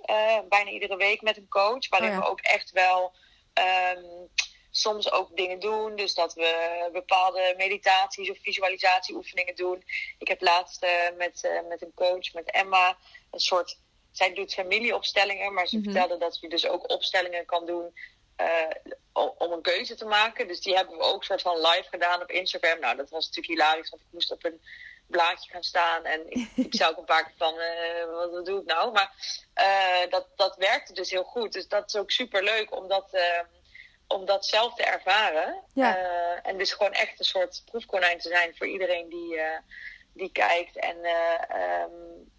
bijna 0.49 0.71
iedere 0.71 0.97
week 0.97 1.23
met 1.23 1.37
een 1.37 1.49
coach, 1.49 1.89
waarin 1.89 2.09
oh 2.09 2.15
ja. 2.15 2.21
we 2.21 2.31
ook 2.31 2.41
echt 2.41 2.71
wel 2.71 3.13
soms 4.73 5.13
ook 5.13 5.37
dingen 5.37 5.61
doen. 5.61 5.97
Dus 5.97 6.15
dat 6.15 6.35
we 6.35 6.89
bepaalde 6.93 7.55
meditaties 7.57 8.31
of 8.31 8.39
visualisatieoefeningen 8.43 9.55
doen. 9.55 9.85
Ik 10.19 10.29
heb 10.29 10.41
laatst 10.41 10.85
uh, 10.85 10.91
met, 11.17 11.43
uh, 11.45 11.69
met 11.69 11.83
een 11.83 11.95
coach, 11.95 12.33
met 12.33 12.51
Emma, 12.51 12.97
een 13.31 13.41
soort. 13.41 13.79
Zij 14.13 14.35
doet 14.35 14.55
familieopstellingen, 14.55 15.53
maar 15.53 15.67
ze 15.67 15.77
mm 15.77 15.83
-hmm. 15.83 15.93
vertelde 15.93 16.19
dat 16.19 16.39
je 16.41 16.49
dus 16.49 16.67
ook 16.67 16.91
opstellingen 16.91 17.47
kan 17.47 17.67
doen 17.67 17.95
uh, 18.41 19.25
om 19.39 19.53
een 19.53 19.63
keuze 19.63 19.95
te 19.95 20.05
maken. 20.05 20.49
Dus 20.49 20.61
die 20.61 20.75
hebben 20.75 20.97
we 20.97 21.03
ook 21.03 21.25
soort 21.25 21.43
van 21.43 21.57
live 21.57 21.89
gedaan 21.91 22.23
op 22.23 22.31
Instagram. 22.31 22.81
Nou, 22.81 22.97
dat 22.97 23.11
was 23.11 23.27
natuurlijk 23.27 23.61
hilarisch, 23.61 23.91
want 23.91 24.03
ik 24.03 24.09
moest 24.11 24.33
op 24.33 24.45
een 24.45 24.61
blaadje 25.07 25.51
gaan 25.51 25.63
staan. 25.63 26.05
En 26.05 26.31
ik, 26.31 26.49
ik 26.67 26.75
zou 26.75 26.91
ook 26.93 26.99
een 26.99 27.05
paar 27.05 27.25
keer 27.25 27.35
van, 27.37 27.55
wat, 28.11 28.31
wat, 28.31 28.47
doe 28.47 28.61
ik 28.61 28.67
nou? 28.67 28.93
Maar 28.93 29.13
dat, 30.11 30.27
dat 30.37 30.57
werkte 30.57 30.93
dus 30.93 31.11
heel 31.11 31.25
goed. 31.25 31.53
Dus 31.53 31.69
dat 31.69 31.87
is 31.87 31.97
ook 31.97 32.11
super 32.11 32.43
leuk, 32.43 32.77
omdat 32.77 33.09
ehm, 33.13 33.45
om 34.13 34.25
dat 34.25 34.47
zelf 34.47 34.75
te 34.75 34.85
ervaren. 34.85 35.63
Ja. 35.75 35.99
Uh, 35.99 36.39
en 36.43 36.59
dus 36.59 36.73
gewoon 36.73 36.93
echt 36.93 37.19
een 37.19 37.25
soort 37.25 37.63
proefkonijn 37.65 38.19
te 38.19 38.29
zijn 38.29 38.55
voor 38.57 38.67
iedereen 38.67 39.09
die, 39.09 39.35
uh, 39.35 39.43
die 40.13 40.33
kijkt. 40.33 40.77
En 40.77 40.97
uh, 41.03 41.83
um, 41.83 42.31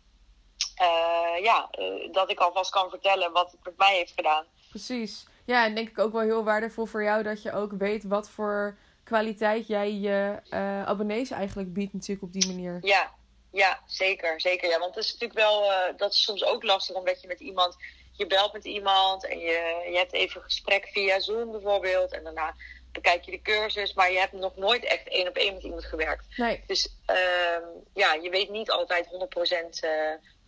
ja, 1.41 1.69
dat 2.11 2.29
ik 2.29 2.39
alvast 2.39 2.71
kan 2.71 2.89
vertellen 2.89 3.31
wat 3.31 3.51
het 3.51 3.63
met 3.63 3.77
mij 3.77 3.95
heeft 3.95 4.13
gedaan. 4.15 4.45
Precies. 4.69 5.25
Ja, 5.45 5.65
en 5.65 5.75
denk 5.75 5.89
ik 5.89 5.99
ook 5.99 6.11
wel 6.11 6.21
heel 6.21 6.43
waardevol 6.43 6.85
voor 6.85 7.03
jou 7.03 7.23
dat 7.23 7.41
je 7.41 7.51
ook 7.51 7.71
weet 7.77 8.03
wat 8.03 8.29
voor 8.29 8.77
kwaliteit 9.03 9.67
jij 9.67 9.93
je 9.93 10.39
abonnees 10.85 11.31
eigenlijk 11.31 11.73
biedt 11.73 11.93
natuurlijk 11.93 12.23
op 12.23 12.33
die 12.33 12.47
manier. 12.47 12.77
Ja, 12.81 13.13
ja 13.51 13.79
zeker. 13.85 14.41
zeker 14.41 14.69
ja. 14.69 14.79
Want 14.79 14.95
het 14.95 15.03
is 15.03 15.11
natuurlijk 15.11 15.39
wel, 15.39 15.71
dat 15.97 16.13
is 16.13 16.23
soms 16.23 16.43
ook 16.43 16.63
lastig 16.63 16.95
omdat 16.95 17.21
je 17.21 17.27
met 17.27 17.39
iemand 17.39 17.77
je 18.13 18.27
belt 18.27 18.53
met 18.53 18.65
iemand 18.65 19.25
en 19.25 19.39
je, 19.39 19.87
je 19.91 19.97
hebt 19.97 20.13
even 20.13 20.37
een 20.37 20.45
gesprek 20.45 20.87
via 20.91 21.19
Zoom 21.19 21.51
bijvoorbeeld. 21.51 22.11
En 22.11 22.23
daarna 22.23 22.55
bekijk 22.91 23.23
je 23.23 23.31
de 23.31 23.41
cursus, 23.41 23.93
maar 23.93 24.11
je 24.11 24.19
hebt 24.19 24.33
nog 24.33 24.55
nooit 24.55 24.83
echt 24.83 25.07
één 25.07 25.27
op 25.27 25.35
één 25.35 25.53
met 25.53 25.63
iemand 25.63 25.85
gewerkt. 25.85 26.37
Nee. 26.37 26.63
Dus 26.67 26.97
um, 27.07 27.83
ja, 27.93 28.13
je 28.13 28.29
weet 28.29 28.49
niet 28.49 28.71
altijd 28.71 29.05
100% 29.05 29.09
uh, 29.09 29.91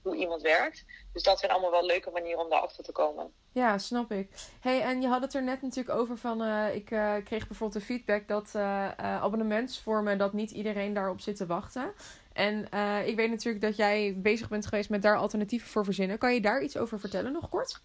hoe 0.01 0.15
iemand 0.15 0.41
werkt. 0.41 0.85
Dus 1.13 1.23
dat 1.23 1.39
zijn 1.39 1.51
allemaal 1.51 1.71
wel 1.71 1.85
leuke 1.85 2.09
manieren 2.11 2.43
om 2.43 2.49
daarachter 2.49 2.83
te 2.83 2.91
komen. 2.91 3.31
Ja, 3.51 3.77
snap 3.77 4.11
ik. 4.11 4.29
Hey, 4.59 4.81
en 4.81 5.01
je 5.01 5.07
had 5.07 5.21
het 5.21 5.33
er 5.33 5.43
net 5.43 5.61
natuurlijk 5.61 5.97
over 5.97 6.17
van... 6.17 6.41
Uh, 6.41 6.75
ik 6.75 6.91
uh, 6.91 7.13
kreeg 7.23 7.47
bijvoorbeeld 7.47 7.79
de 7.79 7.85
feedback 7.85 8.27
dat 8.27 8.51
uh, 8.55 8.89
abonnementsvormen... 8.97 10.17
dat 10.17 10.33
niet 10.33 10.51
iedereen 10.51 10.93
daarop 10.93 11.21
zit 11.21 11.35
te 11.35 11.45
wachten. 11.45 11.93
En 12.35 12.67
uh, 12.73 13.07
ik 13.07 13.15
weet 13.15 13.29
natuurlijk 13.29 13.63
dat 13.63 13.75
jij 13.77 14.13
bezig 14.17 14.49
bent 14.49 14.65
geweest 14.65 14.89
met 14.89 15.01
daar 15.01 15.17
alternatieven 15.17 15.67
voor 15.67 15.85
verzinnen. 15.85 16.17
Kan 16.17 16.33
je 16.33 16.41
daar 16.41 16.61
iets 16.61 16.77
over 16.77 16.99
vertellen, 16.99 17.31
nog 17.31 17.49
kort? 17.49 17.79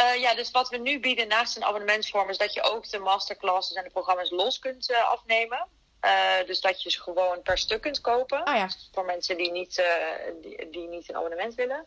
Uh, 0.00 0.20
ja, 0.20 0.34
dus 0.34 0.50
wat 0.50 0.68
we 0.68 0.76
nu 0.76 1.00
bieden 1.00 1.28
naast 1.28 1.56
een 1.56 1.64
abonnementsvorm 1.64 2.28
is 2.28 2.38
dat 2.38 2.54
je 2.54 2.62
ook 2.62 2.90
de 2.90 2.98
masterclasses 2.98 3.76
en 3.76 3.84
de 3.84 3.90
programma's 3.90 4.30
los 4.30 4.58
kunt 4.58 4.90
uh, 4.90 5.08
afnemen. 5.10 5.66
dus 6.46 6.60
dat 6.60 6.82
je 6.82 6.90
ze 6.90 7.00
gewoon 7.00 7.42
per 7.42 7.58
stuk 7.58 7.80
kunt 7.80 8.00
kopen. 8.00 8.44
Ah, 8.44 8.56
ja. 8.56 8.68
Voor 8.92 9.04
mensen 9.04 9.36
die 9.36 9.50
niet, 9.50 9.84
die, 10.42 10.70
die, 10.70 10.88
niet 10.88 11.08
een 11.08 11.16
abonnement 11.16 11.54
willen. 11.54 11.86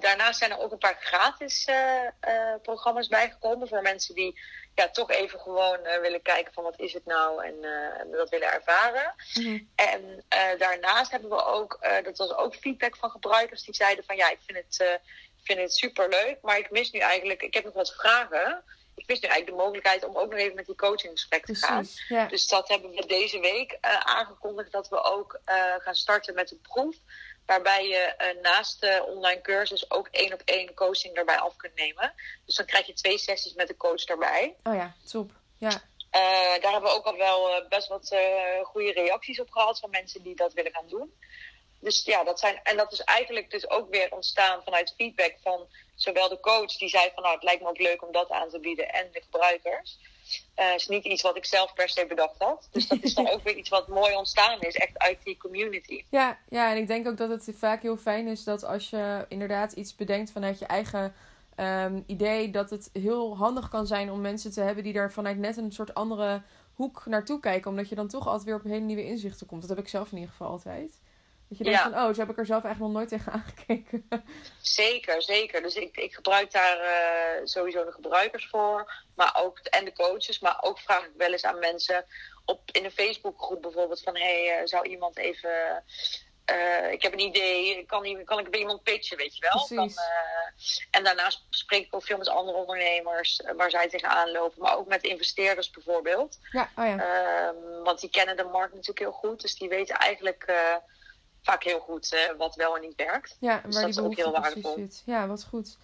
daarnaast 0.00 0.38
zijn 0.38 0.50
er 0.50 0.58
ook 0.58 0.72
een 0.72 0.78
paar 0.78 0.98
gratis 1.00 1.68
programma's 2.62 3.08
bijgekomen 3.08 3.68
voor 3.68 3.82
mensen 3.82 4.14
die 4.14 4.40
ja, 4.74 4.88
toch 4.88 5.10
even 5.10 5.40
gewoon 5.40 5.78
uh, 5.82 6.00
willen 6.00 6.22
kijken 6.22 6.52
van 6.52 6.64
wat 6.64 6.78
is 6.78 6.92
het 6.92 7.06
nou 7.06 7.44
en 7.44 7.54
uh, 7.60 8.16
dat 8.16 8.28
willen 8.28 8.52
ervaren. 8.52 9.14
Mm-hmm. 9.34 9.68
En 9.74 10.24
uh, 10.34 10.58
daarnaast 10.58 11.10
hebben 11.10 11.30
we 11.30 11.44
ook, 11.44 11.78
dat 12.04 12.16
was 12.16 12.34
ook 12.34 12.54
feedback 12.54 12.96
van 12.96 13.10
gebruikers 13.10 13.62
die 13.62 13.74
zeiden 13.74 14.04
van 14.04 14.16
ja, 14.16 14.30
ik 14.30 14.38
vind 14.46 14.58
het, 14.58 15.00
vind 15.42 15.58
het 15.58 15.74
super 15.74 16.08
leuk, 16.08 16.38
maar 16.42 16.58
ik 16.58 16.70
mis 16.70 16.90
nu 16.90 16.98
eigenlijk, 16.98 17.42
ik 17.42 17.54
heb 17.54 17.64
nog 17.64 17.74
wat 17.74 17.94
vragen. 17.94 18.62
Ik 18.94 19.06
mis 19.06 19.20
nu 19.20 19.28
eigenlijk 19.28 19.58
de 19.58 19.64
mogelijkheid 19.64 20.04
om 20.04 20.16
ook 20.16 20.30
nog 20.30 20.38
even 20.38 20.54
met 20.54 20.66
die 20.66 20.74
coach 20.74 21.04
in 21.04 21.10
gesprek 21.10 21.44
te 21.44 21.54
gaan. 21.54 21.86
Ja. 22.08 22.26
Dus 22.26 22.46
dat 22.46 22.68
hebben 22.68 22.90
we 22.90 23.06
deze 23.06 23.40
week 23.40 23.78
aangekondigd 24.04 24.72
dat 24.72 24.88
we 24.88 25.02
ook 25.02 25.40
gaan 25.78 25.94
starten 25.94 26.34
met 26.34 26.50
een 26.50 26.60
proef 26.60 26.96
Waarbij 27.50 27.88
je 27.88 28.14
uh, 28.18 28.42
naast 28.42 28.80
de 28.80 29.04
online 29.06 29.40
cursus 29.40 29.90
ook 29.90 30.08
één 30.10 30.32
op 30.32 30.42
één 30.44 30.74
coaching 30.74 31.16
erbij 31.16 31.38
af 31.38 31.56
kunt 31.56 31.74
nemen. 31.74 32.12
Dus 32.46 32.54
dan 32.54 32.66
krijg 32.66 32.86
je 32.86 32.92
twee 32.92 33.18
sessies 33.18 33.54
met 33.54 33.68
de 33.68 33.76
coach 33.76 34.04
erbij. 34.04 34.56
Oh 34.62 34.74
ja, 34.74 34.94
top. 35.10 35.30
Ja. 35.58 35.68
Uh, 35.68 36.62
daar 36.62 36.72
hebben 36.72 36.90
we 36.90 36.96
ook 36.96 37.04
al 37.04 37.16
wel 37.16 37.66
best 37.68 37.88
wat 37.88 38.16
goede 38.62 38.92
reacties 38.92 39.40
op 39.40 39.50
gehad 39.50 39.78
van 39.78 39.90
mensen 39.90 40.22
die 40.22 40.36
dat 40.36 40.52
willen 40.52 40.72
gaan 40.72 40.88
doen. 40.88 41.12
Dus 41.80 42.04
ja, 42.04 42.24
dat 42.24 42.38
zijn. 42.38 42.60
En 42.62 42.76
dat 42.76 42.92
is 42.92 43.00
eigenlijk 43.00 43.50
dus 43.50 43.70
ook 43.70 43.90
weer 43.90 44.12
ontstaan 44.12 44.62
vanuit 44.62 44.94
feedback 44.96 45.34
van 45.42 45.68
zowel 45.94 46.28
de 46.28 46.40
coach 46.40 46.76
die 46.76 46.88
zei 46.88 47.10
van 47.14 47.22
nou 47.22 47.34
het 47.34 47.44
lijkt 47.44 47.62
me 47.62 47.68
ook 47.68 47.78
leuk 47.78 48.02
om 48.02 48.12
dat 48.12 48.30
aan 48.30 48.48
te 48.48 48.60
bieden 48.60 48.92
en 48.92 49.08
de 49.12 49.20
gebruikers. 49.20 49.98
Uh, 50.58 50.74
is 50.74 50.88
niet 50.88 51.04
iets 51.04 51.22
wat 51.22 51.36
ik 51.36 51.44
zelf 51.44 51.74
per 51.74 51.88
se 51.88 52.06
bedacht 52.06 52.38
had. 52.38 52.68
Dus 52.72 52.88
dat 52.88 53.02
is 53.02 53.14
dan 53.14 53.30
ook 53.32 53.42
weer 53.42 53.56
iets 53.56 53.68
wat 53.68 53.88
mooi 53.88 54.16
ontstaan 54.16 54.60
is, 54.60 54.74
echt 54.74 54.98
uit 54.98 55.18
die 55.24 55.36
community. 55.36 56.04
Ja, 56.10 56.38
ja, 56.48 56.70
en 56.70 56.76
ik 56.76 56.86
denk 56.86 57.08
ook 57.08 57.16
dat 57.16 57.30
het 57.30 57.54
vaak 57.56 57.82
heel 57.82 57.96
fijn 57.96 58.26
is 58.26 58.44
dat 58.44 58.64
als 58.64 58.90
je 58.90 59.26
inderdaad 59.28 59.72
iets 59.72 59.94
bedenkt 59.94 60.30
vanuit 60.30 60.58
je 60.58 60.66
eigen 60.66 61.14
um, 61.56 62.04
idee, 62.06 62.50
dat 62.50 62.70
het 62.70 62.90
heel 62.92 63.36
handig 63.36 63.68
kan 63.68 63.86
zijn 63.86 64.10
om 64.10 64.20
mensen 64.20 64.52
te 64.52 64.60
hebben 64.60 64.84
die 64.84 64.92
daar 64.92 65.12
vanuit 65.12 65.38
net 65.38 65.56
een 65.56 65.72
soort 65.72 65.94
andere 65.94 66.42
hoek 66.74 67.02
naartoe 67.06 67.40
kijken. 67.40 67.70
Omdat 67.70 67.88
je 67.88 67.94
dan 67.94 68.08
toch 68.08 68.26
altijd 68.26 68.44
weer 68.44 68.54
op 68.54 68.62
hele 68.62 68.84
nieuwe 68.84 69.06
inzichten 69.06 69.46
komt. 69.46 69.60
Dat 69.60 69.70
heb 69.70 69.78
ik 69.78 69.88
zelf 69.88 70.10
in 70.10 70.18
ieder 70.18 70.30
geval 70.30 70.50
altijd. 70.50 71.00
Dat 71.50 71.58
je 71.58 71.64
denkt 71.64 71.80
van, 71.80 71.94
oh, 71.94 72.14
zo 72.14 72.20
heb 72.20 72.30
ik 72.30 72.38
er 72.38 72.46
zelf 72.46 72.64
eigenlijk 72.64 72.92
nog 72.92 73.02
nooit 73.02 73.08
tegen 73.08 73.32
aangekeken. 73.32 74.08
Zeker, 74.62 75.22
zeker. 75.22 75.62
Dus 75.62 75.74
ik, 75.74 75.96
ik 75.96 76.14
gebruik 76.14 76.52
daar 76.52 76.78
uh, 76.78 77.46
sowieso 77.46 77.84
de 77.84 77.92
gebruikers 77.92 78.48
voor. 78.48 78.92
Maar 79.14 79.36
ook, 79.42 79.58
en 79.58 79.84
de 79.84 79.92
coaches. 79.92 80.38
Maar 80.38 80.58
ook 80.60 80.78
vraag 80.78 81.04
ik 81.04 81.12
wel 81.16 81.32
eens 81.32 81.44
aan 81.44 81.58
mensen 81.58 82.04
op, 82.44 82.60
in 82.72 82.84
een 82.84 82.90
Facebookgroep 82.90 83.62
bijvoorbeeld. 83.62 84.02
Van, 84.02 84.16
hey, 84.16 84.60
uh, 84.60 84.66
zou 84.66 84.88
iemand 84.88 85.16
even... 85.16 85.84
Uh, 86.52 86.92
ik 86.92 87.02
heb 87.02 87.12
een 87.12 87.18
idee, 87.18 87.84
kan, 87.86 88.24
kan 88.24 88.38
ik 88.38 88.50
bij 88.50 88.60
iemand 88.60 88.82
pitchen, 88.82 89.16
weet 89.16 89.36
je 89.36 89.48
wel? 89.52 89.66
Kan, 89.66 89.92
en 90.90 91.04
daarnaast 91.04 91.46
spreek 91.50 91.86
ik 91.86 91.94
ook 91.94 92.04
veel 92.04 92.18
met 92.18 92.28
andere 92.28 92.58
ondernemers 92.58 93.42
waar 93.56 93.70
zij 93.70 93.88
tegenaan 93.88 94.30
lopen. 94.30 94.62
Maar 94.62 94.76
ook 94.76 94.88
met 94.88 95.02
investeerders 95.02 95.70
bijvoorbeeld. 95.70 96.38
Ja, 96.50 96.70
oh 96.76 96.86
ja. 96.86 96.98
Ehm, 96.98 97.82
want 97.82 98.00
die 98.00 98.10
kennen 98.10 98.36
de 98.36 98.44
markt 98.44 98.72
natuurlijk 98.72 98.98
heel 98.98 99.12
goed. 99.12 99.40
Dus 99.40 99.54
die 99.54 99.68
weten 99.68 99.96
eigenlijk 99.96 100.44
vaak 101.42 101.62
heel 101.62 101.80
goed 101.80 102.12
uh, 102.12 102.38
wat 102.38 102.54
wel 102.54 102.76
en 102.76 102.82
niet 102.82 102.96
werkt. 102.96 103.36
Ja, 103.40 103.60
dus 103.64 103.74
waar 103.74 103.84
dat 103.84 103.94
die 103.94 104.02
is 104.02 104.08
ook 104.08 104.16
heel 104.16 104.32
waardevol. 104.32 104.74
Zit. 104.74 105.02
Ja, 105.06 105.26
wat 105.26 105.44
goed. 105.44 105.78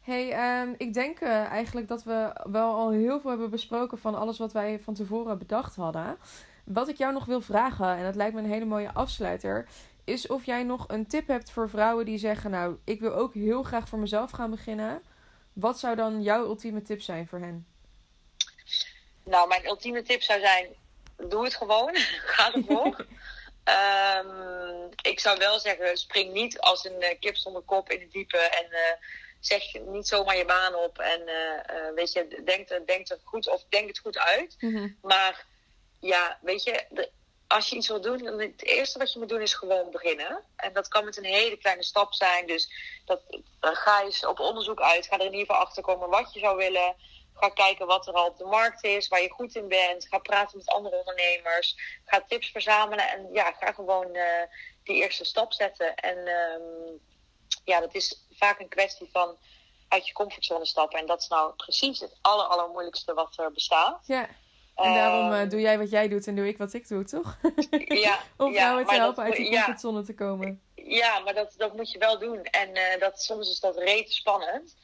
hey, 0.00 0.60
um, 0.62 0.74
ik 0.78 0.94
denk 0.94 1.20
uh, 1.20 1.44
eigenlijk 1.44 1.88
dat 1.88 2.02
we 2.02 2.32
wel 2.50 2.74
al 2.74 2.90
heel 2.90 3.20
veel 3.20 3.30
hebben 3.30 3.50
besproken 3.50 3.98
van 3.98 4.14
alles 4.14 4.38
wat 4.38 4.52
wij 4.52 4.80
van 4.82 4.94
tevoren 4.94 5.38
bedacht 5.38 5.76
hadden. 5.76 6.18
Wat 6.64 6.88
ik 6.88 6.96
jou 6.96 7.12
nog 7.12 7.24
wil 7.24 7.40
vragen, 7.40 7.96
en 7.96 8.04
dat 8.04 8.14
lijkt 8.14 8.34
me 8.34 8.40
een 8.40 8.50
hele 8.50 8.64
mooie 8.64 8.92
afsluiter, 8.92 9.68
is 10.04 10.26
of 10.26 10.46
jij 10.46 10.62
nog 10.62 10.84
een 10.88 11.06
tip 11.06 11.26
hebt 11.26 11.50
voor 11.50 11.68
vrouwen 11.68 12.04
die 12.04 12.18
zeggen: 12.18 12.50
Nou, 12.50 12.76
ik 12.84 13.00
wil 13.00 13.14
ook 13.14 13.34
heel 13.34 13.62
graag 13.62 13.88
voor 13.88 13.98
mezelf 13.98 14.30
gaan 14.30 14.50
beginnen. 14.50 15.02
Wat 15.52 15.78
zou 15.78 15.96
dan 15.96 16.22
jouw 16.22 16.44
ultieme 16.44 16.82
tip 16.82 17.00
zijn 17.00 17.28
voor 17.28 17.38
hen? 17.38 17.66
Nou, 19.24 19.48
mijn 19.48 19.66
ultieme 19.66 20.02
tip 20.02 20.22
zou 20.22 20.40
zijn: 20.40 20.66
doe 21.28 21.44
het 21.44 21.54
gewoon. 21.54 21.90
Ga 22.34 22.52
ervoor. 22.52 22.96
Um, 23.70 24.88
ik 25.02 25.20
zou 25.20 25.38
wel 25.38 25.58
zeggen, 25.58 25.96
spring 25.96 26.32
niet 26.32 26.60
als 26.60 26.84
een 26.84 27.02
uh, 27.02 27.08
kip 27.20 27.36
zonder 27.36 27.62
kop 27.62 27.90
in 27.90 28.00
het 28.00 28.12
diepe 28.12 28.38
en 28.38 28.66
uh, 28.70 28.78
zeg 29.40 29.62
niet 29.86 30.08
zomaar 30.08 30.36
je 30.36 30.44
baan 30.44 30.74
op 30.74 30.98
en 30.98 31.20
uh, 31.20 31.94
weet 31.94 32.12
je, 32.12 32.42
denk, 32.44 32.86
denk 32.86 33.08
er 33.08 33.18
goed 33.24 33.48
of 33.48 33.64
denk 33.68 33.88
het 33.88 33.98
goed 33.98 34.18
uit. 34.18 34.56
Mm 34.58 34.74
-hmm. 34.74 34.98
Maar 35.02 35.46
ja, 36.00 36.38
weet 36.42 36.62
je, 36.62 36.84
de, 36.90 37.10
als 37.50 37.68
je 37.68 37.76
iets 37.76 37.88
wil 37.88 38.00
doen, 38.00 38.18
dan 38.18 38.40
het 38.40 38.62
eerste 38.62 38.98
wat 38.98 39.12
je 39.12 39.18
moet 39.18 39.28
doen 39.28 39.40
is 39.40 39.54
gewoon 39.54 39.90
beginnen. 39.90 40.42
En 40.56 40.72
dat 40.72 40.88
kan 40.88 41.04
met 41.04 41.16
een 41.16 41.24
hele 41.24 41.56
kleine 41.56 41.82
stap 41.82 42.14
zijn. 42.14 42.46
Dus 42.46 42.70
dat, 43.04 43.20
ga 43.60 44.02
eens 44.02 44.26
op 44.26 44.40
onderzoek 44.40 44.80
uit. 44.80 45.06
Ga 45.06 45.14
er 45.14 45.24
in 45.24 45.32
ieder 45.32 45.46
geval 45.46 45.62
achter 45.62 45.82
komen 45.82 46.08
wat 46.08 46.32
je 46.34 46.40
zou 46.40 46.56
willen. 46.56 46.94
Ga 47.40 47.48
kijken 47.48 47.86
wat 47.86 48.06
er 48.06 48.12
al 48.12 48.26
op 48.26 48.38
de 48.38 48.44
markt 48.44 48.84
is, 48.84 49.08
waar 49.08 49.22
je 49.22 49.30
goed 49.30 49.54
in 49.54 49.68
bent. 49.68 50.06
Ga 50.08 50.18
praten 50.18 50.58
met 50.58 50.68
andere 50.68 50.98
ondernemers. 50.98 51.76
Ga 52.04 52.24
tips 52.28 52.50
verzamelen. 52.50 53.08
En 53.08 53.28
ja, 53.32 53.52
ga 53.52 53.72
gewoon 53.72 54.16
uh, 54.16 54.24
die 54.84 54.96
eerste 54.96 55.24
stap 55.24 55.52
zetten. 55.52 55.94
En 55.94 56.18
um, 56.18 57.00
ja, 57.64 57.80
dat 57.80 57.94
is 57.94 58.26
vaak 58.30 58.60
een 58.60 58.68
kwestie 58.68 59.08
van 59.12 59.36
uit 59.88 60.06
je 60.06 60.12
comfortzone 60.12 60.66
stappen. 60.66 60.98
En 60.98 61.06
dat 61.06 61.20
is 61.20 61.28
nou 61.28 61.52
precies 61.54 62.00
het 62.00 62.18
aller, 62.20 62.44
allermoeilijkste 62.44 63.14
wat 63.14 63.38
er 63.38 63.52
bestaat. 63.52 64.06
Ja. 64.06 64.28
En 64.74 64.94
daarom 64.94 65.32
uh, 65.32 65.50
doe 65.50 65.60
jij 65.60 65.78
wat 65.78 65.90
jij 65.90 66.08
doet 66.08 66.26
en 66.26 66.36
doe 66.36 66.48
ik 66.48 66.58
wat 66.58 66.72
ik 66.72 66.88
doe, 66.88 67.04
toch? 67.04 67.36
Ja. 68.04 68.18
Om 68.36 68.52
ja, 68.52 68.58
vrouwen 68.58 68.86
te 68.86 68.94
helpen 68.94 69.24
dat, 69.24 69.24
uit 69.24 69.36
die 69.36 69.50
comfortzone 69.50 69.98
ja, 69.98 70.04
te 70.04 70.14
komen. 70.14 70.62
Ja, 70.74 71.18
maar 71.18 71.34
dat, 71.34 71.54
dat 71.56 71.76
moet 71.76 71.90
je 71.90 71.98
wel 71.98 72.18
doen. 72.18 72.44
En 72.44 72.68
uh, 72.68 72.82
dat, 72.98 73.22
soms 73.22 73.50
is 73.50 73.60
dat 73.60 73.76
reet 73.76 74.12
spannend. 74.12 74.76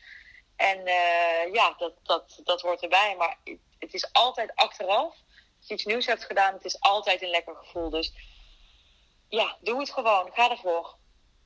En 0.57 0.79
uh, 0.79 1.53
ja, 1.53 1.75
dat, 1.79 1.93
dat, 2.03 2.41
dat 2.45 2.61
hoort 2.61 2.83
erbij. 2.83 3.15
Maar 3.19 3.37
het 3.79 3.95
is 3.95 4.13
altijd 4.13 4.55
achteraf. 4.55 5.15
Als 5.59 5.69
je 5.69 5.75
iets 5.75 5.85
nieuws 5.85 6.07
hebt 6.07 6.25
gedaan, 6.25 6.55
het 6.55 6.65
is 6.65 6.81
altijd 6.81 7.23
een 7.23 7.31
lekker 7.31 7.55
gevoel. 7.55 7.91
Dus 7.91 8.13
ja, 9.29 9.57
doe 9.61 9.79
het 9.79 9.91
gewoon. 9.91 10.31
Ga 10.33 10.51
ervoor. 10.51 10.97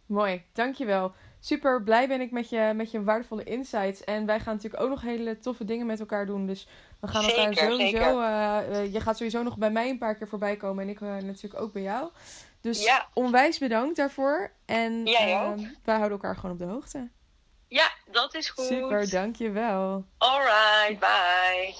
Mooi, 0.06 0.44
dankjewel. 0.52 1.12
Super 1.40 1.82
blij 1.82 2.08
ben 2.08 2.20
ik 2.20 2.30
met 2.30 2.48
je, 2.48 2.72
met 2.74 2.90
je 2.90 3.04
waardevolle 3.04 3.44
insights. 3.44 4.04
En 4.04 4.26
wij 4.26 4.40
gaan 4.40 4.54
natuurlijk 4.54 4.82
ook 4.82 4.88
nog 4.88 5.00
hele 5.00 5.38
toffe 5.38 5.64
dingen 5.64 5.86
met 5.86 6.00
elkaar 6.00 6.26
doen. 6.26 6.46
Dus 6.46 6.66
we 7.00 7.08
gaan 7.08 7.22
zeker, 7.22 7.38
elkaar 7.38 7.70
sowieso. 7.70 8.20
Uh, 8.20 8.58
uh, 8.70 8.92
je 8.92 9.00
gaat 9.00 9.16
sowieso 9.16 9.42
nog 9.42 9.58
bij 9.58 9.70
mij 9.70 9.90
een 9.90 9.98
paar 9.98 10.16
keer 10.16 10.28
voorbij 10.28 10.56
komen. 10.56 10.84
En 10.84 10.88
ik 10.88 11.00
uh, 11.00 11.16
natuurlijk 11.16 11.62
ook 11.62 11.72
bij 11.72 11.82
jou. 11.82 12.10
Dus 12.60 12.84
ja. 12.84 13.08
onwijs 13.14 13.58
bedankt 13.58 13.96
daarvoor. 13.96 14.52
En 14.66 15.06
Jij 15.06 15.42
ook. 15.42 15.58
wij 15.84 15.96
houden 15.96 16.18
elkaar 16.18 16.36
gewoon 16.36 16.50
op 16.50 16.58
de 16.58 16.64
hoogte. 16.64 17.10
Ja, 17.70 17.90
dat 18.10 18.34
is 18.34 18.50
goed. 18.50 18.64
Super, 18.64 19.10
dankjewel. 19.10 20.04
Alright, 20.18 20.98
bye. 20.98 21.74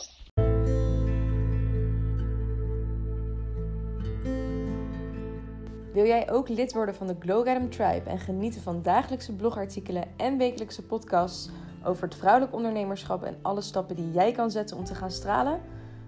Wil 5.92 6.06
jij 6.06 6.30
ook 6.30 6.48
lid 6.48 6.72
worden 6.72 6.94
van 6.94 7.06
de 7.06 7.16
Glow 7.18 7.40
Academy 7.40 7.68
Tribe 7.68 8.10
en 8.10 8.18
genieten 8.18 8.62
van 8.62 8.82
dagelijkse 8.82 9.32
blogartikelen 9.32 10.04
en 10.16 10.38
wekelijkse 10.38 10.82
podcasts 10.82 11.48
over 11.84 12.04
het 12.04 12.14
vrouwelijk 12.14 12.54
ondernemerschap 12.54 13.22
en 13.22 13.38
alle 13.42 13.60
stappen 13.60 13.96
die 13.96 14.10
jij 14.10 14.32
kan 14.32 14.50
zetten 14.50 14.76
om 14.76 14.84
te 14.84 14.94
gaan 14.94 15.10
stralen? 15.10 15.60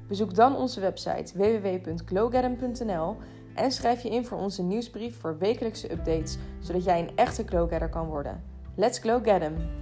Bezoek 0.09 0.35
dan 0.35 0.57
onze 0.57 0.81
website 0.81 1.39
www.glowgadem.nl 1.39 3.17
en 3.55 3.73
schrijf 3.73 4.03
je 4.03 4.11
in 4.11 4.27
voor 4.27 4.39
onze 4.39 4.63
nieuwsbrief 4.63 5.21
voor 5.21 5.39
wekelijkse 5.39 5.93
updates, 5.93 6.37
zodat 6.61 6.85
jij 6.85 6.99
een 6.99 7.17
echte 7.17 7.45
glowgadder 7.47 7.89
kan 7.89 8.07
worden. 8.07 8.52
Let's 8.79 8.99
glow 8.99 9.21
get 9.21 9.43
'em! 9.43 9.82